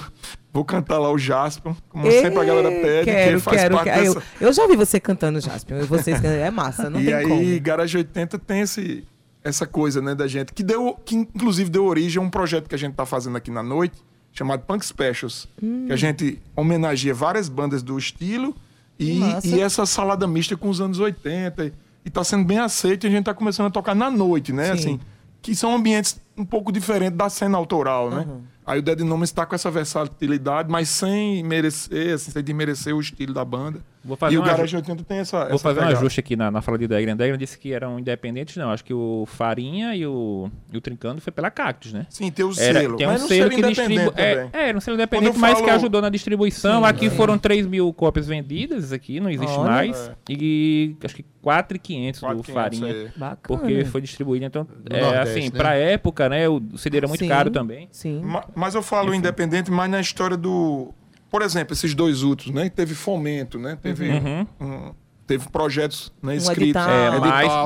vou 0.54 0.64
cantar 0.64 1.00
lá 1.00 1.12
o 1.12 1.18
Jasper, 1.18 1.74
como 1.90 2.10
sempre 2.10 2.40
a 2.40 2.44
galera 2.44 2.70
pede, 2.70 3.06
quero, 3.06 3.38
que 3.38 3.44
faz 3.44 3.58
quero, 3.62 3.76
parte 3.76 3.90
quero. 3.90 4.14
dessa... 4.14 4.26
Eu, 4.40 4.48
eu 4.48 4.54
já 4.54 4.68
vi 4.68 4.76
você 4.76 5.00
cantando, 5.00 5.40
Jasper. 5.42 5.82
e 5.82 5.86
Vocês 5.86 6.24
é 6.24 6.50
massa, 6.52 6.90
não 6.90 7.00
e 7.02 7.06
tem 7.06 7.14
aí, 7.14 7.28
como. 7.28 7.62
Garage 7.62 7.98
80 7.98 8.40
tem 8.40 8.62
esse, 8.62 9.04
essa 9.44 9.66
coisa, 9.66 10.02
né, 10.02 10.14
da 10.16 10.28
gente, 10.28 10.54
que 10.54 10.64
deu, 10.64 10.98
que 11.04 11.16
inclusive 11.16 11.70
deu 11.70 11.86
origem 11.86 12.22
a 12.22 12.26
um 12.26 12.30
projeto 12.30 12.70
que 12.70 12.76
a 12.76 12.78
gente 12.78 12.94
tá 12.94 13.06
fazendo 13.06 13.36
aqui 13.36 13.52
na 13.52 13.64
noite, 13.64 13.96
chamado 14.32 14.62
Punk 14.66 14.86
Specials, 14.86 15.48
Hum. 15.62 15.86
que 15.88 15.94
a 15.94 15.96
gente 15.96 16.40
homenageia 16.56 17.14
várias 17.14 17.50
bandas 17.50 17.82
do 17.82 17.98
estilo 17.98 18.56
e, 19.00 19.20
e 19.44 19.60
essa 19.62 19.86
salada 19.86 20.28
mista 20.28 20.56
com 20.56 20.70
os 20.70 20.80
anos 20.80 21.00
80. 21.00 21.72
E 22.06 22.10
tá 22.10 22.24
sendo 22.24 22.46
bem 22.46 22.60
aceito 22.60 23.06
e 23.06 23.08
a 23.08 23.10
gente 23.10 23.24
tá 23.26 23.34
começando 23.34 23.66
a 23.66 23.70
tocar 23.72 23.96
na 23.96 24.12
noite, 24.12 24.54
né, 24.54 24.66
Sim. 24.68 24.72
assim, 24.74 25.00
que 25.42 25.56
são 25.56 25.76
ambientes 25.76 26.20
um 26.38 26.46
pouco 26.46 26.72
diferentes 26.72 27.18
da 27.18 27.30
cena 27.30 27.58
autoral, 27.58 28.10
né? 28.10 28.26
Aí 28.66 28.80
o 28.80 28.82
Dead 28.82 29.00
Nomes 29.02 29.30
está 29.30 29.46
com 29.46 29.54
essa 29.54 29.70
versatilidade, 29.70 30.70
mas 30.72 30.90
sem 30.90 31.44
merecer, 31.44 32.16
assim, 32.16 32.32
sem 32.32 32.44
desmerecer 32.44 32.96
o 32.96 33.00
estilo 33.00 33.32
da 33.34 33.46
banda. 33.46 33.80
Vou 34.04 34.16
fazer 34.18 34.36
e 34.36 34.38
o 34.38 34.42
um 34.42 34.46
Garage 34.46 34.64
aju- 34.76 34.78
80 34.78 35.04
tem 35.04 35.18
essa. 35.20 35.46
Vou 35.46 35.56
essa 35.56 35.60
fazer 35.60 35.80
um 35.80 35.84
pegada. 35.84 35.98
ajuste 36.00 36.20
aqui 36.20 36.36
na, 36.36 36.52
na 36.52 36.62
fala 36.62 36.78
de 36.78 36.88
Degran. 36.88 37.16
Degran 37.16 37.38
disse 37.40 37.58
que 37.58 37.74
eram 37.74 38.00
independentes, 38.00 38.56
não. 38.58 38.70
Acho 38.72 38.84
que 38.84 38.94
o 38.94 39.26
Farinha 39.28 39.96
e 39.96 40.06
o, 40.06 40.50
e 40.72 40.78
o 40.78 40.82
Trincando 40.82 41.22
foi 41.22 41.32
pela 41.34 41.50
Cactus, 41.50 41.92
né? 41.94 42.06
Sim, 42.10 42.32
tem 42.32 42.46
o 42.46 42.52
Era, 42.60 42.80
selo. 42.82 42.98
tem 42.98 43.08
um 43.08 43.18
selo 43.18 43.28
selo 43.28 43.50
que 43.52 43.62
distribui. 43.64 43.96
independente 43.96 44.20
É, 44.22 44.50
é, 44.54 44.70
era 44.70 44.78
um 44.78 44.82
selo 44.82 44.96
independente, 44.96 45.38
mas 45.40 45.56
que 45.60 45.66
falo- 45.66 45.72
ajudou 45.78 46.02
na 46.02 46.10
distribuição. 46.10 46.86
aqui 46.86 47.10
foram 47.10 47.38
3 47.38 47.66
mil 47.68 47.92
cópias 47.94 48.28
vendidas, 48.28 48.92
aqui 48.92 49.20
não 49.20 49.30
existe 49.30 49.58
Olha. 49.58 49.70
mais. 49.72 50.12
E 50.30 50.96
acho 51.04 51.16
que 51.16 51.26
4,500 51.42 52.20
do 52.22 52.26
4,500, 52.28 52.54
Farinha. 52.80 52.92
é. 53.16 53.20
Bacana. 53.20 53.38
Porque 53.44 53.86
foi 53.86 54.02
distribuído. 54.02 54.46
Então, 54.46 54.68
No 54.90 54.96
é, 54.96 55.02
Nordeste, 55.02 55.40
assim, 55.40 55.50
né? 55.50 55.58
pra 55.58 55.76
época, 55.76 56.25
né? 56.30 56.48
O 56.50 56.62
CD 56.78 56.98
era 56.98 57.08
muito 57.08 57.20
Sim, 57.22 57.28
caro 57.30 57.50
também. 57.52 57.88
Sim. 57.92 58.22
Ma- 58.24 58.46
Mas 58.56 58.76
eu 58.76 58.82
falo 58.84 59.14
independente, 59.14 59.70
mas 59.72 59.90
na 59.90 60.00
história 60.00 60.36
do. 60.38 60.94
Por 61.30 61.42
exemplo, 61.42 61.74
esses 61.74 61.94
dois 61.94 62.24
outros, 62.24 62.52
né? 62.52 62.70
Teve 62.70 62.94
fomento, 62.96 63.60
né? 63.60 63.78
Teve, 63.82 64.10
Uhum. 64.10 64.48
um- 64.62 64.94
teve 65.28 65.50
projetos 65.50 66.14
né, 66.22 66.34
Um 66.34 66.38
escritos. 66.38 66.82
É, 66.82 67.10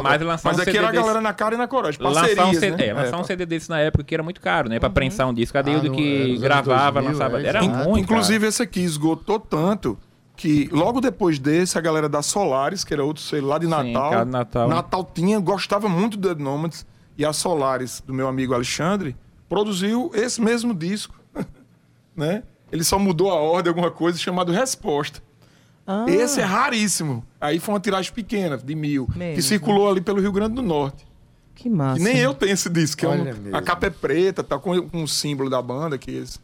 mas, 0.01 0.21
lançar 0.21 0.49
mas 0.49 0.57
um 0.57 0.61
aqui 0.61 0.71
CD 0.71 0.77
era 0.77 0.87
a 0.87 0.91
desse- 0.91 1.01
galera 1.03 1.21
na 1.21 1.33
cara 1.33 1.55
e 1.55 1.57
na 1.57 1.67
coragem. 1.67 2.01
Lançar 2.01 2.45
um, 2.47 2.53
CD, 2.53 2.71
né? 2.77 2.87
é, 2.87 2.93
lançar 2.93 3.19
um 3.19 3.23
CD 3.23 3.45
desse 3.45 3.69
na 3.69 3.79
época 3.79 4.03
que 4.03 4.13
era 4.13 4.23
muito 4.23 4.41
caro, 4.41 4.69
né? 4.69 4.79
Pra 4.79 4.89
prensar 4.89 5.27
um 5.27 5.33
disco. 5.33 5.53
Cadê 5.53 5.73
Ah, 5.73 5.77
o 5.77 5.81
do 5.81 5.93
é, 5.93 5.95
que 5.95 6.37
gravava, 6.39 7.01
2000, 7.01 7.11
lançava? 7.11 7.41
é, 7.41 7.45
Era 7.47 7.63
exato. 7.63 7.89
muito 7.89 8.03
Inclusive, 8.05 8.47
esse 8.47 8.63
aqui 8.63 8.79
esgotou 8.79 9.39
tanto 9.39 9.97
que 10.35 10.69
logo 10.71 11.01
depois 11.01 11.37
desse, 11.37 11.77
a 11.77 11.81
galera 11.81 12.07
da 12.07 12.21
Solaris, 12.21 12.85
que 12.85 12.93
era 12.93 13.03
outro 13.03 13.21
selo 13.21 13.47
lá 13.47 13.57
de 13.59 13.65
Sim, 13.65 13.71
Natal, 13.71 14.09
cara 14.09 14.23
de 14.25 14.31
Natal. 14.31 15.11
tinha, 15.13 15.37
gostava 15.39 15.89
muito 15.89 16.17
do 16.17 16.27
Dead 16.29 16.39
Nomads. 16.39 16.87
E 17.19 17.25
a 17.25 17.33
Solaris, 17.33 18.01
do 18.07 18.13
meu 18.13 18.27
amigo 18.29 18.53
Alexandre, 18.53 19.13
produziu 19.49 20.09
esse 20.13 20.41
mesmo 20.41 20.73
disco. 20.73 21.19
né? 22.15 22.43
Ele 22.71 22.83
só 22.83 22.97
mudou 22.97 23.29
a 23.29 23.35
ordem, 23.35 23.69
alguma 23.69 23.91
coisa, 23.91 24.17
chamado 24.17 24.51
Resposta. 24.53 25.21
Ah, 25.85 26.05
Esse 26.07 26.39
é 26.39 26.43
raríssimo. 26.43 27.25
Aí 27.41 27.59
foi 27.59 27.73
uma 27.73 27.79
tiragem 27.79 28.13
pequena, 28.13 28.57
de 28.57 28.73
mil, 28.75 29.07
que 29.07 29.17
Mesmo. 29.17 29.41
circulou 29.41 29.89
ali 29.89 29.99
pelo 30.01 30.21
Rio 30.21 30.31
Grande 30.31 30.55
do 30.55 30.61
Norte. 30.61 31.05
que 31.55 31.69
massa. 31.69 31.99
E 31.99 32.03
nem 32.05 32.15
eu 32.19 32.33
tenho 32.33 32.53
esse 32.53 32.69
disco. 32.69 32.99
que 32.99 33.05
é 33.05 33.09
um- 33.09 33.53
a 33.53 33.61
capa 33.61 33.87
é 33.87 33.89
preta, 33.89 34.41
tá 34.41 34.57
com, 34.57 34.81
com 34.87 35.03
o 35.03 35.07
símbolo 35.09 35.49
da 35.49 35.61
banda, 35.61 35.97
que 35.97 36.09
é 36.09 36.13
esse- 36.21 36.39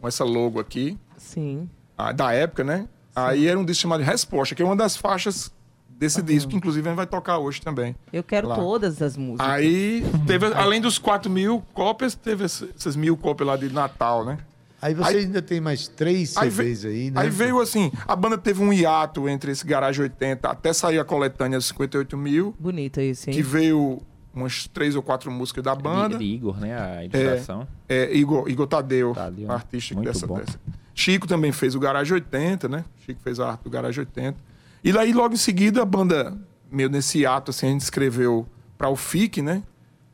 com 0.00 0.08
essa 0.08 0.24
logo 0.24 0.58
aqui, 0.58 0.96
Sim. 1.18 1.68
ah, 1.98 2.10
da 2.10 2.32
época, 2.32 2.64
né? 2.64 2.88
Aí 3.14 3.46
era 3.46 3.58
um 3.58 3.64
disco 3.66 3.82
chamado 3.82 4.02
Resposta, 4.02 4.54
que 4.54 4.62
é 4.62 4.64
uma 4.64 4.74
das 4.76 4.96
faixas 4.96 5.52
desse 6.00 6.22
disco, 6.22 6.50
que 6.50 6.56
inclusive 6.56 6.88
a 6.88 6.90
gente 6.90 6.96
vai 6.96 7.06
tocar 7.06 7.38
hoje 7.38 7.60
também. 7.60 7.94
Eu 8.12 8.22
quero 8.24 8.48
Lá. 8.48 8.56
todas 8.56 9.00
as 9.02 9.16
músicas. 9.16 9.46
Aí 9.48 10.02
teve, 10.26 10.46
além 10.46 10.80
dos 10.80 10.98
4 10.98 11.30
mil 11.30 11.62
cópias, 11.74 12.14
teve 12.14 12.44
essas 12.44 12.96
mil 12.96 13.16
cópias 13.16 13.46
lá 13.46 13.56
de 13.56 13.68
Natal, 13.70 14.24
né? 14.24 14.38
Aí 14.82 14.94
você 14.94 15.10
Aí- 15.10 15.24
ainda 15.26 15.42
tem 15.42 15.60
mais 15.60 15.86
três 15.88 16.34
Aí 16.38 16.50
CDs 16.50 16.82
veio, 16.84 16.94
aí, 16.94 17.10
né? 17.10 17.20
aí 17.20 17.28
veio 17.28 17.60
assim, 17.60 17.92
a 18.08 18.16
banda 18.16 18.38
teve 18.38 18.62
um 18.62 18.72
hiato 18.72 19.28
entre 19.28 19.52
esse 19.52 19.66
Garage 19.66 20.00
80 20.00 20.48
até 20.48 20.72
sair 20.72 20.98
a 20.98 21.04
coletânea 21.04 21.60
58 21.60 22.16
mil, 22.16 22.54
Bonito 22.58 22.98
esse, 22.98 23.28
hein? 23.28 23.36
que 23.36 23.42
veio 23.42 24.00
umas 24.34 24.66
três 24.68 24.96
ou 24.96 25.02
quatro 25.02 25.30
músicas 25.30 25.62
da 25.62 25.74
banda. 25.74 26.16
de 26.16 26.24
Igor, 26.24 26.58
né? 26.58 26.80
A 26.80 27.04
ilustração. 27.04 27.68
É, 27.86 28.10
Igor, 28.16 28.48
Igor 28.48 28.66
Tadeu, 28.66 29.12
Tadeu, 29.12 29.52
artista 29.52 29.94
muito 29.94 30.06
dessa, 30.06 30.26
bom. 30.26 30.38
dessa. 30.38 30.58
Chico 30.94 31.26
também 31.26 31.52
fez 31.52 31.74
o 31.74 31.78
Garage 31.80 32.14
80, 32.14 32.66
né? 32.68 32.84
Chico 33.04 33.20
fez 33.22 33.38
a 33.38 33.50
arte 33.50 33.64
do 33.64 33.68
Garage 33.70 34.00
80. 34.00 34.38
E 34.82 34.92
daí, 34.92 35.12
logo 35.12 35.34
em 35.34 35.38
seguida, 35.38 35.82
a 35.82 35.84
banda, 35.84 36.36
meio 36.70 36.88
nesse 36.88 37.24
ato, 37.26 37.50
assim, 37.50 37.66
a 37.66 37.70
gente 37.70 37.82
escreveu 37.82 38.46
para 38.78 38.88
o 38.88 38.96
FIC, 38.96 39.42
né? 39.42 39.62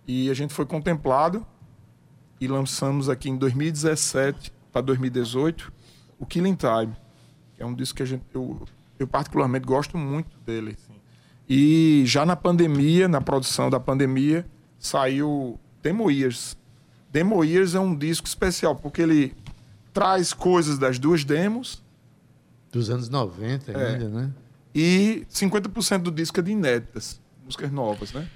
E 0.07 0.31
a 0.31 0.35
gente 0.35 0.53
foi 0.53 0.67
contemplado 0.67 1.47
e 2.41 2.47
lançamos 2.49 3.09
aqui 3.09 3.29
em 3.31 3.37
2017 3.37 4.53
para 4.73 4.81
2018 4.83 5.73
o 6.19 6.27
Killing 6.27 6.57
Time. 6.57 6.95
Que 7.55 7.63
é 7.63 7.67
um 7.67 7.75
disco 7.75 7.97
que 7.97 8.03
a 8.03 8.07
gente, 8.07 8.25
eu, 8.35 8.61
eu 8.99 9.07
particularmente 9.07 9.65
gosto 9.67 9.97
muito 9.97 10.37
dele. 10.45 10.77
assim. 10.79 10.99
E 11.49 12.03
já 12.07 12.27
na 12.27 12.35
pandemia, 12.37 13.07
na 13.09 13.21
produção 13.21 13.71
da 13.71 13.79
pandemia, 13.81 14.45
saiu 14.79 15.59
Demo 15.83 16.11
Years. 16.11 16.57
Demo 17.11 17.43
Years 17.45 17.75
é 17.75 17.81
um 17.81 17.95
disco 17.97 18.27
especial, 18.27 18.75
porque 18.77 19.01
ele 19.03 19.35
traz 19.93 20.33
coisas 20.33 20.77
das 20.79 20.99
duas 20.99 21.25
demos 21.25 21.83
Dos 22.71 22.91
anos 22.91 23.09
90 23.09 23.73
É. 23.73 23.93
ainda, 23.93 24.09
né? 24.09 24.31
E 24.79 25.27
50% 25.33 26.03
do 26.03 26.11
disco 26.11 26.39
é 26.39 26.43
de 26.43 26.51
inéditas, 26.53 27.19
músicas 27.43 27.73
novas, 27.73 28.13
né? 28.13 28.29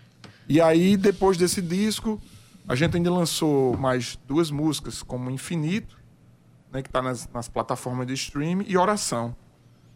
E 0.48 0.58
aí, 0.60 0.96
depois 0.96 1.36
desse 1.36 1.60
disco, 1.60 2.18
a 2.66 2.74
gente 2.74 2.96
ainda 2.96 3.10
lançou 3.12 3.76
mais 3.76 4.18
duas 4.26 4.50
músicas, 4.50 5.02
como 5.02 5.30
Infinito, 5.30 5.98
né, 6.72 6.80
que 6.82 6.88
está 6.88 7.02
nas, 7.02 7.28
nas 7.32 7.46
plataformas 7.48 8.06
de 8.06 8.14
streaming, 8.14 8.64
e 8.66 8.76
Oração. 8.78 9.36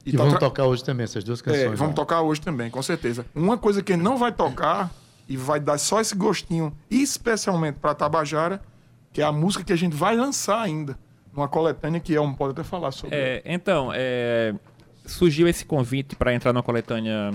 E, 0.04 0.12
tá 0.12 0.18
vamos 0.18 0.32
tra- 0.34 0.40
tocar 0.40 0.66
hoje 0.66 0.84
também 0.84 1.04
essas 1.04 1.24
duas 1.24 1.40
É, 1.40 1.44
canções. 1.44 1.78
vamos 1.78 1.92
lá. 1.92 1.94
tocar 1.94 2.20
hoje 2.20 2.40
também, 2.42 2.70
com 2.70 2.82
certeza. 2.82 3.24
Uma 3.34 3.56
coisa 3.56 3.82
que 3.82 3.96
não 3.96 4.18
vai 4.18 4.30
tocar 4.32 4.92
e 5.26 5.36
vai 5.36 5.58
dar 5.58 5.78
só 5.78 5.98
esse 6.00 6.14
gostinho, 6.14 6.76
especialmente 6.90 7.78
para 7.80 7.94
Tabajara, 7.94 8.60
que 9.12 9.22
é 9.22 9.24
a 9.24 9.32
música 9.32 9.64
que 9.64 9.72
a 9.72 9.76
gente 9.76 9.96
vai 9.96 10.14
lançar 10.14 10.60
ainda, 10.60 10.98
numa 11.32 11.48
coletânea 11.48 12.00
que 12.00 12.14
é 12.14 12.20
um 12.20 12.34
pode 12.34 12.52
até 12.52 12.62
falar 12.62 12.90
sobre. 12.92 13.16
É, 13.16 13.42
então, 13.46 13.90
é, 13.94 14.54
surgiu 15.04 15.46
esse 15.48 15.64
convite 15.64 16.16
para 16.16 16.34
entrar 16.34 16.52
na 16.52 16.62
coletânea 16.62 17.30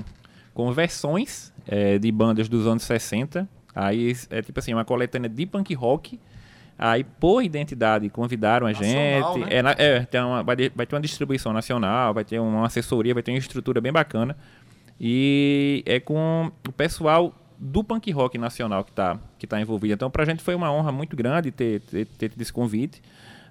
com 0.54 0.72
versões 0.72 1.54
é, 1.68 1.98
de 2.00 2.12
bandas 2.12 2.50
dos 2.50 2.66
anos 2.68 2.84
60. 2.84 3.48
Aí 3.76 4.14
é 4.30 4.42
tipo 4.42 4.60
assim, 4.60 4.74
uma 4.74 4.84
coletânea 4.86 5.30
de 5.30 5.46
punk 5.46 5.74
rock. 5.74 6.20
Aí, 6.82 7.04
por 7.04 7.42
identidade, 7.44 8.10
convidaram 8.10 8.66
a 8.66 8.72
Nacional, 8.72 9.34
gente. 9.34 9.46
né? 9.50 9.56
É, 9.58 9.62
na- 9.62 9.76
é, 9.78 10.00
tem 10.06 10.22
uma- 10.22 10.42
vai, 10.42 10.56
vai 10.74 10.86
ter 10.86 10.96
uma 10.96 11.02
distribuição 11.02 11.52
nacional, 11.52 12.14
vai 12.14 12.24
ter 12.24 12.40
uma 12.40 12.66
assessoria, 12.66 13.14
vai 13.14 13.22
ter 13.22 13.32
uma 13.32 13.38
estrutura 13.38 13.82
bem 13.82 13.92
bacana. 13.92 14.36
E 15.00 15.84
é 15.86 16.00
com 16.00 16.52
o 16.68 16.72
pessoal 16.72 17.34
do 17.58 17.84
punk 17.84 18.10
rock 18.12 18.38
nacional 18.38 18.84
que 18.84 18.92
está 18.92 19.18
que 19.38 19.46
tá 19.46 19.60
envolvido. 19.60 19.94
Então, 19.94 20.10
pra 20.10 20.26
gente 20.26 20.42
foi 20.42 20.56
uma 20.56 20.72
honra 20.72 20.92
muito 20.92 21.16
grande 21.16 21.52
ter, 21.52 21.82
ter, 21.82 22.06
ter 22.06 22.30
tido 22.30 22.42
esse 22.42 22.52
convite. 22.52 23.02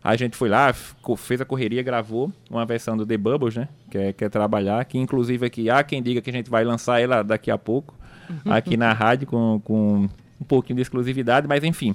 A 0.03 0.17
gente 0.17 0.37
foi 0.37 0.49
lá, 0.49 0.73
fez 1.17 1.41
a 1.41 1.45
correria, 1.45 1.83
gravou 1.83 2.33
uma 2.51 2.65
versão 2.65 2.97
do 2.97 3.05
The 3.05 3.17
Bubbles, 3.17 3.57
né? 3.57 3.69
Que 3.91 3.99
é, 3.99 4.13
que 4.13 4.25
é 4.25 4.29
trabalhar, 4.29 4.85
que 4.85 4.99
inclusive 4.99 5.47
aqui 5.47 5.69
há 5.69 5.83
quem 5.83 6.03
diga 6.03 6.21
que 6.21 6.31
a 6.31 6.33
gente 6.33 6.49
vai 6.49 6.65
lançar 6.65 7.01
ela 7.01 7.23
daqui 7.23 7.51
a 7.51 7.59
pouco, 7.59 7.95
aqui 8.45 8.77
na 8.77 8.93
rádio, 8.93 9.27
com, 9.27 9.61
com 9.65 10.09
um 10.41 10.45
pouquinho 10.45 10.77
de 10.77 10.83
exclusividade, 10.83 11.47
mas 11.47 11.65
enfim. 11.65 11.95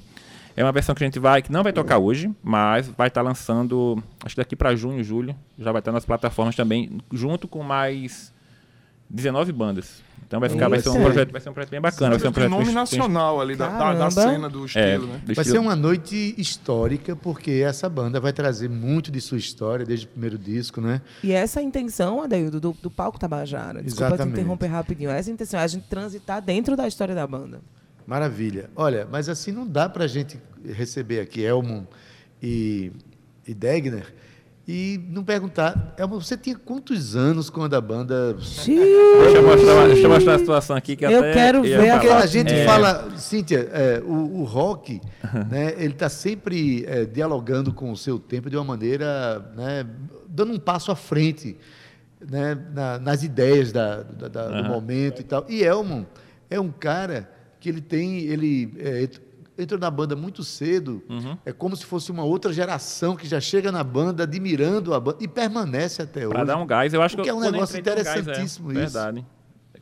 É 0.56 0.62
uma 0.62 0.70
versão 0.70 0.94
que 0.94 1.02
a 1.02 1.06
gente 1.06 1.18
vai, 1.18 1.42
que 1.42 1.50
não 1.50 1.64
vai 1.64 1.72
tocar 1.72 1.98
hoje, 1.98 2.30
mas 2.40 2.86
vai 2.86 3.08
estar 3.08 3.22
lançando, 3.22 4.00
acho 4.24 4.36
que 4.36 4.40
daqui 4.40 4.54
para 4.54 4.76
junho, 4.76 5.02
julho, 5.02 5.34
já 5.58 5.72
vai 5.72 5.80
estar 5.80 5.90
nas 5.90 6.04
plataformas 6.04 6.54
também, 6.54 7.00
junto 7.12 7.48
com 7.48 7.60
mais 7.64 8.32
19 9.10 9.50
bandas. 9.50 10.00
Então 10.34 10.40
vai 10.40 10.48
ficar, 10.48 10.68
vai 10.68 10.80
ser 10.80 10.88
um 10.88 11.00
projeto, 11.00 11.30
vai 11.30 11.40
ser 11.40 11.48
um 11.50 11.52
projeto 11.52 11.70
bem 11.70 11.80
bacana. 11.80 12.10
Vai 12.10 12.18
ser 12.18 12.26
um 12.28 12.32
Tem 12.32 12.48
projeto 12.48 12.50
nome 12.60 12.72
nacional 12.72 13.40
ali 13.40 13.54
da, 13.54 13.68
da, 13.68 13.94
da 13.94 14.10
cena 14.10 14.48
do 14.50 14.62
É, 14.62 14.66
estilo, 14.66 15.06
né? 15.06 15.18
do 15.18 15.26
Vai 15.26 15.42
estilo- 15.42 15.44
ser 15.44 15.58
uma 15.58 15.76
noite 15.76 16.34
histórica, 16.36 17.14
porque 17.14 17.62
essa 17.64 17.88
banda 17.88 18.18
vai 18.18 18.32
trazer 18.32 18.68
muito 18.68 19.12
de 19.12 19.20
sua 19.20 19.38
história, 19.38 19.86
desde 19.86 20.06
o 20.06 20.08
primeiro 20.08 20.36
disco, 20.36 20.80
né? 20.80 21.00
E 21.22 21.30
essa 21.32 21.60
é 21.60 21.62
a 21.62 21.64
intenção, 21.64 22.20
Adeildo, 22.20 22.58
do, 22.60 22.72
do 22.82 22.90
palco 22.90 23.16
Tabajara. 23.18 23.80
Desculpa 23.82 24.08
te 24.10 24.14
Exatamente. 24.14 24.40
interromper 24.40 24.66
rapidinho. 24.66 25.10
Essa 25.10 25.30
é 25.30 25.32
a 25.32 25.34
intenção, 25.34 25.60
é 25.60 25.62
a 25.62 25.66
gente 25.68 25.84
transitar 25.88 26.42
dentro 26.42 26.76
da 26.76 26.88
história 26.88 27.14
da 27.14 27.26
banda. 27.26 27.60
Maravilha. 28.04 28.68
Olha, 28.74 29.06
mas 29.10 29.28
assim 29.28 29.52
não 29.52 29.66
dá 29.66 29.88
pra 29.88 30.06
gente 30.06 30.38
receber 30.64 31.20
aqui 31.20 31.42
Elmon 31.42 31.84
e, 32.42 32.92
e 33.46 33.54
Degner 33.54 34.12
e 34.66 34.98
não 35.10 35.22
perguntar. 35.22 35.94
Elmon, 35.98 36.20
você 36.20 36.36
tinha 36.36 36.56
quantos 36.56 37.14
anos 37.14 37.50
quando 37.50 37.74
a 37.74 37.80
banda. 37.80 38.32
Deixa 38.34 38.70
eu 38.70 39.42
mostrar, 39.42 39.86
deixa 39.88 40.02
eu 40.06 40.10
mostrar 40.10 40.34
a 40.34 40.38
situação 40.38 40.76
aqui 40.76 40.96
que 40.96 41.04
Eu 41.04 41.18
até 41.18 41.32
quero 41.34 41.66
ia 41.66 41.78
ver 41.80 41.90
a 41.90 41.94
Porque 41.98 42.08
a 42.12 42.26
gente 42.26 42.52
É, 42.54 42.64
fala, 42.64 43.10
Cíntia, 43.18 43.68
é, 43.72 44.00
o, 44.04 44.40
o 44.40 44.44
rock, 44.44 45.00
né, 45.50 45.74
ele 45.76 45.92
está 45.92 46.08
sempre 46.08 46.84
é, 46.86 47.04
dialogando 47.04 47.72
com 47.72 47.92
o 47.92 47.96
seu 47.96 48.18
tempo 48.18 48.48
de 48.48 48.56
uma 48.56 48.64
maneira, 48.64 49.38
né, 49.54 49.86
dando 50.28 50.52
um 50.52 50.58
passo 50.58 50.90
à 50.90 50.96
frente 50.96 51.56
né, 52.26 52.56
na- 52.74 52.98
nas 52.98 53.22
ideias 53.22 53.70
da, 53.70 54.02
da- 54.02 54.28
da- 54.28 54.48
do 54.48 54.54
Aham. 54.54 54.68
momento 54.68 55.20
e 55.20 55.24
tal. 55.24 55.44
E 55.46 55.62
Elmon 55.62 56.04
é 56.48 56.58
um 56.58 56.70
cara 56.70 57.30
que 57.60 57.68
ele 57.68 57.80
tem, 57.82 58.18
ele 58.20 58.72
é, 58.78 59.08
entrou 59.56 59.78
na 59.80 59.90
banda 59.90 60.14
muito 60.16 60.42
cedo, 60.42 61.02
Uhum. 61.08 61.36
é 61.44 61.52
como 61.52 61.76
se 61.76 61.84
fosse 61.86 62.10
uma 62.10 62.24
outra 62.24 62.52
geração 62.52 63.14
que 63.16 63.26
já 63.26 63.40
chega 63.40 63.70
na 63.70 63.84
banda 63.84 64.22
admirando 64.24 64.92
a 64.94 65.00
banda 65.00 65.18
e 65.20 65.28
permanece 65.28 66.02
até 66.02 66.26
Pra 66.26 66.38
hoje. 66.40 66.46
dar 66.46 66.56
um 66.56 66.66
gás, 66.66 66.92
eu 66.92 67.00
acho 67.02 67.16
Porque 67.16 67.28
que 67.28 67.30
é 67.30 67.34
um 67.34 67.40
negócio 67.40 67.78
um 67.78 67.82
gás, 67.82 67.98
interessantíssimo 68.00 68.70
é, 68.72 68.84
isso. 68.84 68.92
Verdade. 68.94 69.24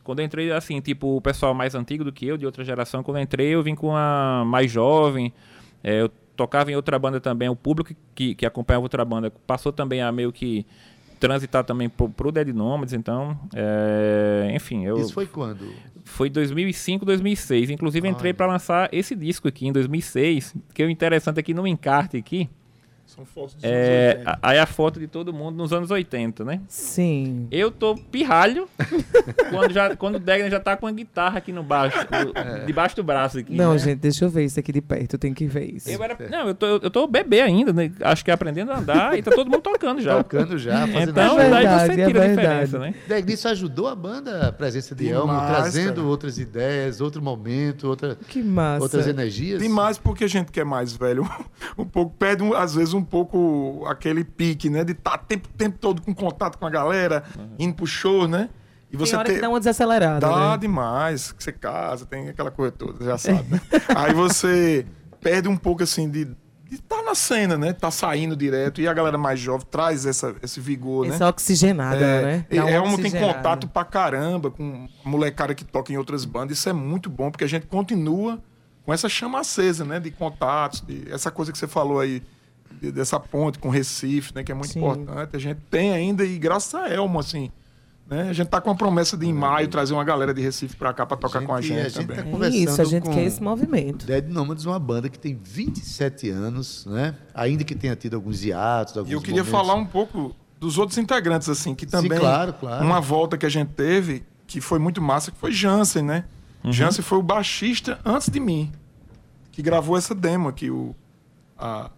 Quando 0.03 0.19
eu 0.19 0.25
entrei, 0.25 0.51
assim, 0.51 0.81
tipo, 0.81 1.15
o 1.15 1.21
pessoal 1.21 1.53
mais 1.53 1.73
antigo 1.75 2.03
do 2.03 2.11
que 2.11 2.25
eu, 2.27 2.37
de 2.37 2.45
outra 2.45 2.63
geração, 2.65 3.01
quando 3.01 3.17
eu 3.17 3.23
entrei, 3.23 3.47
eu 3.55 3.63
vim 3.63 3.73
com 3.73 3.95
a 3.95 4.43
mais 4.45 4.69
jovem. 4.69 5.33
é, 5.83 6.01
eu 6.01 6.09
tocava 6.35 6.71
em 6.71 6.75
outra 6.75 6.97
banda 6.99 7.19
também. 7.21 7.47
O 7.47 7.55
público 7.55 7.93
que, 8.15 8.35
que 8.35 8.45
acompanhava 8.45 8.83
outra 8.83 9.05
banda 9.05 9.31
passou 9.47 9.71
também 9.71 10.01
a 10.01 10.11
meio 10.11 10.31
que 10.31 10.65
transitar 11.23 11.63
também 11.63 11.87
pro, 11.87 12.09
pro 12.09 12.31
Dead 12.33 12.49
Nomads. 12.49 12.93
Então, 12.93 13.39
é, 13.55 14.51
enfim, 14.53 14.83
eu. 14.83 14.97
Isso 14.97 15.13
foi 15.13 15.25
quando? 15.25 15.73
Foi 16.03 16.29
2005, 16.29 17.05
2006. 17.05 17.69
Inclusive, 17.69 18.05
entrei 18.09 18.33
para 18.33 18.45
lançar 18.45 18.89
esse 18.91 19.15
disco 19.15 19.47
aqui 19.47 19.65
em 19.65 19.71
2006. 19.71 20.53
Que 20.73 20.83
o 20.83 20.89
interessante 20.89 21.39
é 21.39 21.43
que 21.43 21.53
no 21.53 21.65
encarte 21.65 22.17
aqui, 22.17 22.49
São 23.15 23.25
fotos 23.25 23.55
dos 23.55 23.63
é, 23.63 23.67
anos 23.67 24.17
80. 24.27 24.31
a- 24.31 24.39
aí 24.41 24.59
a 24.59 24.65
foto 24.65 24.99
de 24.99 25.07
todo 25.07 25.31
mundo 25.33 25.55
nos 25.55 25.71
anos 25.71 25.91
80, 25.91 26.43
né? 26.43 26.61
Sim. 26.67 27.47
Eu 27.51 27.69
tô 27.69 27.95
pirralho 27.95 28.67
quando, 29.49 29.71
já, 29.71 29.95
quando 29.95 30.15
o 30.15 30.19
Degner 30.19 30.49
já 30.49 30.59
tá 30.59 30.75
com 30.75 30.87
a 30.87 30.91
guitarra 30.91 31.37
aqui 31.37 31.51
no 31.51 31.61
baixo, 31.63 31.97
do- 31.99 32.65
debaixo 32.65 32.95
do 32.95 33.03
braço 33.03 33.37
aqui. 33.39 33.53
Não, 33.55 33.73
né? 33.73 33.77
gente, 33.79 33.99
deixa 33.99 34.25
eu 34.25 34.29
ver 34.29 34.45
isso 34.45 34.59
aqui 34.59 34.71
de 34.71 34.81
perto. 34.81 35.17
Tem 35.17 35.33
que 35.33 35.45
ver 35.45 35.75
isso. 35.75 35.89
Eu 35.89 36.03
era, 36.03 36.17
não, 36.29 36.47
eu 36.47 36.55
tô, 36.55 36.65
eu 36.65 36.89
tô 36.89 37.07
bebê 37.07 37.41
ainda, 37.41 37.71
né? 37.71 37.91
Acho 38.01 38.23
que 38.25 38.31
aprendendo 38.31 38.71
a 38.71 38.79
andar 38.79 39.17
e 39.17 39.21
tá 39.21 39.31
todo 39.31 39.49
mundo 39.49 39.61
tocando 39.61 40.01
já. 40.01 40.17
Tocando 40.23 40.57
já, 40.57 40.87
fazendo 40.87 41.11
Então, 41.11 41.39
É 41.39 41.49
daí 41.49 41.63
verdade, 41.63 41.85
você 41.95 42.01
é 42.01 42.05
tira 42.07 42.23
a 42.23 42.27
verdade. 42.27 42.65
diferença, 42.65 42.79
né? 42.79 42.95
Deg, 43.07 43.31
isso 43.33 43.47
ajudou 43.47 43.87
a 43.87 43.95
banda, 43.95 44.47
a 44.47 44.51
presença 44.51 44.95
de 44.95 45.07
Elmo, 45.09 45.33
trazendo 45.47 46.07
outras 46.07 46.37
ideias, 46.39 46.99
outro 47.01 47.21
momento, 47.21 47.87
outra, 47.87 48.17
Que 48.27 48.41
massa. 48.41 48.83
outras 48.83 49.07
energias. 49.07 49.61
Demais 49.61 49.97
porque 49.97 50.23
a 50.23 50.27
gente 50.27 50.51
que 50.51 50.59
é 50.59 50.63
mais 50.63 50.93
velho, 50.93 51.29
um 51.77 51.85
pouco, 51.85 52.15
perde 52.17 52.41
um- 52.43 52.53
às 52.53 52.73
vezes 52.73 52.93
um 52.93 53.02
pouco 53.03 53.83
aquele 53.87 54.23
pique, 54.23 54.69
né? 54.69 54.83
De 54.83 54.91
estar 54.93 55.15
o 55.15 55.25
tempo, 55.25 55.47
tempo 55.57 55.77
todo 55.79 56.01
com 56.01 56.13
contato 56.13 56.57
com 56.57 56.65
a 56.65 56.69
galera, 56.69 57.23
indo 57.59 57.73
pro 57.75 57.85
show, 57.87 58.27
né? 58.27 58.49
E 58.91 58.97
Tem 58.97 58.99
você 59.05 59.15
hora 59.15 59.25
ter- 59.27 59.35
que 59.35 59.41
dá 59.41 59.49
uma 59.49 59.59
desacelerada, 59.59 60.19
Dá 60.27 60.51
né? 60.51 60.57
demais, 60.57 61.31
que 61.31 61.43
você 61.43 61.51
casa, 61.51 62.05
tem 62.05 62.29
aquela 62.29 62.51
coisa 62.51 62.71
toda, 62.71 63.03
já 63.03 63.17
sabe, 63.17 63.43
né? 63.49 63.61
Aí 63.95 64.13
você 64.13 64.85
perde 65.19 65.47
um 65.47 65.57
pouco 65.57 65.81
assim 65.81 66.07
de 66.09 66.27
estar 66.71 67.01
na 67.03 67.15
cena, 67.15 67.57
né? 67.57 67.73
Tá 67.73 67.89
saindo 67.89 68.35
direto 68.35 68.81
e 68.81 68.87
a 68.87 68.93
galera 68.93 69.17
mais 69.17 69.39
jovem 69.39 69.65
traz 69.69 70.05
essa, 70.05 70.35
esse 70.43 70.59
vigor, 70.59 71.07
né? 71.07 71.15
Essa 71.15 71.27
oxigenada, 71.29 71.99
né? 71.99 72.45
É, 72.49 72.55
Dá 72.55 72.65
uma 72.65 72.71
é 72.71 72.81
um 72.81 72.95
tem 72.97 73.11
contato 73.11 73.67
pra 73.67 73.83
caramba 73.83 74.51
com 74.51 74.87
molecada 75.03 75.55
que 75.55 75.63
toca 75.65 75.91
em 75.91 75.97
outras 75.97 76.23
bandas. 76.25 76.57
Isso 76.57 76.69
é 76.69 76.73
muito 76.73 77.09
bom, 77.09 77.31
porque 77.31 77.43
a 77.43 77.49
gente 77.49 77.65
continua 77.67 78.39
com 78.85 78.93
essa 78.93 79.07
chama 79.09 79.39
acesa, 79.39 79.85
né? 79.85 79.99
De 79.99 80.11
contatos, 80.11 80.81
de, 80.81 81.11
essa 81.11 81.31
coisa 81.31 81.51
que 81.51 81.57
você 81.57 81.67
falou 81.67 81.99
aí, 81.99 82.21
dessa 82.91 83.19
ponte 83.19 83.59
com 83.59 83.69
Recife, 83.69 84.33
né? 84.35 84.43
Que 84.43 84.51
é 84.51 84.55
muito 84.55 84.71
Sim. 84.71 84.79
importante. 84.79 85.35
A 85.35 85.39
gente 85.39 85.59
tem 85.69 85.91
ainda, 85.93 86.23
e 86.25 86.37
graças 86.37 86.73
a 86.75 86.89
Elmo, 86.89 87.19
assim. 87.19 87.49
Né? 88.09 88.29
A 88.29 88.33
gente 88.33 88.47
tá 88.49 88.59
com 88.59 88.69
a 88.69 88.75
promessa 88.75 89.15
de 89.15 89.25
em 89.25 89.33
maio 89.33 89.67
trazer 89.69 89.93
uma 89.93 90.03
galera 90.03 90.33
de 90.33 90.41
Recife 90.41 90.75
pra 90.75 90.93
cá 90.93 91.05
pra 91.05 91.15
tocar 91.15 91.41
com 91.41 91.53
a 91.53 91.61
Gente, 91.61 91.69
gente, 91.75 91.79
a 91.85 91.89
gente 91.89 92.07
também. 92.07 92.15
tá 92.23 92.27
É 92.27 92.31
conversando 92.31 92.61
isso, 92.69 92.81
a 92.81 92.85
gente 92.85 93.03
com 93.05 93.13
quer 93.13 93.23
esse 93.23 93.41
movimento. 93.41 94.05
Dead 94.05 94.27
Nomads, 94.27 94.65
uma 94.65 94.77
banda 94.77 95.09
que 95.09 95.17
tem 95.17 95.39
27 95.41 96.29
anos, 96.29 96.85
né? 96.85 97.15
Ainda 97.33 97.63
que 97.63 97.73
tenha 97.73 97.95
tido 97.95 98.15
alguns 98.15 98.43
hiatos, 98.43 98.97
alguns 98.97 99.09
E 99.09 99.13
eu 99.13 99.21
queria 99.21 99.41
momentos. 99.43 99.51
falar 99.59 99.75
um 99.75 99.85
pouco 99.85 100.35
dos 100.59 100.77
outros 100.77 100.97
integrantes, 100.97 101.47
assim, 101.47 101.73
que 101.73 101.85
também. 101.85 102.19
claro, 102.19 102.53
claro. 102.53 102.85
Uma 102.85 102.99
volta 102.99 103.37
que 103.37 103.45
a 103.45 103.49
gente 103.49 103.69
teve, 103.69 104.23
que 104.45 104.59
foi 104.59 104.79
muito 104.79 105.01
massa, 105.01 105.31
que 105.31 105.37
foi 105.37 105.51
Jansen, 105.53 106.03
né? 106.03 106.25
Jansen 106.65 107.03
foi 107.03 107.17
o 107.17 107.23
baixista 107.23 107.99
antes 108.05 108.29
de 108.29 108.39
mim, 108.39 108.71
que 109.51 109.61
gravou 109.61 109.97
essa 109.97 110.13
demo 110.13 110.49
aqui, 110.49 110.69
o. 110.69 110.93
A, 111.57 111.89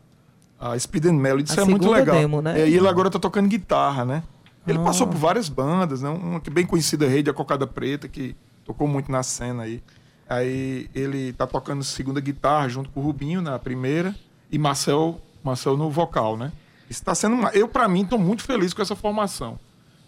a 0.73 0.79
Speed 0.79 1.05
and 1.05 1.13
Melody. 1.13 1.49
Isso 1.49 1.59
A 1.59 1.63
é 1.63 1.65
muito 1.65 1.89
legal. 1.89 2.15
demo, 2.17 2.41
né? 2.41 2.61
É, 2.61 2.67
e 2.69 2.75
ele 2.75 2.87
agora 2.87 3.09
tá 3.09 3.19
tocando 3.19 3.47
guitarra, 3.47 4.03
né? 4.05 4.23
Ele 4.67 4.79
Ah. 4.79 4.83
passou 4.83 5.05
por 5.07 5.17
várias 5.17 5.47
bandas, 5.49 6.01
né? 6.01 6.09
Uma 6.09 6.39
que 6.39 6.49
bem 6.49 6.65
conhecida, 6.65 7.07
Rede, 7.07 7.29
a 7.29 7.33
Cocada 7.33 7.67
Preta, 7.67 8.07
que 8.07 8.35
tocou 8.65 8.87
muito 8.87 9.11
na 9.11 9.21
cena 9.23 9.63
aí. 9.63 9.81
Aí 10.27 10.89
ele 10.95 11.33
tá 11.33 11.45
tocando 11.45 11.83
segunda 11.83 12.19
guitarra 12.19 12.67
junto 12.67 12.89
com 12.89 12.99
o 12.99 13.03
Rubinho 13.03 13.41
na 13.41 13.59
primeira 13.59 14.15
e 14.51 14.57
Marcel, 14.57 15.21
Marcel 15.43 15.77
no 15.77 15.89
vocal, 15.91 16.35
né? 16.35 16.51
Isso 16.89 17.03
tá 17.03 17.13
sendo 17.13 17.35
uma... 17.35 17.49
Eu, 17.49 17.67
para 17.67 17.87
mim, 17.87 18.05
tô 18.05 18.17
muito 18.17 18.41
feliz 18.43 18.73
com 18.73 18.81
essa 18.81 18.95
formação. 18.95 19.59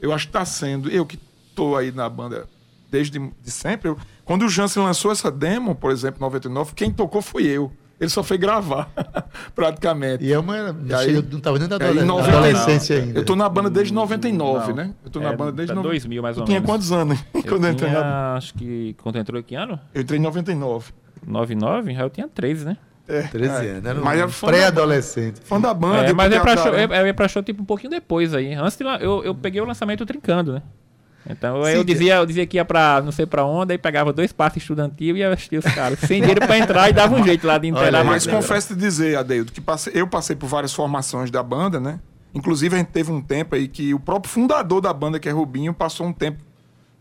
Eu 0.02 0.12
acho 0.14 0.28
que 0.28 0.34
tá 0.34 0.44
sendo... 0.46 0.90
Eu 0.90 1.06
que 1.06 1.18
tô 1.56 1.76
aí 1.76 1.92
na 1.92 2.08
banda 2.10 2.48
desde 2.90 3.20
de 3.20 3.52
sempre... 3.52 3.90
eu- 3.90 3.98
Quando 4.26 4.44
o 4.46 4.50
Jansen 4.50 4.82
lançou 4.84 5.12
essa 5.12 5.30
demo, 5.32 5.76
por 5.76 5.92
exemplo, 5.92 6.18
em 6.20 6.22
99, 6.22 6.74
quem 6.76 6.92
tocou 6.92 7.22
foi 7.22 7.46
eu. 7.46 7.72
Ele 8.00 8.10
só 8.12 8.22
foi 8.22 8.38
gravar, 8.38 8.92
praticamente. 9.56 10.24
E 10.24 10.32
é 10.32 10.38
uma. 10.40 10.56
E 10.86 10.94
aí- 10.94 11.06
chega- 11.16 11.28
não 11.32 11.38
estava 11.40 11.58
nem 11.60 11.68
na 11.68 11.76
É, 11.78 11.80
em 11.80 11.90
adole- 11.90 12.06
90 12.06 12.30
adolescência 12.38 12.98
ainda. 13.02 13.20
Eu 13.20 13.26
tô 13.26 13.36
na 13.36 13.50
banda 13.50 13.70
desde 13.70 13.94
99, 13.94 14.68
Não. 14.70 14.76
né? 14.76 14.94
Eu 15.04 15.10
tô 15.10 15.20
na 15.20 15.30
É, 15.32 15.36
banda 15.36 15.52
desde 15.52 15.74
tá 15.74 15.76
no- 15.76 15.82
2000 15.84 16.22
mais 16.22 16.38
ou 16.38 16.46
tinha 16.46 16.56
menos. 16.60 16.70
quantos 16.70 16.92
anos 16.92 17.20
Eu 17.34 17.44
quando 17.44 17.66
eu 17.66 17.72
entrei 17.72 17.90
na... 17.92 18.00
tinha, 18.00 18.34
acho 18.38 18.54
que 18.54 18.96
quando 19.02 19.16
entrou 19.18 19.42
que 19.42 19.56
ano? 19.56 19.80
Eu 19.94 20.02
entrei 20.04 20.20
em 20.20 20.22
99. 20.22 20.92
99? 21.26 21.94
Já 21.94 22.02
eu 22.04 22.10
tinha 22.10 22.28
13, 22.28 22.66
né? 22.66 22.78
É, 23.08 23.22
13 23.24 23.66
é. 23.66 23.70
anos, 23.72 23.86
era 23.86 24.00
Mas 24.02 24.20
um 24.20 24.24
é 24.24 24.28
fã 24.28 24.48
da 24.48 24.54
pré-adolescente. 24.54 25.40
Fã 25.44 25.60
da 25.62 25.74
banda. 25.74 26.06
É, 26.06 26.12
eu 26.12 26.16
mas 26.16 26.32
é 26.32 26.40
pra 26.40 26.54
teatral. 26.56 26.66
show, 26.74 26.76
eu, 26.82 26.94
eu 26.94 27.08
ia 27.08 27.14
pra 27.14 27.28
show 27.28 27.42
tipo 27.42 27.62
um 27.62 27.66
pouquinho 27.66 27.90
depois 27.90 28.34
aí. 28.34 28.54
Antes 28.54 28.78
de 28.78 28.84
lá, 28.84 28.98
eu, 28.98 29.24
eu 29.24 29.34
peguei 29.34 29.60
o 29.62 29.66
lançamento 29.66 30.06
trincando, 30.06 30.54
né? 30.54 30.62
Então 31.30 31.68
eu 31.68 31.84
dizia, 31.84 32.16
eu 32.16 32.26
dizia 32.26 32.46
que 32.48 32.58
ia 32.58 32.66
pra 32.66 33.02
não 33.04 33.12
sei 33.12 33.26
pra 33.26 33.46
onde, 33.46 33.74
aí 33.74 33.78
pegava 33.78 34.14
dois 34.14 34.32
passos 34.32 34.58
estudantil 34.62 35.16
e 35.18 35.20
ia 35.20 35.30
assistir 35.34 35.58
os 35.58 35.66
caras. 35.66 36.00
Sem 36.00 36.22
dinheiro 36.22 36.46
pra 36.46 36.58
entrar 36.58 36.90
e 36.90 36.94
dava 36.94 37.16
um 37.16 37.24
jeito 37.24 37.46
lá 37.46 37.58
de 37.58 37.68
Olha 37.72 37.80
inteirar. 37.80 38.04
Mas 38.04 38.26
confesso 38.28 38.70
te 38.74 38.76
dizer, 38.80 39.18
Adeildo, 39.18 39.52
que 39.52 39.60
passei- 39.62 39.94
eu 39.96 40.08
passei 40.08 40.36
por 40.36 40.48
várias 40.48 40.74
formações 40.74 41.30
da 41.30 41.44
banda, 41.44 41.80
né? 41.80 42.00
Inclusive, 42.34 42.76
a 42.76 42.78
gente 42.78 42.90
teve 42.92 43.12
um 43.12 43.22
tempo 43.22 43.56
aí 43.56 43.68
que 43.68 43.94
o 43.94 44.00
próprio 44.00 44.32
fundador 44.32 44.80
da 44.82 44.94
banda, 44.94 45.20
que 45.20 45.28
é 45.28 45.32
Rubinho, 45.32 45.74
passou 45.74 46.06
um 46.06 46.14
tempo 46.14 46.44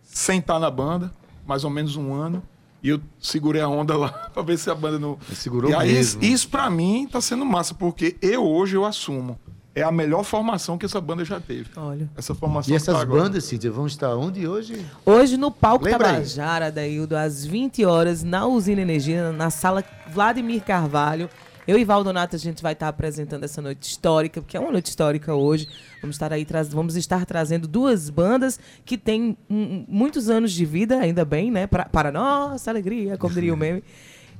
sem 0.03 0.39
estar 0.39 0.59
na 0.59 0.71
banda, 0.71 1.11
mais 1.47 1.63
ou 1.65 1.71
menos 1.71 1.95
um 1.97 2.15
ano. 2.15 2.43
E 2.83 2.89
eu 2.91 3.01
segurei 3.21 3.61
a 3.61 3.69
onda 3.69 3.97
lá 3.97 4.09
pra 4.33 4.43
ver 4.43 4.57
se 4.59 4.71
a 4.71 4.75
banda 4.75 4.99
não. 4.99 5.19
Segurou 5.35 5.71
e 5.71 5.75
aí, 5.75 5.93
mesmo. 5.93 6.23
Isso 6.23 6.49
pra 6.49 6.71
mim 6.71 7.09
tá 7.11 7.21
sendo 7.21 7.45
massa, 7.45 7.75
porque 7.75 8.17
eu 8.23 8.45
hoje 8.47 8.77
eu 8.77 8.85
assumo. 8.85 9.39
É 9.77 9.83
a 9.83 9.93
melhor 9.93 10.25
formação 10.25 10.79
que 10.79 10.87
essa 10.87 10.99
banda 11.01 11.23
já 11.23 11.39
teve. 11.39 11.67
Olha. 11.77 12.09
Essa 12.17 12.35
formação 12.35 12.75
E 12.75 12.79
que 12.79 12.85
tá 12.85 12.93
essas 12.93 13.03
agora. 13.03 13.25
bandas, 13.25 13.45
Cíntia, 13.45 13.71
vão 13.71 13.87
estar 13.87 14.17
onde 14.17 14.49
hoje? 14.49 14.83
Hoje 15.05 15.37
no 15.37 15.51
palco 15.51 15.85
Lembra. 15.85 16.15
Tabajara, 16.15 16.73
Daildo, 16.73 17.15
às 17.15 17.45
20 17.45 17.85
horas, 17.85 18.23
na 18.25 18.47
Usina 18.47 18.81
Energia, 18.81 19.31
na 19.33 19.51
sala 19.51 19.85
Vladimir 20.11 20.63
Carvalho. 20.65 21.29
Eu 21.69 21.77
e 21.79 21.85
Valdonato, 21.85 22.35
a 22.37 22.39
gente 22.39 22.63
vai 22.63 22.73
estar 22.73 22.89
apresentando 22.89 23.45
essa 23.45 23.61
noite 23.61 23.83
histórica, 23.83 24.41
porque 24.41 24.57
é 24.57 24.61
uma 24.61 24.71
noite 24.73 24.87
histórica 24.87 25.35
hoje. 25.35 25.69
Vamos 26.01 26.17
estar 26.17 26.33
aí 26.33 26.45
traz- 26.47 26.69
vamos 26.73 26.97
estar 26.97 27.27
trazendo 27.27 27.69
duas 27.69 28.09
bandas 28.09 28.59
que 28.85 28.97
têm 28.97 29.37
muitos 29.51 30.31
anos 30.31 30.53
de 30.53 30.65
vida, 30.65 30.99
ainda 31.01 31.25
bem, 31.25 31.51
né? 31.51 31.67
Pra, 31.67 31.85
para 31.85 32.11
nossa 32.11 32.71
alegria, 32.71 33.19
como 33.19 33.35
diria 33.35 33.53
o 33.53 33.57
meme. 33.59 33.83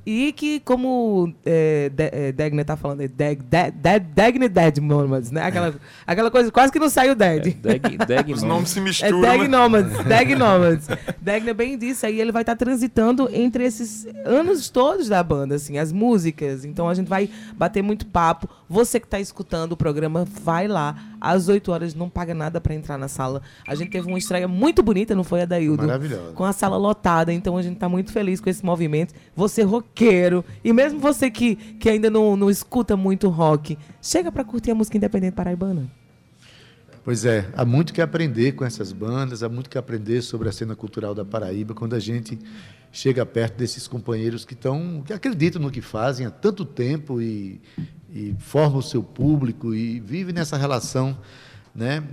E 0.09 0.31
que, 0.31 0.61
como 0.61 1.33
é, 1.45 1.89
De- 1.89 2.09
é, 2.13 2.31
Degner 2.31 2.63
tá 2.63 2.77
falando, 2.77 3.01
é 3.01 3.09
Deg, 3.09 3.43
Deg, 3.43 3.71
Deg, 3.71 4.05
Degner 4.15 4.49
Dead 4.49 4.77
Nomads, 4.77 5.31
né? 5.31 5.41
Aquela, 5.43 5.75
aquela 6.07 6.31
coisa, 6.31 6.49
quase 6.49 6.71
que 6.71 6.79
não 6.79 6.87
saiu 6.89 7.13
Dead. 7.13 7.53
Deg, 7.57 7.97
Deg, 8.07 8.31
Os 8.31 8.41
nomes 8.41 8.69
se 8.69 8.79
É 8.79 8.81
misturam. 8.83 9.19
Dag 9.19 9.41
né? 9.41 9.47
Nomads, 9.49 10.05
Dag 10.05 10.33
Nomads. 10.33 10.87
Dagner 11.21 11.53
bem 11.53 11.77
disse, 11.77 12.05
aí 12.05 12.21
ele 12.21 12.31
vai 12.31 12.43
estar 12.43 12.55
transitando 12.55 13.29
entre 13.33 13.65
esses 13.65 14.07
anos 14.23 14.69
todos 14.69 15.09
da 15.09 15.21
banda, 15.21 15.55
assim, 15.55 15.77
as 15.77 15.91
músicas. 15.91 16.63
Então 16.63 16.87
a 16.87 16.93
gente 16.93 17.09
vai 17.09 17.29
bater 17.57 17.81
muito 17.81 18.05
papo. 18.05 18.47
Você 18.69 19.01
que 19.01 19.07
está 19.07 19.19
escutando 19.19 19.73
o 19.73 19.77
programa, 19.77 20.23
vai 20.41 20.69
lá. 20.69 20.95
Às 21.19 21.49
8 21.49 21.71
horas, 21.71 21.95
não 21.95 22.09
paga 22.09 22.33
nada 22.33 22.61
para 22.61 22.75
entrar 22.75 22.97
na 22.97 23.07
sala. 23.07 23.41
A 23.67 23.73
gente 23.75 23.89
teve 23.89 24.07
uma 24.07 24.19
estreia 24.19 24.47
muito 24.47 24.81
bonita, 24.83 25.15
não 25.15 25.23
foi 25.23 25.41
a 25.41 25.45
Daildo? 25.45 25.83
Maravilhosa. 25.83 26.31
Com 26.33 26.43
a 26.45 26.53
sala 26.53 26.77
lotada, 26.77 27.33
então 27.33 27.57
a 27.57 27.61
gente 27.61 27.73
está 27.73 27.89
muito 27.89 28.11
feliz 28.13 28.39
com 28.39 28.49
esse 28.49 28.63
movimento. 28.63 29.13
Você 29.35 29.63
roqueiro, 29.63 29.96
e 30.63 30.73
mesmo 30.73 30.99
você 30.99 31.29
que, 31.31 31.55
que 31.55 31.89
ainda 31.89 32.09
não, 32.09 32.35
não 32.35 32.49
escuta 32.49 32.95
muito 32.95 33.29
rock, 33.29 33.77
chega 34.01 34.31
para 34.31 34.43
curtir 34.43 34.71
a 34.71 34.75
música 34.75 34.97
independente 34.97 35.33
paraibana. 35.33 35.89
Pois 37.03 37.23
é, 37.23 37.49
há 37.55 37.63
muito 37.63 37.93
que 37.93 38.01
aprender 38.01 38.51
com 38.51 38.65
essas 38.65 38.91
bandas, 38.91 39.41
há 39.41 39.47
muito 39.47 39.69
que 39.69 39.77
aprender 39.77 40.21
sobre 40.21 40.49
a 40.49 40.51
cena 40.51 40.75
cultural 40.75 41.15
da 41.15 41.23
Paraíba 41.23 41.73
quando 41.73 41.95
a 41.95 41.99
gente 41.99 42.37
chega 42.91 43.25
perto 43.25 43.55
desses 43.55 43.87
companheiros 43.87 44.43
que 44.43 44.53
estão, 44.53 45.01
que 45.05 45.13
acreditam 45.13 45.61
no 45.61 45.71
que 45.71 45.81
fazem 45.81 46.25
há 46.25 46.29
tanto 46.29 46.65
tempo 46.65 47.21
e, 47.21 47.61
e 48.13 48.35
formam 48.39 48.79
o 48.79 48.83
seu 48.83 49.01
público 49.01 49.73
e 49.73 50.01
vivem 50.01 50.33
nessa 50.33 50.57
relação, 50.57 51.17
né, 51.73 52.03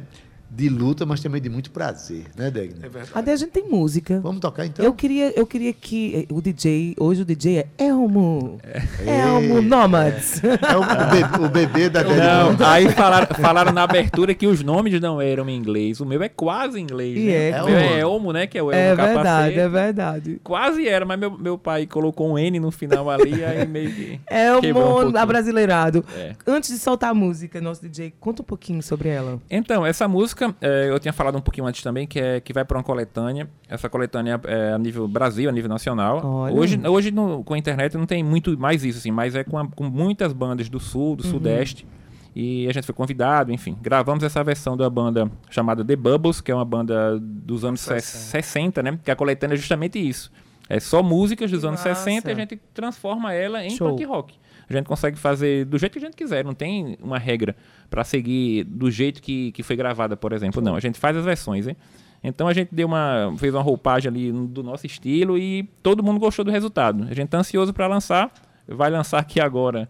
de 0.55 0.69
luta, 0.69 1.05
mas 1.05 1.21
também 1.21 1.41
de 1.41 1.49
muito 1.49 1.71
prazer, 1.71 2.25
né, 2.37 2.51
Degner? 2.51 2.85
É 2.85 2.89
verdade. 2.89 3.11
Até 3.15 3.33
a 3.33 3.37
gente 3.37 3.51
tem 3.51 3.69
música. 3.69 4.21
Vamos 4.21 4.41
tocar 4.41 4.65
então? 4.67 4.85
Eu 4.85 4.93
queria, 4.95 5.33
eu 5.39 5.47
queria 5.47 5.73
que 5.73 6.27
eh, 6.31 6.33
o 6.33 6.41
DJ, 6.41 6.95
hoje 6.99 7.23
o 7.23 7.25
DJ 7.25 7.59
é 7.59 7.67
Elmo. 7.79 8.61
Elmo 9.05 9.61
Nomads. 9.63 10.43
É 10.45 10.77
o, 10.77 10.81
o 10.81 10.87
bebê, 10.87 11.45
o 11.45 11.49
bebê 11.49 11.89
da 11.89 12.03
Dead 12.03 12.17
Não, 12.17 12.67
aí 12.67 12.89
falaram, 12.91 13.27
falaram 13.35 13.73
na 13.73 13.83
abertura 13.83 14.35
que 14.35 14.47
os 14.47 14.63
nomes 14.63 15.01
não 15.01 15.21
eram 15.21 15.49
em 15.49 15.57
inglês. 15.57 16.01
O 16.01 16.07
meu 16.07 16.23
é 16.23 16.29
quase 16.29 16.79
em 16.79 16.83
inglês. 16.83 17.17
E 17.17 17.27
né? 17.27 17.51
é, 17.51 17.63
o 17.63 17.67
meu 17.67 17.77
é 17.77 17.99
Elmo. 18.01 18.33
Né? 18.33 18.47
Que 18.47 18.59
é 18.59 18.63
o 18.63 18.71
Elmo 18.71 18.83
É 18.83 18.97
capacete. 18.97 19.15
verdade, 19.15 19.59
é 19.59 19.69
verdade. 19.69 20.41
Quase 20.43 20.89
era, 20.89 21.05
mas 21.05 21.19
meu, 21.19 21.37
meu 21.37 21.59
pai 21.59 21.87
colocou 21.87 22.33
um 22.33 22.39
N 22.39 22.61
no 22.61 22.71
final 22.71 23.11
ali, 23.11 23.45
aí 23.45 23.67
meio 23.67 23.93
que. 23.93 24.21
quebrou 24.61 24.85
um 24.85 24.89
Elmo 24.89 25.01
pouquinho. 25.03 25.19
abrasileirado. 25.19 26.05
É. 26.17 26.35
Antes 26.47 26.71
de 26.71 26.79
soltar 26.79 27.11
a 27.11 27.15
música, 27.15 27.61
nosso 27.61 27.83
DJ, 27.83 28.15
conta 28.21 28.43
um 28.43 28.45
pouquinho 28.45 28.83
sobre 28.83 29.09
ela. 29.09 29.41
Então, 29.51 29.85
essa 29.85 30.07
música, 30.09 30.44
é, 30.61 30.91
eu 30.91 30.99
tinha 30.99 31.13
falado 31.13 31.37
um 31.37 31.41
pouquinho 31.41 31.67
antes 31.67 31.83
também, 31.83 32.07
que, 32.07 32.19
é, 32.19 32.41
que 32.41 32.53
vai 32.53 32.65
para 32.65 32.77
uma 32.79 32.85
coletânea. 32.85 33.49
Essa 33.69 33.89
coletânea 33.89 34.41
é 34.45 34.73
a 34.73 34.79
nível 34.79 35.07
Brasil, 35.09 35.49
a 35.49 35.53
nível 35.53 35.69
nacional. 35.69 36.21
Olha. 36.25 36.55
Hoje, 36.55 36.81
hoje 36.87 37.11
no- 37.11 37.43
com 37.45 37.55
a 37.55 37.59
internet 37.59 37.97
não 37.97 38.07
tem 38.07 38.23
muito 38.23 38.59
mais 38.59 38.85
isso, 38.85 38.99
assim, 38.99 39.11
mas 39.11 39.35
é 39.35 39.45
com, 39.45 39.59
a- 39.59 39.67
com 39.69 39.85
muitas 39.85 40.33
bandas 40.33 40.69
do 40.69 40.79
Sul, 40.81 41.17
do 41.17 41.23
Sudeste. 41.27 41.87
E 42.37 42.67
a 42.69 42.73
gente 42.73 42.85
foi 42.85 42.95
convidado, 42.95 43.53
enfim. 43.53 43.77
Gravamos 43.81 44.25
essa 44.25 44.43
versão 44.43 44.77
da 44.77 44.91
banda 44.91 45.31
chamada 45.49 45.85
The 45.85 45.95
Bubbles, 45.95 46.41
que 46.41 46.51
é 46.51 46.55
uma 46.55 46.65
banda 46.65 47.17
dos 47.21 47.65
anos 47.65 47.81
60, 47.81 48.83
né? 48.83 48.99
Que 49.05 49.11
a 49.11 49.15
coletânea 49.17 49.55
é 49.55 49.57
justamente 49.57 49.99
isso. 49.99 50.33
É 50.69 50.81
só 50.81 51.03
músicas 51.03 51.51
dos 51.51 51.61
Que 51.61 51.67
anos 51.67 51.79
massa. 51.85 51.95
60 51.95 52.31
e 52.31 52.33
a 52.33 52.35
gente 52.35 52.57
transforma 52.73 53.33
ela 53.33 53.65
em 53.65 53.71
Show. 53.71 53.91
punk 53.91 54.05
rock. 54.05 54.35
A 54.69 54.73
gente 54.73 54.87
consegue 54.87 55.19
fazer 55.19 55.65
do 55.65 55.79
jeito 55.79 55.93
que 55.93 55.99
a 55.99 56.03
gente 56.03 56.17
quiser, 56.17 56.45
não 56.45 56.55
tem 56.55 56.97
uma 57.03 57.19
regra 57.19 57.55
para 57.91 58.05
seguir 58.05 58.65
do 58.65 58.91
jeito 58.91 59.21
que, 59.23 59.53
que 59.53 59.63
foi 59.63 59.77
gravada, 59.77 60.17
por 60.17 60.33
exemplo. 60.33 60.63
Não, 60.63 60.75
a 60.75 60.81
gente 60.81 60.99
faz 60.99 61.17
as 61.17 61.25
versões, 61.25 61.67
hein? 61.67 61.77
Então 62.23 62.49
a 62.49 62.55
gente 62.55 62.75
deu 62.75 62.87
uma, 62.87 63.35
fez 63.37 63.55
uma 63.55 63.63
roupagem 63.63 64.09
ali 64.09 64.33
do 64.33 64.63
nosso 64.63 64.87
estilo 64.87 65.37
e 65.37 65.65
todo 65.83 66.03
mundo 66.03 66.19
gostou 66.19 66.45
do 66.45 66.51
resultado. 66.51 67.07
A 67.11 67.15
gente 67.15 67.29
tá 67.29 67.39
ansioso 67.39 67.75
para 67.75 67.87
lançar, 67.87 68.33
vai 68.67 68.91
lançar 68.91 69.19
aqui 69.19 69.41
agora. 69.41 69.89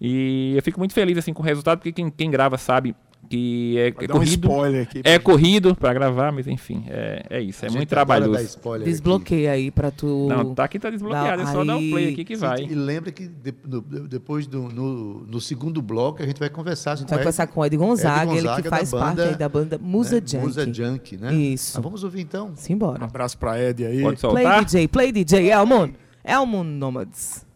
E 0.00 0.54
eu 0.56 0.62
fico 0.62 0.78
muito 0.78 0.94
feliz 0.94 1.18
assim 1.18 1.34
com 1.34 1.42
o 1.42 1.44
resultado, 1.44 1.78
porque 1.78 1.92
quem, 1.92 2.08
quem 2.10 2.30
grava 2.30 2.56
sabe 2.56 2.96
que 3.28 3.76
é, 3.78 3.88
é 3.88 4.04
um 4.04 4.06
corrido. 4.08 4.30
spoiler 4.48 4.82
aqui. 4.82 5.00
É 5.04 5.18
corrido 5.18 5.74
para 5.76 5.92
gravar, 5.92 6.32
mas 6.32 6.46
enfim, 6.46 6.84
é, 6.88 7.26
é 7.30 7.40
isso, 7.40 7.64
é 7.66 7.70
muito 7.70 7.88
trabalhoso. 7.88 8.40
spoiler 8.44 8.82
aqui. 8.82 8.90
Desbloqueia 8.90 9.52
aí 9.52 9.70
pra 9.70 9.90
tu. 9.90 10.26
Não, 10.28 10.54
tá 10.54 10.64
aqui 10.64 10.78
tá 10.78 10.88
desbloqueado, 10.90 11.42
é 11.42 11.46
só 11.46 11.64
dar 11.64 11.76
um 11.76 11.90
play 11.90 12.06
Aí- 12.06 12.12
aqui 12.12 12.24
que 12.24 12.36
vai. 12.36 12.62
E 12.62 12.74
lembra 12.74 13.12
que 13.12 13.26
de- 13.28 13.54
no- 13.66 13.80
depois 13.82 14.46
do 14.46 14.62
no, 14.62 15.20
no 15.26 15.40
segundo 15.40 15.82
bloco 15.82 16.22
a 16.22 16.26
gente 16.26 16.38
vai 16.38 16.48
conversar 16.48 16.92
A 16.92 16.96
gente 16.96 17.08
vai 17.10 17.18
conversar 17.18 17.46
com 17.48 17.60
o 17.60 17.64
Ed 17.64 17.74
Ed 17.74 17.84
Gonzaga, 17.84 18.32
ele 18.32 18.48
que 18.56 18.62
da 18.62 18.70
faz 18.70 18.90
banda, 18.90 19.04
parte 19.04 19.20
aí 19.22 19.34
da 19.36 19.48
banda 19.48 19.78
Musa 19.78 20.16
né? 20.16 20.22
Junk. 20.26 20.44
Musa 20.44 20.72
Junk, 20.74 21.16
né? 21.18 21.34
Isso. 21.34 21.76
Ah, 21.78 21.80
vamos 21.80 22.02
ouvir 22.04 22.22
então. 22.22 22.48
Um 22.48 22.56
Simbora. 22.56 23.04
abraço 23.04 23.36
pra 23.38 23.60
Ed 23.62 23.84
aí. 23.84 24.00
Pode 24.02 24.20
Play 24.20 24.32
soltar? 24.44 24.64
DJ, 24.64 24.88
play 24.88 25.12
DJ, 25.12 25.50
Elmo. 25.50 25.90
Elmo 26.24 26.64
Nomads. 26.64 27.46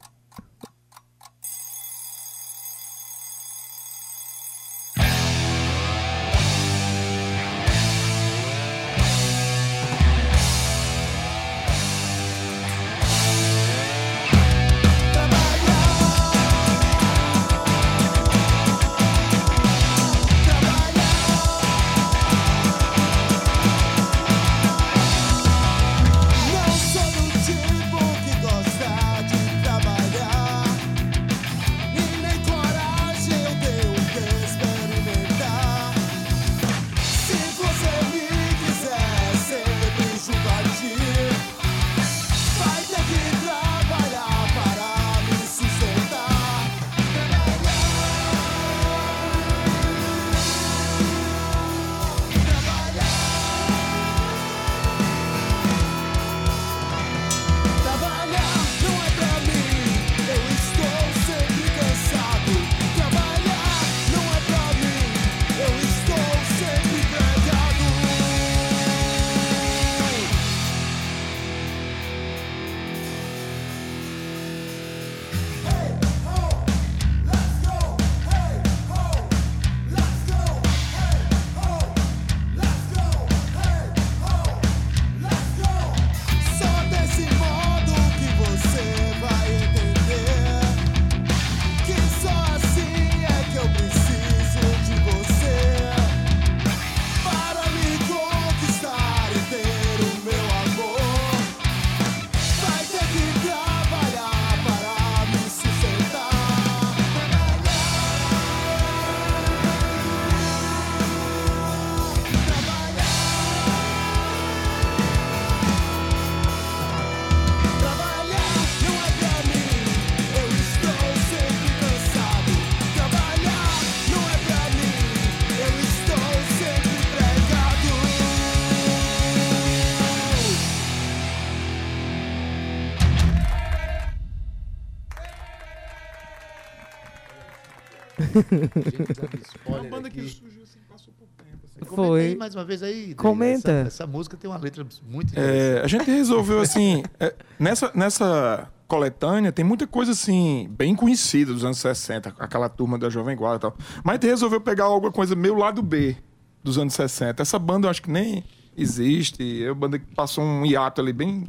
Gente 138.91 139.12
dando 139.14 139.41
Uma 139.66 139.83
banda 139.85 140.11
que 140.11 140.20
aqui. 140.20 140.28
surgiu 140.30 140.62
assim, 140.62 140.78
passou 140.89 141.12
por 141.18 141.26
tempo. 141.37 141.59
assim. 141.64 141.80
Comenta 141.80 141.95
Foi. 142.09 142.20
aí 142.26 142.37
mais 142.37 142.55
uma 142.55 142.64
vez 142.64 142.83
aí. 142.83 143.14
Comenta. 143.14 143.70
Essa, 143.70 143.89
essa 143.89 144.07
música 144.07 144.37
tem 144.37 144.49
uma 144.51 144.59
letra 144.59 144.87
muito 145.09 145.28
É, 145.39 145.41
interessante. 145.78 145.85
a 145.85 145.89
gente 145.89 146.11
resolveu 146.11 146.61
assim, 146.62 147.03
é, 147.20 147.35
nessa, 147.59 147.91
nessa 147.95 148.68
coletânea 148.89 149.51
tem 149.53 149.64
muita 149.64 149.87
coisa 149.87 150.12
assim, 150.12 150.68
bem 150.76 150.95
conhecida 150.95 151.53
dos 151.53 151.64
anos 151.64 151.78
60, 151.78 152.35
aquela 152.39 152.68
turma 152.68 152.99
da 152.99 153.09
Jovem 153.09 153.35
Guarda 153.37 153.57
e 153.57 153.61
tal. 153.70 153.76
Mas 154.05 154.12
a 154.12 154.14
gente 154.16 154.26
resolveu 154.26 154.61
pegar 154.61 154.85
alguma 154.85 155.11
coisa 155.12 155.35
meio 155.35 155.55
lado 155.57 155.83
B 155.83 156.16
dos 156.62 156.76
anos 156.78 156.93
60. 156.95 157.41
Essa 157.43 157.59
banda 157.59 157.87
eu 157.87 157.91
acho 157.91 158.03
que 158.03 158.11
nem 158.11 158.45
existe, 158.76 159.64
é 159.64 159.68
uma 159.68 159.74
banda 159.74 159.99
que 159.99 160.07
passou 160.14 160.45
um 160.45 160.64
hiato 160.66 161.01
ali 161.01 161.12
bem. 161.12 161.49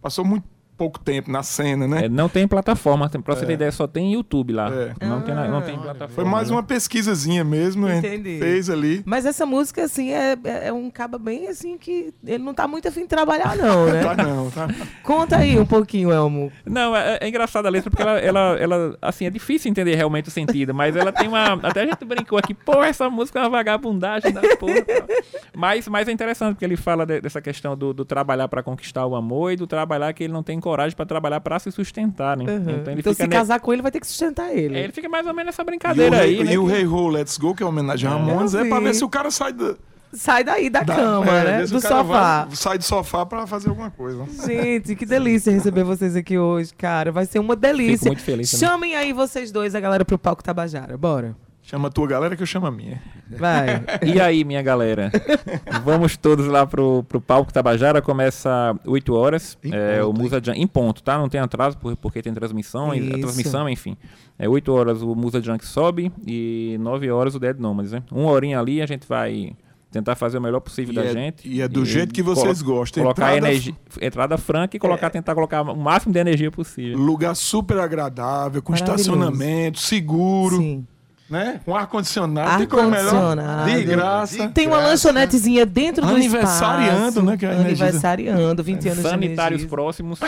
Passou 0.00 0.24
muito 0.24 0.44
pouco 0.76 0.98
tempo 0.98 1.30
na 1.30 1.42
cena, 1.42 1.86
né? 1.86 2.06
É, 2.06 2.08
não 2.08 2.28
tem 2.28 2.46
plataforma, 2.48 3.08
tem, 3.08 3.20
pra 3.20 3.34
você 3.36 3.46
ter 3.46 3.52
ideia, 3.54 3.70
só 3.72 3.86
tem 3.86 4.12
YouTube 4.14 4.52
lá. 4.52 4.68
É. 4.72 4.92
Não, 5.06 5.20
tem, 5.20 5.34
na- 5.34 5.48
não 5.48 5.62
tem 5.62 5.74
olha, 5.74 5.82
plataforma. 5.82 6.14
Foi 6.14 6.24
mais 6.24 6.50
uma 6.50 6.62
pesquisazinha 6.62 7.44
mesmo, 7.44 7.88
Entendi. 7.88 8.38
fez 8.38 8.68
ali. 8.68 9.02
Mas 9.06 9.24
essa 9.26 9.46
música, 9.46 9.84
assim, 9.84 10.10
é, 10.12 10.36
é 10.44 10.72
um 10.72 10.90
caba 10.90 11.18
bem 11.18 11.48
assim 11.48 11.78
que 11.78 12.12
ele 12.26 12.42
não 12.42 12.52
tá 12.54 12.66
muito 12.66 12.88
afim 12.88 13.02
de 13.02 13.08
trabalhar, 13.08 13.56
não, 13.56 13.86
né? 13.86 14.02
Tá 14.04 14.16
não, 14.22 14.50
tá? 14.50 14.68
Conta 15.02 15.36
aí 15.36 15.58
um 15.58 15.64
pouquinho, 15.66 16.10
Elmo. 16.12 16.50
Não, 16.66 16.94
é, 16.96 17.18
é 17.20 17.28
engraçada 17.28 17.68
a 17.68 17.70
letra 17.70 17.90
porque 17.90 18.02
ela, 18.02 18.18
ela, 18.18 18.40
ela, 18.58 18.98
assim, 19.00 19.26
é 19.26 19.30
difícil 19.30 19.70
entender 19.70 19.94
realmente 19.94 20.28
o 20.28 20.30
sentido, 20.30 20.74
mas 20.74 20.94
ela 20.96 21.10
tem 21.12 21.28
uma. 21.28 21.54
Até 21.62 21.82
a 21.82 21.86
gente 21.86 22.04
brincou 22.04 22.38
aqui, 22.38 22.52
pô, 22.52 22.82
essa 22.82 23.08
música 23.08 23.38
é 23.38 23.42
uma 23.42 23.50
vagabundagem 23.50 24.32
da 24.32 24.40
porra. 24.56 24.82
tal. 24.82 25.06
Mas, 25.54 25.88
mas 25.88 26.08
é 26.08 26.12
interessante 26.12 26.54
porque 26.54 26.64
ele 26.64 26.76
fala 26.76 27.06
de- 27.06 27.20
dessa 27.20 27.40
questão 27.40 27.76
do, 27.76 27.92
do 27.94 28.04
trabalhar 28.04 28.48
pra 28.48 28.62
conquistar 28.62 29.06
o 29.06 29.14
amor 29.14 29.52
e 29.52 29.56
do 29.56 29.66
trabalhar 29.66 30.12
que 30.12 30.24
ele 30.24 30.32
não 30.32 30.42
tem 30.42 30.60
coragem 30.64 30.96
pra 30.96 31.04
trabalhar 31.04 31.40
pra 31.40 31.58
se 31.58 31.70
sustentar, 31.70 32.36
né? 32.36 32.44
Uhum. 32.44 32.56
Então 32.58 32.92
ele 32.92 33.00
Então, 33.00 33.12
fica. 33.12 33.24
se 33.24 33.28
ne- 33.28 33.36
casar 33.36 33.60
com 33.60 33.72
ele, 33.72 33.82
vai 33.82 33.90
ter 33.92 34.00
que 34.00 34.06
sustentar 34.06 34.50
ele. 34.56 34.76
é, 34.78 34.84
ele 34.84 34.92
fica 34.92 35.08
mais 35.08 35.26
ou 35.26 35.34
menos 35.34 35.46
nessa 35.48 35.60
E 35.60 35.64
o, 35.64 35.66
brincadeira 35.66 36.16
Hey- 36.26 36.38
aí, 36.38 36.44
né? 36.44 36.52
e 36.54 36.58
o 36.58 36.66
que- 36.66 36.72
Hey 36.72 36.86
Ho, 36.86 37.08
Let's 37.08 37.36
Go, 37.36 37.54
que 37.54 37.62
é 37.62 37.66
homenagem 37.66 38.08
a 38.08 38.12
Ramones, 38.12 38.54
Eu 38.54 38.60
é 38.64 38.68
pra 38.68 38.78
vi. 38.78 38.84
ver 38.86 38.94
se 38.94 39.04
o 39.04 39.08
cara 39.08 39.30
sai 39.30 39.52
da, 39.52 39.74
Sai 40.12 40.44
daí 40.44 40.70
da, 40.70 40.82
da- 40.84 40.94
cama, 40.94 41.26
é, 41.38 41.44
né? 41.44 41.66
Do 41.66 41.80
sofá. 41.80 42.02
vai- 42.44 42.56
sai 42.56 42.78
do 42.78 42.84
sofá 42.84 43.26
pra 43.26 43.46
fazer 43.48 43.68
alguma 43.68 43.90
coisa. 43.90 44.24
Gente, 44.46 44.94
que 44.94 45.04
delícia 45.04 45.52
receber 45.52 45.82
vocês 45.84 46.14
aqui 46.16 46.38
hoje, 46.38 46.72
cara. 46.74 47.10
Vai 47.12 47.26
ser 47.26 47.40
uma 47.40 47.56
delícia. 47.56 47.94
Fico 47.98 48.06
muito 48.06 48.22
feliz 48.22 48.50
também. 48.50 48.68
Chamem 48.68 48.94
aí 48.96 49.12
vocês 49.12 49.50
dois, 49.50 49.74
a 49.74 49.80
galera, 49.80 50.04
pro 50.04 50.16
palco 50.16 50.42
Tabajara. 50.42 50.96
Bora. 50.96 51.34
Chama 51.66 51.88
a 51.88 51.90
tua 51.90 52.06
galera 52.06 52.36
que 52.36 52.42
eu 52.42 52.46
chamo 52.46 52.66
a 52.66 52.70
minha. 52.70 53.00
Vai. 53.38 53.82
E 54.04 54.20
aí, 54.20 54.44
minha 54.44 54.60
galera? 54.60 55.10
Vamos 55.82 56.14
todos 56.14 56.46
lá 56.46 56.66
pro, 56.66 57.02
pro 57.04 57.22
palco 57.22 57.50
Tabajara. 57.52 58.02
Começa 58.02 58.78
8 58.86 59.14
horas. 59.14 59.56
Em 59.64 59.72
é, 59.74 60.02
o 60.02 60.08
ponto, 60.08 60.20
Musa 60.20 60.40
Junk, 60.44 60.60
em 60.60 60.66
ponto, 60.66 61.02
tá? 61.02 61.16
Não 61.16 61.26
tem 61.28 61.40
atraso 61.40 61.78
por- 61.78 61.96
porque 61.96 62.20
tem 62.20 62.34
transmissão. 62.34 62.94
e- 62.94 62.98
Isso. 63.00 63.16
A 63.16 63.18
transmissão, 63.18 63.68
enfim. 63.68 63.96
É 64.38 64.46
8 64.46 64.70
horas 64.74 65.00
o 65.00 65.14
Musa 65.14 65.40
Junk 65.40 65.64
sobe 65.64 66.12
e 66.26 66.76
9 66.80 67.10
horas 67.10 67.34
o 67.34 67.38
Dead 67.38 67.58
Nomads, 67.58 67.92
né? 67.92 68.02
Uma 68.12 68.30
horinha 68.30 68.60
ali 68.60 68.82
a 68.82 68.86
gente 68.86 69.08
vai 69.08 69.56
tentar 69.90 70.16
fazer 70.16 70.36
o 70.36 70.42
melhor 70.42 70.60
possível 70.60 70.92
E 70.92 70.96
da 70.96 71.04
é- 71.04 71.12
gente. 71.12 71.48
e 71.48 71.62
é 71.62 71.68
do 71.68 71.82
jeito 71.86 72.12
que 72.12 72.22
vocês 72.22 72.60
gostam. 72.60 73.02
Colocar 73.04 73.34
Entrada- 73.36 73.48
energia, 73.48 73.74
entrada 74.02 74.36
franca 74.36 74.76
e 74.76 74.78
É. 74.78 74.80
colocar, 74.80 75.08
tentar 75.08 75.34
colocar 75.34 75.62
o 75.62 75.74
máximo 75.76 76.12
de 76.12 76.18
energia 76.18 76.50
possível. 76.50 76.98
Lugar 76.98 77.34
super 77.34 77.78
agradável, 77.78 78.60
com 78.60 78.74
estacionamento, 78.74 79.78
seguro, 79.78 80.58
Sim. 80.58 80.86
Né? 81.34 81.60
Com 81.64 81.74
ar-condicionado. 81.74 82.58
Tem 82.58 82.66
coisa 82.66 82.88
melhor. 82.88 83.14
Ar-condicionado. 83.14 83.70
De 83.70 83.84
graça. 83.84 84.48
Tem 84.48 84.66
uma 84.68 84.78
lanchonetezinha 84.78 85.66
dentro 85.66 86.06
do 86.06 86.14
Aniversariando, 86.14 87.08
espaço. 87.08 87.22
né, 87.22 87.36
que 87.36 87.44
é. 87.44 87.50
Aniversariando, 87.50 88.62
20 88.62 88.88
anos 88.88 89.02
Sanitários 89.02 89.60
de 89.62 89.66
próximos. 89.66 90.20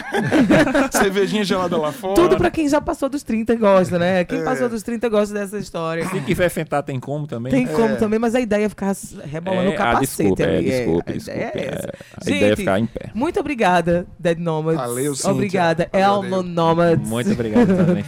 Cervejinha 0.91 1.45
gelada 1.45 1.77
lá 1.77 1.93
fora. 1.93 2.15
Tudo 2.15 2.37
pra 2.37 2.51
quem 2.51 2.69
já 2.69 2.81
passou 2.81 3.09
dos 3.09 3.23
30 3.23 3.55
gosta, 3.55 3.99
né? 3.99 4.21
É. 4.21 4.25
Quem 4.25 4.43
passou 4.43 4.69
dos 4.69 4.83
30 4.83 5.09
gosta 5.09 5.33
dessa 5.33 5.59
história. 5.59 6.09
Se 6.09 6.21
quiser 6.21 6.49
sentar, 6.49 6.83
tem 6.83 6.99
como 6.99 7.27
também. 7.27 7.53
Tem 7.53 7.67
como 7.67 7.97
também, 7.97 8.19
mas 8.19 8.35
a 8.35 8.41
ideia 8.41 8.67
é 8.67 8.69
ficar 8.69 8.95
rebolando 9.25 9.71
É, 9.71 9.75
o 9.75 9.77
capacete 9.77 9.97
ah, 9.97 10.01
desculpa, 10.01 10.43
é, 10.43 10.57
ali. 10.57 10.65
desculpa, 10.65 11.11
a 11.11 11.13
desculpa. 11.13 11.39
ideia 11.39 11.53
é 11.55 11.59
é, 11.59 11.75
essa. 11.75 11.93
a 12.27 12.31
ideia 12.31 12.53
é 12.53 12.57
ficar 12.57 12.79
em 12.81 12.87
pé. 12.87 13.11
Muito 13.15 13.39
obrigada, 13.39 14.07
Dead 14.19 14.39
Nomads. 14.39 14.81
Valeu, 14.81 15.15
Cíntia. 15.15 15.31
Obrigada, 15.31 15.89
Elmo. 15.93 16.43
Nomads. 16.43 17.09
Muito 17.09 17.31
obrigado 17.31 17.67
também, 17.77 18.05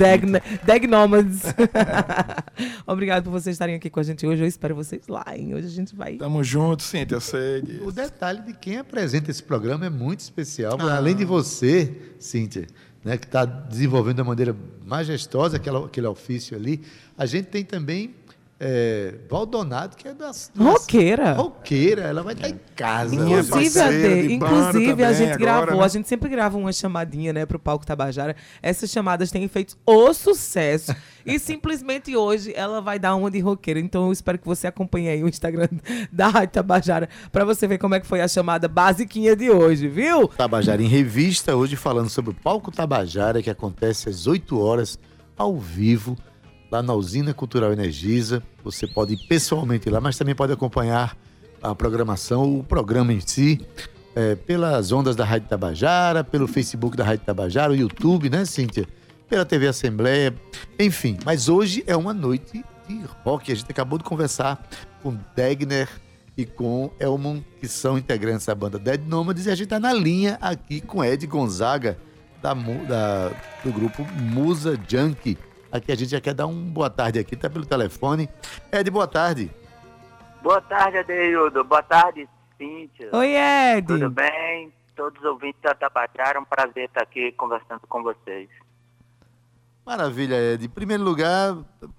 Deg 0.64 0.86
Nomads. 0.86 1.42
obrigado 2.92 3.24
por 3.24 3.30
vocês 3.30 3.54
estarem 3.54 3.74
aqui 3.74 3.90
com 3.90 4.00
a 4.00 4.02
gente 4.02 4.26
hoje. 4.26 4.42
Eu 4.42 4.46
espero 4.46 4.74
vocês 4.74 5.06
lá, 5.06 5.24
hein? 5.34 5.54
Hoje 5.54 5.66
a 5.66 5.70
gente 5.70 5.94
vai. 5.94 6.16
Tamo 6.16 6.42
junto, 6.42 6.82
sei 6.82 7.04
disso. 7.62 7.86
O 7.86 7.92
detalhe 7.92 8.42
de 8.42 8.52
quem 8.54 8.78
apresenta 8.78 9.30
esse 9.30 9.42
programa 9.42 9.86
é 9.86 9.90
muito 9.90 10.20
especial. 10.20 10.76
Ah. 10.80 10.96
Além 10.96 11.14
de 11.14 11.24
você, 11.24 11.94
Cíntia, 12.18 12.66
né, 13.04 13.16
que 13.16 13.26
está 13.26 13.44
desenvolvendo 13.44 14.16
de 14.16 14.22
maneira 14.22 14.56
majestosa 14.84 15.56
aquela, 15.56 15.86
aquele 15.86 16.06
ofício 16.06 16.56
ali, 16.56 16.82
a 17.16 17.26
gente 17.26 17.46
tem 17.46 17.64
também 17.64 18.14
é, 18.60 19.14
Valdonato, 19.30 19.96
que 19.96 20.08
é 20.08 20.14
das, 20.14 20.50
Roqueira. 20.58 21.32
roqueira. 21.34 22.02
Ela 22.02 22.24
vai 22.24 22.34
estar 22.34 22.48
em 22.48 22.58
casa. 22.74 23.14
Inclusive, 23.14 23.80
Ade, 23.80 24.32
inclusive 24.34 25.04
a 25.04 25.12
gente 25.12 25.32
agora, 25.32 25.38
gravou, 25.38 25.78
né? 25.80 25.84
a 25.84 25.88
gente 25.88 26.08
sempre 26.08 26.28
grava 26.28 26.58
uma 26.58 26.72
chamadinha, 26.72 27.32
né, 27.32 27.46
pro 27.46 27.58
palco 27.58 27.86
Tabajara. 27.86 28.34
Essas 28.60 28.90
chamadas 28.90 29.30
têm 29.30 29.46
feito 29.46 29.76
o 29.86 30.12
sucesso. 30.12 30.92
e 31.24 31.38
simplesmente 31.38 32.16
hoje 32.16 32.52
ela 32.56 32.80
vai 32.80 32.98
dar 32.98 33.14
uma 33.14 33.30
de 33.30 33.38
roqueira. 33.38 33.78
Então 33.78 34.06
eu 34.06 34.12
espero 34.12 34.38
que 34.38 34.46
você 34.46 34.66
acompanhe 34.66 35.08
aí 35.08 35.22
o 35.22 35.28
Instagram 35.28 35.68
da 36.10 36.26
Rádio 36.26 36.54
Tabajara 36.54 37.08
pra 37.30 37.44
você 37.44 37.66
ver 37.68 37.78
como 37.78 37.94
é 37.94 38.00
que 38.00 38.06
foi 38.08 38.20
a 38.20 38.26
chamada 38.26 38.66
basiquinha 38.66 39.36
de 39.36 39.50
hoje, 39.50 39.86
viu? 39.86 40.26
Tabajara 40.26 40.82
em 40.82 40.88
Revista, 40.88 41.54
hoje 41.54 41.76
falando 41.76 42.08
sobre 42.08 42.32
o 42.32 42.34
Palco 42.34 42.72
Tabajara, 42.72 43.40
que 43.40 43.50
acontece 43.50 44.08
às 44.08 44.26
8 44.26 44.58
horas, 44.58 44.98
ao 45.36 45.56
vivo, 45.56 46.16
lá 46.70 46.82
na 46.82 46.92
Usina 46.94 47.32
Cultural 47.34 47.72
Energisa. 47.72 48.42
Você 48.64 48.86
pode 48.86 49.14
ir 49.14 49.26
pessoalmente 49.28 49.88
lá, 49.88 50.00
mas 50.00 50.16
também 50.18 50.34
pode 50.34 50.52
acompanhar 50.52 51.16
a 51.62 51.74
programação, 51.74 52.58
o 52.58 52.62
programa 52.64 53.12
em 53.12 53.20
si, 53.20 53.60
é, 54.14 54.34
pelas 54.34 54.92
ondas 54.92 55.16
da 55.16 55.24
Rádio 55.24 55.48
Tabajara, 55.48 56.22
pelo 56.22 56.46
Facebook 56.46 56.96
da 56.96 57.04
Rádio 57.04 57.24
Tabajara, 57.24 57.72
o 57.72 57.76
YouTube, 57.76 58.30
né, 58.30 58.44
Cíntia? 58.44 58.86
Pela 59.28 59.44
TV 59.44 59.66
Assembleia, 59.68 60.34
enfim. 60.78 61.18
Mas 61.24 61.48
hoje 61.48 61.84
é 61.86 61.96
uma 61.96 62.14
noite 62.14 62.64
de 62.88 63.00
rock. 63.24 63.52
A 63.52 63.54
gente 63.54 63.70
acabou 63.70 63.98
de 63.98 64.04
conversar 64.04 64.66
com 65.02 65.16
Degner 65.36 65.88
e 66.36 66.46
com 66.46 66.90
Elmon, 67.00 67.40
que 67.60 67.66
são 67.68 67.98
integrantes 67.98 68.46
da 68.46 68.54
banda 68.54 68.78
Dead 68.78 69.00
Nomads, 69.06 69.44
e 69.46 69.50
a 69.50 69.54
gente 69.54 69.64
está 69.64 69.78
na 69.80 69.92
linha 69.92 70.38
aqui 70.40 70.80
com 70.80 71.04
Ed 71.04 71.26
Gonzaga, 71.26 71.98
da, 72.40 72.54
da- 72.54 73.32
do 73.64 73.72
grupo 73.72 74.06
Musa 74.14 74.78
Junkie. 74.88 75.36
Aqui 75.70 75.92
a 75.92 75.94
gente 75.94 76.10
já 76.10 76.20
quer 76.20 76.34
dar 76.34 76.46
um 76.46 76.64
boa 76.64 76.88
tarde 76.88 77.18
aqui, 77.18 77.36
tá 77.36 77.50
pelo 77.50 77.66
telefone. 77.66 78.28
Ed, 78.72 78.90
boa 78.90 79.06
tarde. 79.06 79.50
Boa 80.42 80.60
tarde, 80.62 80.98
Adeildo. 80.98 81.62
Boa 81.64 81.82
tarde, 81.82 82.28
Cíntia. 82.56 83.10
Oi, 83.12 83.34
Ed. 83.36 83.86
Tudo 83.86 84.08
bem? 84.08 84.72
Todos 84.96 85.18
os 85.20 85.26
ouvintes 85.26 85.60
da 85.62 85.74
Tabajara, 85.74 86.40
um 86.40 86.44
prazer 86.44 86.84
estar 86.86 87.02
aqui 87.02 87.32
conversando 87.32 87.82
com 87.88 88.02
vocês. 88.02 88.48
Maravilha, 89.84 90.34
Ed. 90.34 90.64
Em 90.64 90.68
primeiro 90.68 91.02
lugar, 91.02 91.56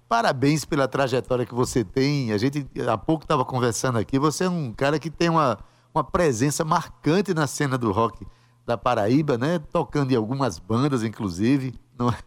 parabéns 0.08 0.64
pela 0.64 0.88
trajetória 0.88 1.46
que 1.46 1.54
você 1.54 1.84
tem. 1.84 2.32
A 2.32 2.38
gente 2.38 2.66
há 2.88 2.98
pouco 2.98 3.24
estava 3.24 3.44
conversando 3.44 3.98
aqui. 3.98 4.18
Você 4.18 4.44
é 4.44 4.48
um 4.50 4.72
cara 4.72 4.98
que 4.98 5.10
tem 5.10 5.28
uma, 5.28 5.58
uma 5.94 6.02
presença 6.02 6.64
marcante 6.64 7.32
na 7.32 7.46
cena 7.46 7.78
do 7.78 7.92
rock 7.92 8.26
da 8.66 8.76
Paraíba, 8.76 9.38
né? 9.38 9.60
Tocando 9.72 10.12
em 10.12 10.16
algumas 10.16 10.58
bandas, 10.58 11.02
inclusive. 11.02 11.74
não 11.98 12.10
é? 12.10 12.18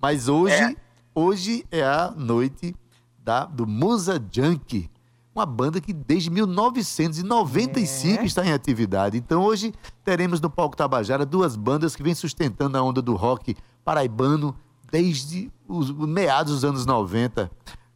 Mas 0.00 0.28
hoje, 0.28 0.76
hoje 1.14 1.64
é 1.70 1.82
a 1.82 2.12
noite 2.16 2.74
da, 3.18 3.44
do 3.44 3.66
Musa 3.66 4.22
Junkie, 4.30 4.90
uma 5.34 5.46
banda 5.46 5.80
que 5.80 5.92
desde 5.92 6.30
1995 6.30 8.24
está 8.24 8.44
em 8.44 8.52
atividade. 8.52 9.16
Então 9.16 9.42
hoje 9.42 9.72
teremos 10.04 10.40
no 10.40 10.50
Palco 10.50 10.76
Tabajara 10.76 11.24
duas 11.24 11.54
bandas 11.56 11.94
que 11.94 12.02
vêm 12.02 12.14
sustentando 12.14 12.76
a 12.76 12.82
onda 12.82 13.00
do 13.00 13.14
rock 13.14 13.56
paraibano 13.84 14.56
desde 14.90 15.50
os 15.66 15.90
meados 15.90 16.54
dos 16.54 16.64
anos 16.64 16.86
90. 16.86 17.50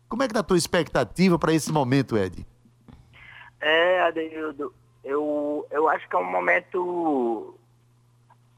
Como 0.08 0.22
é 0.22 0.26
que 0.26 0.32
está 0.32 0.40
a 0.40 0.44
tua 0.44 0.58
expectativa 0.58 1.38
para 1.38 1.52
esse 1.52 1.72
momento, 1.72 2.16
Ed? 2.16 2.46
É, 3.60 4.02
Adeildo, 4.02 4.74
eu, 5.02 5.66
eu 5.70 5.88
acho 5.88 6.08
que 6.08 6.14
é 6.14 6.18
um 6.18 6.30
momento. 6.30 7.54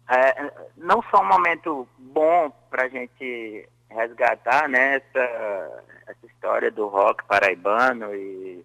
é, 0.09 0.53
não 0.77 1.03
só 1.11 1.23
um 1.23 1.29
momento 1.29 1.87
bom 1.99 2.51
para 2.69 2.85
a 2.85 2.89
gente 2.89 3.69
resgatar 3.95 4.68
né, 4.68 4.97
essa, 4.97 5.84
essa 6.07 6.26
história 6.26 6.70
do 6.70 6.88
rock 6.88 7.24
paraibano 7.24 8.14
e 8.14 8.64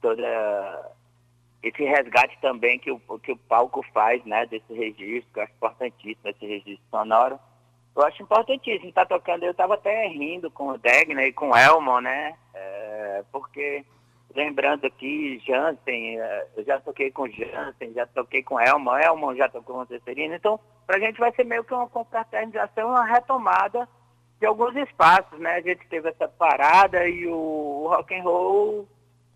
toda 0.00 0.92
esse 1.62 1.82
resgate 1.82 2.38
também 2.40 2.78
que 2.78 2.90
o, 2.90 3.00
que 3.18 3.32
o 3.32 3.36
palco 3.36 3.82
faz 3.94 4.22
né, 4.24 4.44
desse 4.46 4.72
registro, 4.74 5.32
que 5.32 5.38
eu 5.38 5.44
acho 5.44 5.52
importantíssimo, 5.54 6.28
esse 6.28 6.46
registro 6.46 6.84
sonoro. 6.90 7.38
Eu 7.96 8.02
acho 8.02 8.22
importantíssimo 8.22 8.88
estar 8.88 9.06
tocando. 9.06 9.44
Eu 9.44 9.52
estava 9.52 9.74
até 9.74 10.08
rindo 10.08 10.50
com 10.50 10.68
o 10.68 10.78
Degner 10.78 11.28
e 11.28 11.32
com 11.32 11.50
o 11.50 11.56
Elmon, 11.56 12.00
né? 12.00 12.34
É, 12.52 13.24
porque, 13.30 13.84
lembrando 14.34 14.84
aqui, 14.84 15.40
Jansen, 15.46 16.20
é, 16.20 16.46
eu 16.56 16.64
já 16.64 16.80
toquei 16.80 17.10
com 17.12 17.28
Jansen, 17.28 17.92
já 17.94 18.04
toquei 18.06 18.42
com 18.42 18.60
Elmon, 18.60 18.98
Elmon 18.98 19.36
já 19.36 19.48
tocou 19.48 19.76
com 19.76 19.86
Cecerino. 19.86 20.34
Então, 20.34 20.58
para 20.86 20.96
a 20.96 21.00
gente 21.00 21.20
vai 21.20 21.32
ser 21.32 21.44
meio 21.44 21.64
que 21.64 21.72
uma 21.72 21.88
confraternização, 21.88 22.90
uma 22.90 23.04
retomada 23.04 23.88
de 24.40 24.46
alguns 24.46 24.74
espaços, 24.76 25.38
né? 25.38 25.56
A 25.56 25.60
gente 25.60 25.86
teve 25.88 26.08
essa 26.08 26.28
parada 26.28 27.06
e 27.08 27.26
o, 27.26 27.86
rock 27.88 28.14
and 28.14 28.22
roll 28.22 28.88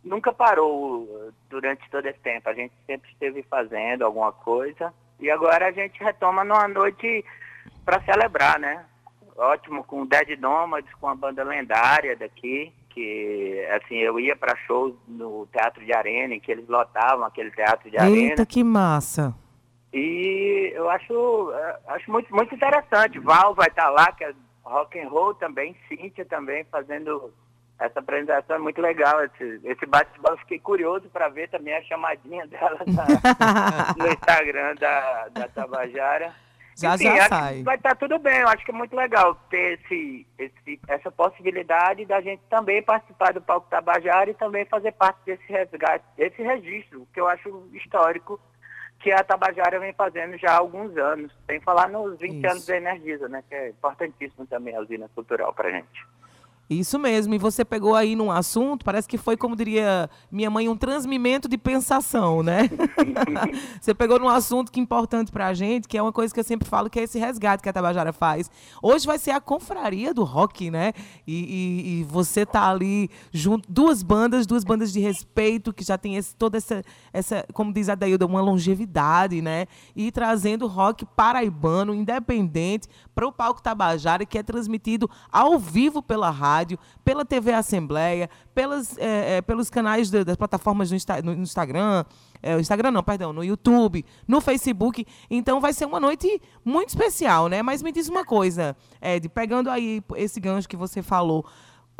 nunca 0.04 0.32
parou 0.32 1.32
durante 1.48 1.88
todo 1.90 2.06
esse 2.06 2.18
tempo. 2.20 2.48
A 2.48 2.54
gente 2.54 2.74
sempre 2.86 3.10
esteve 3.10 3.42
fazendo 3.44 4.04
alguma 4.04 4.32
coisa 4.32 4.92
e 5.20 5.30
agora 5.30 5.68
a 5.68 5.72
gente 5.72 6.02
retoma 6.02 6.44
numa 6.44 6.68
noite 6.68 7.24
para 7.84 8.02
celebrar, 8.02 8.58
né? 8.58 8.84
Ótimo 9.36 9.84
com 9.84 10.02
o 10.02 10.06
Dead 10.06 10.38
Nomads, 10.38 10.92
com 10.94 11.08
a 11.08 11.14
banda 11.14 11.44
lendária 11.44 12.16
daqui, 12.16 12.72
que 12.90 13.64
assim 13.70 13.96
eu 13.96 14.18
ia 14.18 14.34
para 14.34 14.56
shows 14.66 14.94
no 15.06 15.46
Teatro 15.52 15.84
de 15.84 15.92
Arena, 15.92 16.34
em 16.34 16.40
que 16.40 16.50
eles 16.50 16.68
lotavam 16.68 17.24
aquele 17.24 17.50
Teatro 17.52 17.88
de 17.88 17.96
Arena. 17.96 18.16
Eita, 18.16 18.44
que 18.44 18.64
massa. 18.64 19.34
E 19.92 20.72
eu 20.74 20.90
acho, 20.90 21.52
eh, 21.52 21.78
acho 21.88 22.10
muito, 22.10 22.34
muito 22.34 22.54
interessante. 22.54 23.18
Val 23.18 23.54
vai 23.54 23.68
estar 23.68 23.88
lá, 23.90 24.12
que 24.12 24.24
é 24.24 24.34
rock 24.68 24.98
and 24.98 25.08
roll 25.08 25.34
também, 25.34 25.76
Cíntia 25.88 26.24
também 26.24 26.64
fazendo 26.64 27.32
essa 27.80 28.00
apresentação 28.00 28.56
é 28.56 28.58
muito 28.58 28.80
legal. 28.80 29.22
Esse, 29.24 29.60
esse 29.64 29.86
bate-bola, 29.86 30.36
fiquei 30.38 30.58
curioso 30.58 31.08
para 31.10 31.28
ver 31.28 31.48
também 31.48 31.74
a 31.76 31.82
chamadinha 31.82 32.46
dela 32.48 32.78
na- 32.86 33.94
no 33.96 34.12
Instagram 34.12 34.74
da, 34.76 35.28
da 35.28 35.48
Tabajara. 35.48 36.32
Já, 36.80 36.94
Enfim, 36.94 37.16
já 37.16 37.26
sai. 37.28 37.62
Vai 37.64 37.74
estar 37.74 37.96
tudo 37.96 38.20
bem, 38.20 38.38
eu 38.38 38.46
acho 38.46 38.64
que 38.64 38.70
é 38.70 38.74
muito 38.74 38.94
legal 38.94 39.34
ter 39.50 39.80
esse, 39.80 40.24
esse, 40.38 40.80
essa 40.86 41.10
possibilidade 41.10 42.04
da 42.06 42.20
gente 42.20 42.40
também 42.48 42.80
participar 42.80 43.32
do 43.32 43.40
Palco 43.40 43.66
Tabajara 43.68 44.30
e 44.30 44.34
também 44.34 44.64
fazer 44.64 44.92
parte 44.92 45.18
desse 45.26 45.42
resgate, 45.48 46.04
desse 46.16 46.40
registro, 46.40 47.04
que 47.12 47.20
eu 47.20 47.26
acho 47.26 47.68
histórico, 47.72 48.38
que 49.00 49.12
a 49.12 49.22
Tabajara 49.22 49.78
vem 49.78 49.92
fazendo 49.92 50.36
já 50.36 50.52
há 50.52 50.56
alguns 50.56 50.96
anos, 50.96 51.32
sem 51.46 51.60
falar 51.60 51.88
nos 51.88 52.18
20 52.18 52.38
Isso. 52.38 52.46
anos 52.46 52.66
da 52.66 52.76
Energisa, 52.76 53.28
né, 53.28 53.42
que 53.48 53.54
é 53.54 53.68
importantíssimo 53.70 54.46
também 54.46 54.74
a 54.74 54.80
usina 54.80 55.08
cultural 55.14 55.52
para 55.52 55.70
gente. 55.70 56.06
Isso 56.70 56.98
mesmo, 56.98 57.34
e 57.34 57.38
você 57.38 57.64
pegou 57.64 57.94
aí 57.94 58.14
num 58.14 58.30
assunto, 58.30 58.84
parece 58.84 59.08
que 59.08 59.16
foi, 59.16 59.38
como 59.38 59.56
diria 59.56 60.10
minha 60.30 60.50
mãe, 60.50 60.68
um 60.68 60.76
transmimento 60.76 61.48
de 61.48 61.56
pensação, 61.56 62.42
né? 62.42 62.68
você 63.80 63.94
pegou 63.94 64.18
num 64.18 64.28
assunto 64.28 64.70
que 64.70 64.78
é 64.78 64.82
importante 64.82 65.32
pra 65.32 65.54
gente, 65.54 65.88
que 65.88 65.96
é 65.96 66.02
uma 66.02 66.12
coisa 66.12 66.32
que 66.34 66.38
eu 66.38 66.44
sempre 66.44 66.68
falo, 66.68 66.90
que 66.90 67.00
é 67.00 67.04
esse 67.04 67.18
resgate 67.18 67.62
que 67.62 67.68
a 67.70 67.72
Tabajara 67.72 68.12
faz. 68.12 68.50
Hoje 68.82 69.06
vai 69.06 69.18
ser 69.18 69.30
a 69.30 69.40
confraria 69.40 70.12
do 70.12 70.24
rock, 70.24 70.70
né? 70.70 70.92
E, 71.26 71.32
e- 71.34 72.00
e 72.00 72.04
você 72.04 72.44
tá 72.44 72.68
ali 72.70 73.08
junto, 73.32 73.66
duas 73.70 74.02
bandas, 74.02 74.46
duas 74.46 74.62
bandas 74.62 74.92
de 74.92 75.00
respeito, 75.00 75.72
que 75.72 75.82
já 75.82 75.96
tem 75.96 76.16
esse, 76.16 76.36
toda 76.36 76.58
essa, 76.58 76.82
essa, 77.14 77.46
como 77.54 77.72
diz 77.72 77.88
a 77.88 77.94
Dailda, 77.94 78.26
uma 78.26 78.42
longevidade, 78.42 79.40
né? 79.40 79.64
E 79.96 80.12
trazendo 80.12 80.66
rock 80.66 81.06
paraibano, 81.16 81.94
independente, 81.94 82.86
para 83.14 83.26
o 83.26 83.32
Palco 83.32 83.62
Tabajara, 83.62 84.26
que 84.26 84.36
é 84.36 84.42
transmitido 84.42 85.08
ao 85.32 85.58
vivo 85.58 86.02
pela 86.02 86.28
rádio, 86.30 86.57
pela 87.04 87.24
TV 87.24 87.52
Assembleia, 87.52 88.28
pelas, 88.54 88.96
eh, 88.98 89.40
pelos 89.42 89.68
canais 89.70 90.10
da- 90.10 90.24
das 90.24 90.36
plataformas 90.36 90.90
Insta- 90.92 91.20
no 91.22 91.32
Instagram, 91.32 92.04
o 92.56 92.60
Instagram 92.60 92.90
não, 92.92 93.02
perdão, 93.02 93.32
no 93.32 93.42
YouTube, 93.44 94.04
no 94.26 94.40
Facebook. 94.40 95.06
Então 95.30 95.60
vai 95.60 95.72
ser 95.72 95.84
uma 95.86 95.98
noite 96.00 96.40
muito 96.64 96.88
especial, 96.90 97.48
né? 97.48 97.62
Mas 97.62 97.82
me 97.82 97.90
diz 97.92 98.08
uma 98.08 98.24
coisa, 98.24 98.76
Ed, 99.02 99.28
pegando 99.28 99.70
aí 99.70 100.02
esse 100.16 100.38
gancho 100.40 100.68
que 100.68 100.76
você 100.76 101.02
falou, 101.02 101.44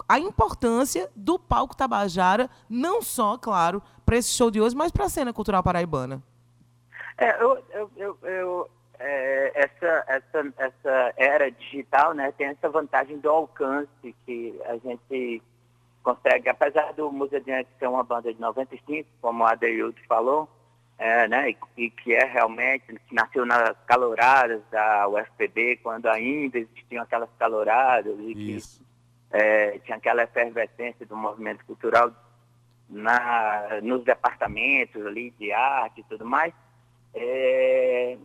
a 0.08 0.18
importância 0.18 1.10
do 1.16 1.38
Palco 1.38 1.76
Tabajara, 1.76 2.48
não 2.70 3.02
só, 3.02 3.36
claro, 3.36 3.82
para 4.06 4.16
esse 4.16 4.30
show 4.30 4.50
de 4.50 4.60
hoje, 4.60 4.76
mas 4.76 4.92
para 4.92 5.06
a 5.06 5.08
cena 5.08 5.32
cultural 5.32 5.62
paraibana. 5.62 6.22
É, 7.16 7.42
eu, 7.42 7.58
eu, 7.74 7.90
eu, 7.96 8.18
eu, 8.22 8.70
é, 8.98 9.52
essa, 9.54 10.04
essa, 10.08 10.52
essa 10.56 11.14
era 11.16 11.50
digital, 11.50 12.14
né, 12.14 12.32
tem 12.32 12.48
essa 12.48 12.68
vantagem 12.68 13.18
do 13.18 13.28
alcance 13.28 14.14
que 14.24 14.60
a 14.66 14.76
gente 14.76 15.42
consegue, 16.02 16.48
apesar 16.48 16.92
do 16.94 17.12
Museu 17.12 17.40
de 17.40 17.52
Antes 17.52 17.72
ser 17.78 17.86
uma 17.86 18.02
banda 18.02 18.32
de 18.32 18.40
95, 18.40 19.08
como 19.20 19.44
a 19.44 19.52
Adeildo 19.52 19.98
falou, 20.08 20.48
é, 20.98 21.28
né, 21.28 21.50
e, 21.50 21.84
e 21.84 21.90
que 21.90 22.14
é 22.14 22.24
realmente, 22.24 22.86
que 22.86 23.14
nasceu 23.14 23.46
nas 23.46 23.76
caloradas 23.86 24.62
da 24.70 25.08
UFPB, 25.08 25.76
quando 25.82 26.06
ainda 26.06 26.58
existiam 26.58 27.02
aquelas 27.02 27.30
caloradas 27.38 28.16
e 28.18 28.34
que 28.34 28.58
é, 29.30 29.78
tinha 29.80 29.96
aquela 29.96 30.24
efervescência 30.24 31.06
do 31.06 31.16
movimento 31.16 31.64
cultural 31.64 32.12
na, 32.88 33.80
nos 33.82 34.02
departamentos 34.02 35.04
ali 35.06 35.30
de 35.38 35.52
arte 35.52 36.00
e 36.00 36.04
tudo 36.04 36.24
mais. 36.24 36.52
É, 37.14 38.16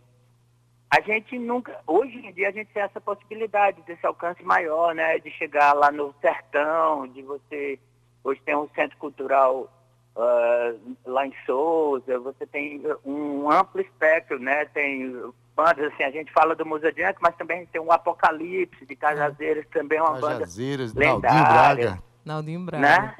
a 0.94 1.00
gente 1.00 1.36
nunca, 1.38 1.76
hoje 1.86 2.16
em 2.18 2.32
dia 2.32 2.48
a 2.48 2.52
gente 2.52 2.72
tem 2.72 2.82
essa 2.82 3.00
possibilidade 3.00 3.82
desse 3.82 4.06
alcance 4.06 4.42
maior, 4.44 4.94
né, 4.94 5.18
de 5.18 5.30
chegar 5.32 5.72
lá 5.72 5.90
no 5.90 6.14
sertão, 6.20 7.08
de 7.08 7.20
você, 7.22 7.80
hoje 8.22 8.40
tem 8.44 8.54
um 8.54 8.68
centro 8.76 8.96
cultural 8.98 9.68
ah, 10.16 10.72
lá 11.04 11.26
em 11.26 11.34
Souza, 11.44 12.20
você 12.20 12.46
tem 12.46 12.80
um 13.04 13.50
amplo 13.50 13.80
espectro, 13.80 14.38
né, 14.38 14.66
tem 14.66 15.20
bandas 15.56 15.92
assim, 15.92 16.04
a 16.04 16.10
gente 16.10 16.32
fala 16.32 16.54
do 16.54 16.64
Museu 16.64 16.90
Adiante, 16.90 17.18
mas 17.20 17.34
também 17.36 17.66
tem 17.66 17.80
um 17.80 17.90
Apocalipse 17.90 18.86
de 18.86 18.94
Cajazeiras, 18.94 19.66
também 19.72 19.98
é 19.98 20.02
uma 20.02 20.12
banda 20.12 20.40
Cajazeiras, 20.40 20.94
Naldinho 20.94 21.14
lendária, 21.14 21.84
Braga. 21.84 22.02
Naldinho 22.24 22.60
Braga. 22.60 22.82
né? 22.82 23.16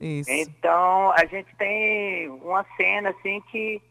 Isso. 0.00 0.30
Então, 0.30 1.10
a 1.12 1.26
gente 1.26 1.54
tem 1.56 2.28
uma 2.28 2.64
cena 2.76 3.10
assim 3.10 3.42
que 3.50 3.82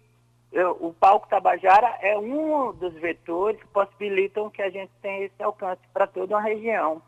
o 0.66 0.94
palco 0.94 1.28
Tabajara 1.28 1.98
é 2.02 2.18
um 2.18 2.74
dos 2.74 2.94
vetores 2.94 3.60
que 3.60 3.68
possibilitam 3.68 4.50
que 4.50 4.62
a 4.62 4.70
gente 4.70 4.92
tenha 5.02 5.26
esse 5.26 5.44
alcance 5.44 5.82
para 5.94 6.08
toda 6.08 6.36
uma 6.36 6.42
região. 6.42 7.02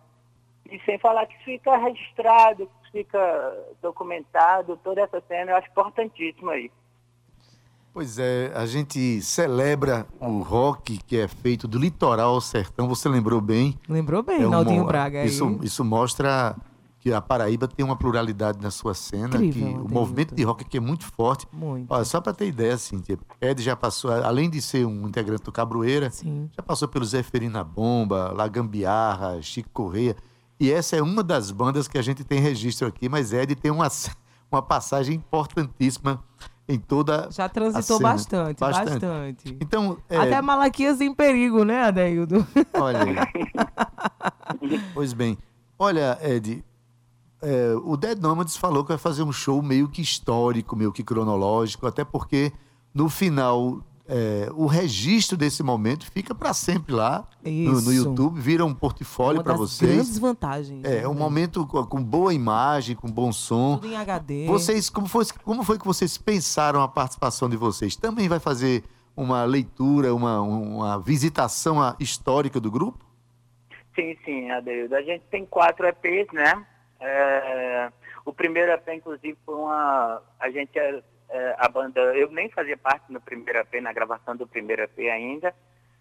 E 0.70 0.80
sem 0.82 1.00
falar 1.00 1.26
que 1.26 1.38
fica 1.44 1.76
registrado, 1.78 2.70
que 2.84 2.92
fica 2.92 3.58
documentado, 3.82 4.78
toda 4.84 5.02
essa 5.02 5.22
cena 5.28 5.52
eu 5.52 5.56
acho 5.58 5.70
importantíssima 5.70 6.52
aí. 6.52 6.72
Pois 7.92 8.20
é, 8.20 8.52
a 8.54 8.68
gente 8.68 9.20
celebra 9.22 10.06
o 10.20 10.42
rock 10.42 11.00
que 11.00 11.20
é 11.20 11.28
feito 11.28 11.68
do 11.68 11.80
litoral 11.80 12.36
ao 12.36 12.42
sertão, 12.42 12.88
você 12.88 13.10
lembrou 13.10 13.42
bem. 13.42 13.78
Lembrou 13.90 14.22
bem, 14.22 14.44
É 14.44 14.48
Naldinho 14.48 14.86
Braga. 14.86 15.22
aí. 15.22 15.28
Isso, 15.28 15.60
isso 15.64 15.84
mostra 15.84 16.56
que 17.00 17.14
a 17.14 17.22
Paraíba 17.22 17.68
tem 17.68 17.86
uma 17.86 17.96
pluralidade 17.96 18.60
na 18.62 18.70
sua 18.70 18.94
cena, 18.94 19.38
Incrível, 19.38 19.74
que 19.74 19.80
o 19.80 19.90
movimento 19.90 20.36
de 20.36 20.44
rock 20.44 20.66
aqui 20.66 20.78
é 20.78 20.82
muito 20.82 21.06
forte. 21.06 21.48
Muito. 21.52 21.90
Olha, 21.90 22.04
só 22.04 22.20
para 22.20 22.34
ter 22.34 22.48
ideia, 22.48 22.78
Cíntia, 22.78 23.18
Ed 23.40 23.64
já 23.64 23.76
passou, 23.76 24.12
além 24.12 24.50
de 24.50 24.62
ser 24.62 24.86
um 24.86 25.08
integrante 25.08 25.44
do 25.44 25.52
Cabroeira, 25.52 26.12
já 26.52 26.62
passou 26.62 26.88
pelo 26.88 27.06
Zé 27.06 27.24
Ferina 27.24 27.64
Bomba, 27.64 28.34
La 28.36 28.48
Gambiarra, 28.48 29.42
Chico 29.42 29.70
Correia. 29.72 30.16
E 30.60 30.70
essa 30.70 30.98
é 30.98 31.02
uma 31.02 31.24
das 31.24 31.52
bandas 31.52 31.88
que 31.88 31.98
a 31.98 32.02
gente 32.02 32.26
tem 32.26 32.40
registro 32.40 32.86
aqui, 32.86 33.08
mas 33.08 33.32
Ed 33.32 33.56
tem 33.56 33.72
uma, 33.72 33.88
uma 34.52 34.62
passagem 34.62 35.16
importantíssima 35.16 36.22
em 36.68 36.78
toda 36.78 37.30
Já 37.32 37.48
transitou 37.48 37.98
cena. 37.98 38.10
bastante, 38.10 38.60
bastante. 38.60 39.58
Então, 39.62 39.98
é, 40.10 40.18
Até 40.18 40.42
Malaquias 40.42 41.00
em 41.00 41.14
perigo, 41.16 41.64
né, 41.64 41.84
Adeildo? 41.84 42.46
Olha 42.74 43.28
pois 44.94 45.14
bem. 45.14 45.38
Olha, 45.80 46.20
Ed, 46.22 46.62
é, 47.42 47.74
o 47.84 47.96
Dead 47.96 48.20
Nomads 48.20 48.58
falou 48.58 48.84
que 48.84 48.90
vai 48.90 48.98
fazer 48.98 49.24
um 49.24 49.32
show 49.32 49.62
meio 49.62 49.88
que 49.88 50.02
histórico, 50.02 50.76
meio 50.76 50.92
que 50.92 51.04
cronológico, 51.04 51.88
até 51.88 52.04
porque 52.04 52.52
no 52.94 53.10
final 53.10 53.82
é, 54.08 54.50
o 54.56 54.66
registro 54.66 55.38
desse 55.38 55.62
momento 55.62 56.10
fica 56.12 56.34
para 56.34 56.52
sempre 56.52 56.94
lá 56.94 57.28
no, 57.46 57.80
no. 57.80 57.94
YouTube, 57.94 58.40
vira 58.40 58.66
um 58.66 58.74
portfólio 58.74 59.44
para 59.44 59.54
vocês. 59.54 59.92
grandes 59.92 60.18
vantagens. 60.18 60.84
É, 60.84 61.08
um 61.08 61.14
momento 61.14 61.66
com, 61.68 61.86
com 61.86 62.04
boa 62.04 62.34
imagem, 62.34 62.96
com 62.96 63.08
bom 63.08 63.32
som. 63.32 63.78
Tudo 63.78 63.94
em 63.94 63.96
HD. 63.96 64.48
Vocês, 64.48 64.90
como 64.90 65.08
foi, 65.08 65.26
como 65.44 65.64
foi 65.64 65.78
que 65.78 65.86
vocês 65.86 66.18
pensaram 66.18 66.82
a 66.82 66.88
participação 66.88 67.48
de 67.48 67.56
vocês? 67.56 67.96
Também 67.96 68.28
vai 68.28 68.40
fazer 68.40 68.84
uma 69.16 69.44
leitura, 69.44 70.14
uma, 70.16 70.42
uma 70.42 71.00
visitação 71.00 71.78
histórica 72.00 72.60
do 72.60 72.72
grupo? 72.72 73.06
Sim, 73.96 74.18
sim, 74.26 74.50
Adeildo. 74.50 74.96
A 74.96 75.02
gente 75.02 75.24
tem 75.30 75.46
quatro 75.46 75.86
EPs, 75.86 76.34
né? 76.34 76.66
É, 77.00 77.92
o 78.26 78.34
primeiro 78.34 78.72
EP, 78.72 78.88
inclusive, 78.90 79.38
foi 79.46 79.56
uma. 79.56 80.22
A 80.40 80.50
gente, 80.50 80.78
é, 80.78 81.02
é, 81.30 81.56
a 81.58 81.68
banda. 81.70 82.00
Eu 82.16 82.30
nem 82.32 82.50
fazia 82.50 82.78
parte 82.78 83.06
no 83.12 83.22
primeiro 83.22 83.60
EP, 83.60 83.82
na 83.82 83.94
gravação 83.94 84.36
do 84.36 84.46
primeiro 84.48 84.84
EP 84.84 85.00
ainda, 85.12 85.54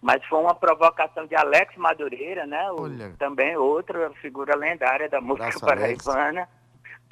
mas 0.02 0.24
foi 0.26 0.38
uma 0.40 0.54
provocação 0.54 1.26
de 1.26 1.34
Alex 1.34 1.76
Madureira, 1.76 2.46
né? 2.46 2.70
O- 2.72 3.16
também 3.18 3.56
outra 3.56 4.10
figura 4.20 4.56
lendária 4.56 5.08
da 5.08 5.20
música 5.20 5.44
Alex. 5.44 5.60
paraibana, 5.60 6.48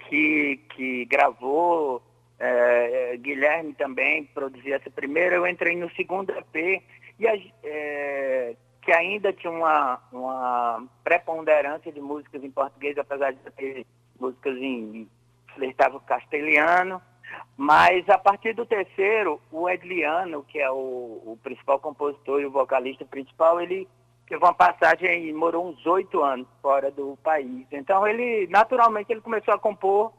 que, 0.08 0.56
que 0.74 1.04
gravou. 1.06 2.02
é, 2.38 3.12
é, 3.14 3.16
Guilherme 3.16 3.72
também 3.74 4.24
produziu 4.26 4.74
essa 4.74 4.90
primeira. 4.90 5.36
Eu 5.36 5.46
entrei 5.46 5.74
no 5.76 5.90
segundo 5.94 6.30
EP 6.32 6.82
e 7.18 7.26
a, 7.26 7.34
é, 7.64 8.54
que 8.86 8.92
ainda 8.92 9.32
tinha 9.32 9.50
uma, 9.50 10.00
uma 10.12 10.86
preponderância 11.02 11.90
de 11.90 12.00
músicas 12.00 12.44
em 12.44 12.50
português, 12.52 12.96
apesar 12.96 13.32
de 13.32 13.40
ter 13.50 13.84
músicas 14.18 14.56
em 14.58 15.08
flertava 15.56 15.98
castelhano. 15.98 17.02
Mas 17.56 18.08
a 18.08 18.16
partir 18.16 18.54
do 18.54 18.64
terceiro, 18.64 19.40
o 19.50 19.68
Edliano, 19.68 20.44
que 20.44 20.60
é 20.60 20.70
o, 20.70 21.20
o 21.26 21.38
principal 21.42 21.80
compositor 21.80 22.40
e 22.40 22.46
o 22.46 22.50
vocalista 22.52 23.04
principal, 23.04 23.60
ele 23.60 23.88
teve 24.28 24.44
uma 24.44 24.54
passagem 24.54 25.26
e 25.26 25.32
morou 25.32 25.66
uns 25.66 25.84
oito 25.84 26.22
anos 26.22 26.46
fora 26.62 26.88
do 26.88 27.18
país. 27.24 27.66
Então 27.72 28.06
ele, 28.06 28.46
naturalmente, 28.46 29.10
ele 29.10 29.20
começou 29.20 29.52
a 29.52 29.58
compor 29.58 30.12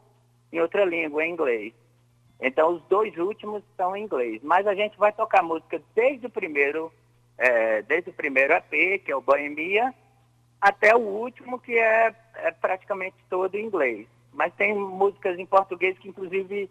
em 0.52 0.60
outra 0.60 0.84
língua, 0.84 1.26
em 1.26 1.32
inglês. 1.32 1.74
Então 2.42 2.74
os 2.74 2.82
dois 2.90 3.16
últimos 3.18 3.64
são 3.78 3.96
em 3.96 4.04
inglês. 4.04 4.42
Mas 4.44 4.68
a 4.68 4.76
gente 4.76 4.98
vai 4.98 5.14
tocar 5.14 5.42
música 5.42 5.82
desde 5.96 6.26
o 6.26 6.30
primeiro, 6.30 6.92
é, 7.38 7.82
desde 7.84 8.10
o 8.10 8.14
primeiro 8.14 8.54
EP, 8.54 9.04
que 9.04 9.12
é 9.12 9.16
o 9.16 9.22
Bohemia, 9.22 9.94
até 10.60 10.96
o 10.96 11.00
último, 11.00 11.60
que 11.60 11.78
é, 11.78 12.14
é 12.36 12.52
praticamente 12.52 13.16
todo 13.30 13.56
em 13.56 13.66
inglês. 13.66 14.08
Mas 14.34 14.54
tem 14.56 14.74
músicas 14.74 15.38
em 15.38 15.46
português 15.46 15.98
que, 16.00 16.10
inclusive, 16.10 16.70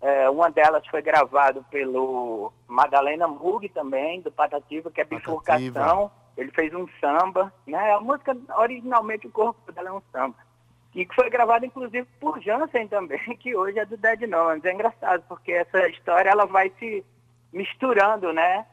é, 0.00 0.30
uma 0.30 0.50
delas 0.50 0.86
foi 0.86 1.02
gravada 1.02 1.62
pelo 1.70 2.52
Madalena 2.66 3.28
Mug 3.28 3.68
também, 3.68 4.20
do 4.20 4.32
Patativa, 4.32 4.90
que 4.90 5.00
é 5.00 5.04
Bifurcação. 5.04 6.10
Ele 6.36 6.50
fez 6.52 6.72
um 6.72 6.86
samba, 7.00 7.52
né? 7.66 7.92
A 7.92 8.00
música, 8.00 8.36
originalmente, 8.56 9.26
o 9.26 9.30
corpo 9.30 9.70
dela 9.72 9.90
é 9.90 9.92
um 9.92 10.02
samba. 10.10 10.36
E 10.94 11.04
que 11.04 11.14
foi 11.14 11.28
gravada, 11.28 11.66
inclusive, 11.66 12.06
por 12.18 12.40
Jansen 12.40 12.88
também, 12.88 13.20
que 13.38 13.54
hoje 13.54 13.78
é 13.78 13.84
do 13.84 13.96
Dead 13.96 14.22
Nomads. 14.22 14.64
É 14.64 14.72
engraçado, 14.72 15.22
porque 15.28 15.52
essa 15.52 15.86
história, 15.88 16.30
ela 16.30 16.46
vai 16.46 16.72
se 16.78 17.04
misturando, 17.52 18.32
né? 18.32 18.66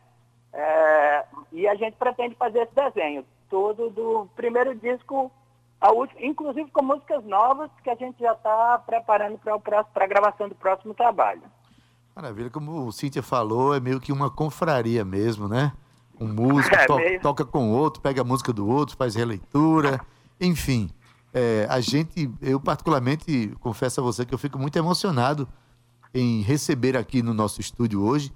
É, 0.60 1.26
e 1.52 1.68
a 1.68 1.76
gente 1.76 1.94
pretende 1.98 2.34
fazer 2.36 2.64
esse 2.64 2.74
desenho 2.74 3.24
todo 3.48 3.92
do 3.92 4.28
primeiro 4.36 4.74
disco 4.76 5.32
ao 5.80 5.96
último, 5.96 6.20
inclusive 6.20 6.72
com 6.72 6.84
músicas 6.84 7.24
novas 7.24 7.70
que 7.84 7.90
a 7.92 7.96
gente 7.96 8.20
já 8.20 8.34
está 8.34 8.80
preparando 8.80 9.38
para 9.38 9.86
a 10.04 10.08
gravação 10.08 10.50
do 10.50 10.56
próximo 10.56 10.96
trabalho. 10.96 11.44
Maravilha, 12.16 12.50
como 12.50 12.88
o 12.88 12.92
Cíntia 12.92 13.22
falou, 13.22 13.76
é 13.76 13.80
meio 13.80 14.00
que 14.00 14.12
uma 14.12 14.32
confraria 14.32 15.06
mesmo, 15.06 15.48
né? 15.48 15.72
Um 16.20 16.28
músico 16.28 16.74
É, 16.76 16.86
to- 16.88 16.96
meio- 16.96 17.22
toca 17.22 17.46
com 17.46 17.70
outro, 17.72 18.02
pega 18.02 18.22
a 18.22 18.26
música 18.26 18.52
do 18.52 18.68
outro, 18.68 18.98
faz 18.98 19.14
releitura, 19.14 20.02
enfim. 20.42 20.90
é, 21.32 21.68
a 21.70 21.80
gente, 21.80 22.32
eu 22.42 22.60
particularmente 22.60 23.54
confesso 23.60 24.02
a 24.02 24.04
você 24.04 24.26
que 24.26 24.34
eu 24.34 24.40
fico 24.40 24.58
muito 24.58 24.76
emocionado 24.80 25.48
em 26.12 26.42
receber 26.42 26.98
aqui 26.98 27.22
no 27.22 27.32
nosso 27.36 27.62
estúdio 27.62 28.04
hoje 28.04 28.34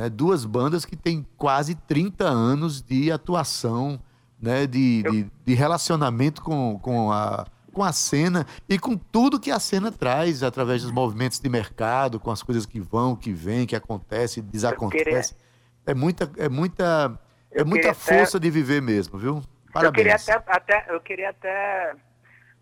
né, 0.00 0.08
duas 0.08 0.46
bandas 0.46 0.86
que 0.86 0.96
têm 0.96 1.26
quase 1.36 1.74
30 1.74 2.24
anos 2.24 2.80
de 2.80 3.12
atuação, 3.12 4.00
né, 4.40 4.66
de, 4.66 5.02
de, 5.02 5.30
de 5.44 5.54
relacionamento 5.54 6.40
com, 6.40 6.78
com, 6.78 7.12
a, 7.12 7.46
com 7.70 7.82
a 7.84 7.92
cena 7.92 8.46
e 8.66 8.78
com 8.78 8.96
tudo 8.96 9.38
que 9.38 9.50
a 9.50 9.58
cena 9.60 9.92
traz 9.92 10.42
através 10.42 10.80
dos 10.82 10.90
movimentos 10.90 11.38
de 11.38 11.50
mercado, 11.50 12.18
com 12.18 12.30
as 12.30 12.42
coisas 12.42 12.64
que 12.64 12.80
vão, 12.80 13.14
que 13.14 13.30
vêm, 13.30 13.66
que 13.66 13.76
acontecem, 13.76 14.42
desacontecem. 14.42 15.36
É 15.84 15.92
muita, 15.92 16.30
é 16.38 16.48
muita, 16.48 17.20
é 17.52 17.60
Eu 17.60 17.66
muita 17.66 17.88
queria 17.88 17.90
até- 17.90 18.16
força 18.18 18.40
de 18.40 18.48
viver 18.50 18.80
mesmo, 18.80 19.18
viu? 19.18 19.34
Eu 19.74 19.92
queria 19.92 20.16
Parabéns. 20.16 20.28
até, 20.30 20.42
até- 20.80 20.94
eu 20.94 21.00
queria 21.02 21.28
até 21.28 21.94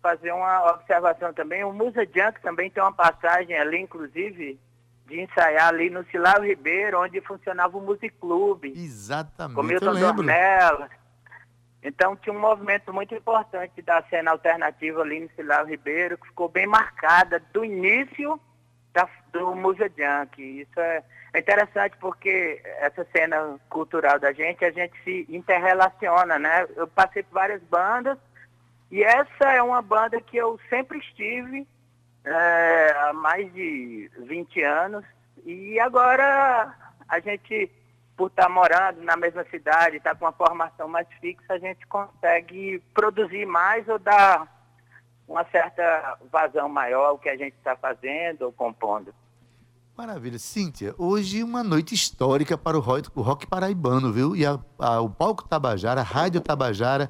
fazer 0.03 0.33
uma 0.33 0.71
observação 0.73 1.33
também. 1.33 1.63
O 1.63 1.71
Musa 1.71 2.01
Junk 2.03 2.41
também 2.41 2.69
tem 2.69 2.83
uma 2.83 2.91
passagem 2.91 3.55
ali, 3.57 3.79
inclusive, 3.79 4.59
de 5.09 5.19
ensaiar 5.21 5.67
ali 5.69 5.89
no 5.89 6.05
Silávio 6.05 6.47
Ribeiro, 6.47 7.01
onde 7.01 7.19
funcionava 7.21 7.77
o 7.77 7.81
Music 7.81 8.11
Club. 8.21 8.65
Exatamente. 8.65 9.55
Com 9.55 9.63
Milton. 9.63 9.93
Dornelas. 9.99 10.89
Então 11.81 12.15
tinha 12.15 12.35
um 12.35 12.39
movimento 12.39 12.93
muito 12.93 13.15
importante 13.15 13.81
da 13.81 14.01
cena 14.09 14.31
alternativa 14.31 15.01
ali 15.01 15.21
no 15.21 15.29
Silávio 15.35 15.67
Ribeiro, 15.71 16.17
que 16.17 16.27
ficou 16.27 16.49
bem 16.49 16.67
marcada 16.67 17.41
do 17.53 17.63
início 17.63 18.39
da- 18.93 19.07
do 19.31 19.55
Musa 19.55 19.89
Junk. 19.89 20.41
Isso 20.61 20.79
é, 20.79 21.03
é 21.33 21.39
interessante 21.39 21.95
porque 21.99 22.61
essa 22.79 23.05
cena 23.15 23.57
cultural 23.69 24.19
da 24.19 24.33
gente, 24.33 24.65
a 24.65 24.71
gente 24.71 24.93
se 25.03 25.25
interrelaciona, 25.29 26.37
né? 26.37 26.67
Eu 26.75 26.87
passei 26.87 27.23
por 27.23 27.35
várias 27.35 27.61
bandas 27.63 28.17
e 28.91 29.01
essa 29.03 29.45
é 29.45 29.61
uma 29.63 29.81
banda 29.81 30.19
que 30.19 30.35
eu 30.35 30.59
sempre 30.69 30.97
estive 30.99 31.65
é, 32.23 32.91
há 32.97 33.13
mais 33.13 33.51
de 33.53 34.09
20 34.19 34.61
anos. 34.63 35.05
E 35.45 35.79
agora 35.79 36.73
a 37.07 37.19
gente, 37.19 37.71
por 38.15 38.27
estar 38.27 38.49
morando 38.49 39.01
na 39.03 39.15
mesma 39.15 39.43
cidade, 39.49 39.97
estar 39.97 40.15
com 40.15 40.25
uma 40.25 40.31
formação 40.33 40.87
mais 40.87 41.07
fixa, 41.21 41.53
a 41.53 41.57
gente 41.59 41.85
consegue 41.87 42.81
produzir 42.93 43.45
mais 43.45 43.87
ou 43.87 43.97
dar 43.99 44.47
uma 45.27 45.45
certa 45.45 46.17
vazão 46.31 46.67
maior 46.67 47.05
ao 47.09 47.19
que 47.19 47.29
a 47.29 47.37
gente 47.37 47.53
está 47.55 47.75
fazendo 47.75 48.43
ou 48.43 48.51
compondo. 48.51 49.13
Maravilha. 49.95 50.39
Cíntia, 50.39 50.95
hoje 50.97 51.43
uma 51.43 51.61
noite 51.63 51.93
histórica 51.93 52.57
para 52.57 52.77
o 52.77 52.79
rock, 52.79 53.09
o 53.15 53.21
rock 53.21 53.45
paraibano, 53.45 54.13
viu? 54.13 54.35
E 54.35 54.45
a- 54.45 54.57
a- 54.79 55.01
o 55.01 55.09
Palco 55.09 55.47
Tabajara, 55.47 55.99
a 56.01 56.03
Rádio 56.03 56.39
Tabajara, 56.41 57.09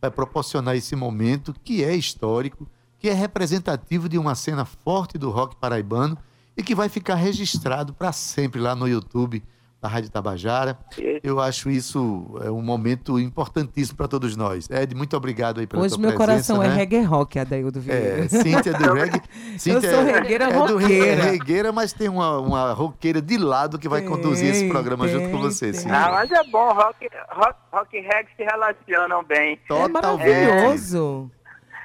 vai 0.00 0.10
proporcionar 0.10 0.76
esse 0.76 0.94
momento 0.94 1.54
que 1.64 1.82
é 1.82 1.94
histórico, 1.94 2.68
que 2.98 3.08
é 3.08 3.12
representativo 3.12 4.08
de 4.08 4.18
uma 4.18 4.34
cena 4.34 4.64
forte 4.64 5.18
do 5.18 5.30
rock 5.30 5.56
paraibano 5.56 6.16
e 6.56 6.62
que 6.62 6.74
vai 6.74 6.88
ficar 6.88 7.14
registrado 7.16 7.92
para 7.92 8.12
sempre 8.12 8.60
lá 8.60 8.74
no 8.74 8.88
YouTube 8.88 9.42
da 9.80 9.88
Rádio 9.88 10.08
Tabajara. 10.10 10.78
Eu 11.22 11.38
acho 11.38 11.68
isso 11.68 12.34
é 12.42 12.50
um 12.50 12.62
momento 12.62 13.20
importantíssimo 13.20 13.94
para 13.98 14.08
todos 14.08 14.34
nós. 14.34 14.66
Ed, 14.70 14.94
muito 14.94 15.14
obrigado 15.14 15.60
aí 15.60 15.66
pela 15.66 15.82
Hoje 15.82 15.90
tua 15.94 16.00
meu 16.00 16.16
presença, 16.16 16.54
coração 16.54 16.62
é 16.62 16.68
né? 16.68 16.74
reggae 16.74 17.02
rock, 17.02 17.38
Adaildo 17.38 17.78
Vieira. 17.78 18.24
É, 18.24 18.28
Cíntia 18.28 18.72
do 18.72 18.92
reggae. 18.94 19.20
Cíntia 19.58 19.90
sou 19.90 20.00
é- 20.00 20.12
regueira 20.12 20.44
é 20.46 20.54
roqueira. 20.56 21.06
é 21.22 21.30
regueira, 21.30 21.72
mas 21.72 21.92
tem 21.92 22.08
uma, 22.08 22.38
uma 22.38 22.72
roqueira 22.72 23.20
de 23.20 23.36
lado 23.36 23.78
que 23.78 23.86
vai 23.88 24.00
conduzir 24.00 24.48
esse 24.48 24.60
Tem, 24.60 24.70
programa 24.70 25.06
junto 25.06 25.26
com 25.26 25.32
tem, 25.32 25.42
você, 25.42 25.66
tem. 25.72 25.80
Cíntia. 25.80 25.94
Ah, 26.06 26.10
mas 26.10 26.30
é 26.32 26.42
bom, 26.44 26.72
rock, 26.72 27.06
rock, 27.32 27.58
rock 27.70 27.96
e 27.96 28.00
reggae 28.00 28.30
se 28.34 28.42
relacionam 28.44 29.22
bem. 29.24 29.60
É 29.70 29.88
maravilhoso. 29.88 31.30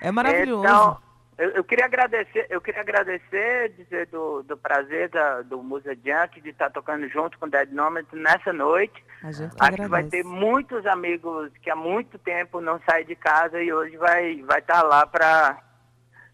É 0.01 0.11
maravilhoso. 0.11 0.63
Então, 0.63 0.97
eu, 1.37 1.49
eu 1.51 1.63
queria 1.63 1.85
agradecer, 1.85 2.45
eu 2.49 2.59
queria 2.59 2.81
agradecer, 2.81 3.69
dizer 3.69 4.07
do, 4.07 4.43
do 4.43 4.57
prazer 4.57 5.09
da, 5.09 5.41
do 5.41 5.63
Musa 5.63 5.95
Junk 5.95 6.41
de 6.41 6.49
estar 6.49 6.69
tocando 6.69 7.07
junto 7.07 7.39
com 7.39 7.45
o 7.45 7.49
Dead 7.49 7.71
Nomad 7.71 8.05
nessa 8.13 8.51
noite. 8.51 9.03
A 9.23 9.31
gente 9.31 9.53
Acho 9.59 9.71
que 9.75 9.87
vai 9.87 10.01
agradece. 10.01 10.09
ter 10.09 10.23
muitos 10.23 10.85
amigos 10.85 11.51
que 11.61 11.69
há 11.69 11.75
muito 11.75 12.17
tempo 12.19 12.59
não 12.59 12.79
saem 12.87 13.05
de 13.05 13.15
casa 13.15 13.61
e 13.61 13.71
hoje 13.71 13.95
vai 13.97 14.41
vai 14.43 14.59
estar 14.59 14.81
lá 14.83 15.05
para 15.05 15.57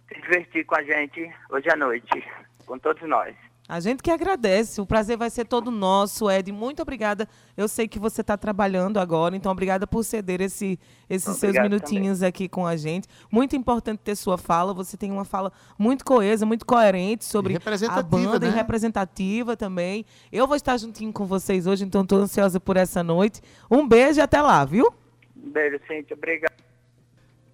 se 0.07 0.21
divertir 0.21 0.65
com 0.65 0.75
a 0.75 0.83
gente 0.83 1.33
hoje 1.49 1.69
à 1.69 1.75
noite, 1.75 2.25
com 2.65 2.79
todos 2.79 3.07
nós. 3.07 3.35
A 3.69 3.81
gente 3.81 4.01
que 4.01 4.09
agradece. 4.09 4.79
O 4.79 4.85
prazer 4.85 5.17
vai 5.17 5.29
ser 5.29 5.45
todo 5.45 5.69
nosso, 5.69 6.31
Ed. 6.31 6.51
Muito 6.53 6.81
obrigada. 6.81 7.27
Eu 7.55 7.67
sei 7.67 7.85
que 7.85 7.99
você 7.99 8.21
está 8.21 8.37
trabalhando 8.37 8.97
agora, 8.97 9.35
então 9.35 9.51
obrigada 9.51 9.85
por 9.85 10.05
ceder 10.05 10.39
esse, 10.39 10.79
esses 11.09 11.35
seus 11.35 11.55
Obrigado 11.55 11.63
minutinhos 11.63 12.23
aqui 12.23 12.47
com 12.47 12.65
a 12.65 12.77
gente. 12.77 13.09
Muito 13.29 13.57
importante 13.57 13.99
ter 13.99 14.15
sua 14.15 14.37
fala. 14.37 14.73
Você 14.73 14.95
tem 14.95 15.11
uma 15.11 15.25
fala 15.25 15.51
muito 15.77 16.05
coesa, 16.05 16.45
muito 16.45 16.65
coerente 16.65 17.25
sobre 17.25 17.53
a 17.53 17.57
representativa, 17.57 18.03
banda 18.03 18.47
e 18.47 18.49
né? 18.49 18.55
representativa 18.55 19.57
também. 19.57 20.05
Eu 20.31 20.47
vou 20.47 20.55
estar 20.55 20.77
juntinho 20.77 21.11
com 21.11 21.25
vocês 21.25 21.67
hoje, 21.67 21.83
então 21.83 22.03
estou 22.03 22.19
ansiosa 22.19 22.61
por 22.61 22.77
essa 22.77 23.03
noite. 23.03 23.41
Um 23.69 23.85
beijo 23.85 24.19
e 24.19 24.21
até 24.21 24.41
lá, 24.41 24.63
viu? 24.63 24.93
Um 25.35 25.51
beijo, 25.51 25.77
Cíntia. 25.85 26.15
Obrigado. 26.15 26.53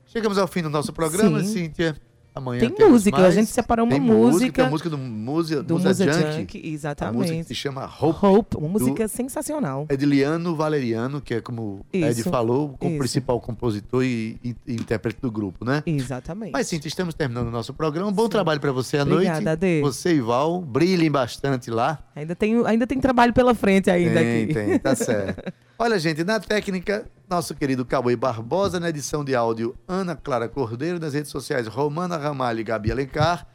Chegamos 0.05 0.37
ao 0.37 0.47
fim 0.47 0.61
do 0.61 0.69
nosso 0.69 0.93
programa, 0.93 1.39
Sim. 1.39 1.65
Cíntia. 1.65 1.99
Amanhã 2.35 2.67
Tem 2.69 2.89
música, 2.89 3.17
mais. 3.19 3.33
a 3.33 3.39
gente 3.39 3.51
separou 3.51 3.85
uma 3.85 3.91
Tem 3.91 4.01
música 4.01 4.65
a 4.65 4.69
música 4.69 4.89
do 4.89 4.97
Musa, 4.97 5.61
do 5.61 5.75
Musa 5.75 5.89
Musa 5.89 6.11
Junk. 6.13 6.37
Junk, 6.39 6.61
A 6.63 6.67
exatamente. 6.67 7.15
música 7.17 7.37
que 7.37 7.43
se 7.43 7.53
chama 7.55 7.85
Hope. 7.85 8.25
Hope, 8.25 8.57
uma 8.57 8.69
música 8.69 9.07
sensacional. 9.07 9.85
Ediliano 9.89 10.55
Valeriano, 10.55 11.21
que 11.21 11.35
é 11.35 11.41
como 11.41 11.61
o 11.61 11.85
Ed 11.93 12.19
Isso, 12.19 12.29
falou, 12.31 12.75
o 12.81 12.87
isso. 12.87 12.97
principal 12.97 13.39
compositor 13.39 14.03
e, 14.03 14.39
e- 14.43 14.55
e 14.65 14.73
intérprete 14.73 15.19
do 15.21 15.31
grupo, 15.31 15.63
né? 15.63 15.83
Exatamente. 15.85 16.51
Mas, 16.53 16.67
Cíntia, 16.67 16.87
estamos 16.87 17.13
terminando 17.13 17.47
o 17.49 17.51
nosso 17.51 17.71
programa. 17.73 18.11
Bom 18.11 18.27
trabalho 18.27 18.59
para 18.59 18.71
você 18.71 18.97
à 18.97 19.03
Obrigada, 19.03 19.33
noite. 19.41 19.49
Ade. 19.49 19.81
Você 19.81 20.15
e 20.15 20.21
Val, 20.21 20.59
brilhem 20.59 21.11
bastante 21.11 21.69
lá. 21.69 21.99
Ainda 22.15 22.35
tem, 22.35 22.65
ainda 22.65 22.87
tem 22.87 22.99
trabalho 22.99 23.31
pela 23.33 23.53
frente 23.53 23.91
ainda 23.91 24.19
Tem, 24.19 24.43
aqui. 24.45 24.53
tem, 24.53 24.79
tá 24.79 24.95
certo. 24.95 25.53
Olha, 25.83 25.99
gente, 25.99 26.23
na 26.23 26.39
técnica, 26.39 27.05
nosso 27.29 27.53
querido 27.53 27.83
Cauê 27.83 28.15
Barbosa, 28.15 28.79
na 28.79 28.87
edição 28.87 29.21
de 29.21 29.35
áudio, 29.35 29.75
Ana 29.85 30.15
Clara 30.15 30.47
Cordeiro, 30.47 30.97
nas 30.97 31.13
redes 31.13 31.29
sociais, 31.29 31.67
Romana 31.67 32.15
Ramalho 32.15 32.61
e 32.61 32.63
Gabi 32.63 32.89
Alencar. 32.89 33.45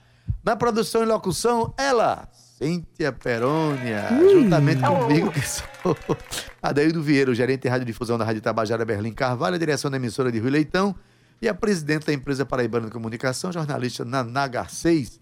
Na 0.44 0.54
produção 0.54 1.02
e 1.02 1.06
locução, 1.06 1.72
ela, 1.78 2.28
Cíntia 2.58 3.12
Perônia, 3.12 4.08
juntamente 4.30 4.82
comigo, 4.82 5.32
que 5.32 5.40
sou 5.40 5.64
Adaildo 6.62 7.02
Vieira, 7.02 7.30
o 7.30 7.34
gerente 7.34 7.62
de 7.62 7.68
radiodifusão 7.70 8.18
da 8.18 8.26
Rádio 8.26 8.42
Tabajara 8.42 8.84
Berlim 8.84 9.14
Carvalho, 9.14 9.54
a 9.56 9.58
direção 9.58 9.90
da 9.90 9.96
emissora 9.96 10.30
de 10.30 10.38
Rui 10.38 10.50
Leitão 10.50 10.94
e 11.40 11.48
a 11.48 11.54
presidente 11.54 12.08
da 12.08 12.12
empresa 12.12 12.44
Paraibana 12.44 12.88
de 12.88 12.92
Comunicação, 12.92 13.50
jornalista 13.50 14.04
na 14.04 14.22
Nagar 14.22 14.68
6, 14.68 15.18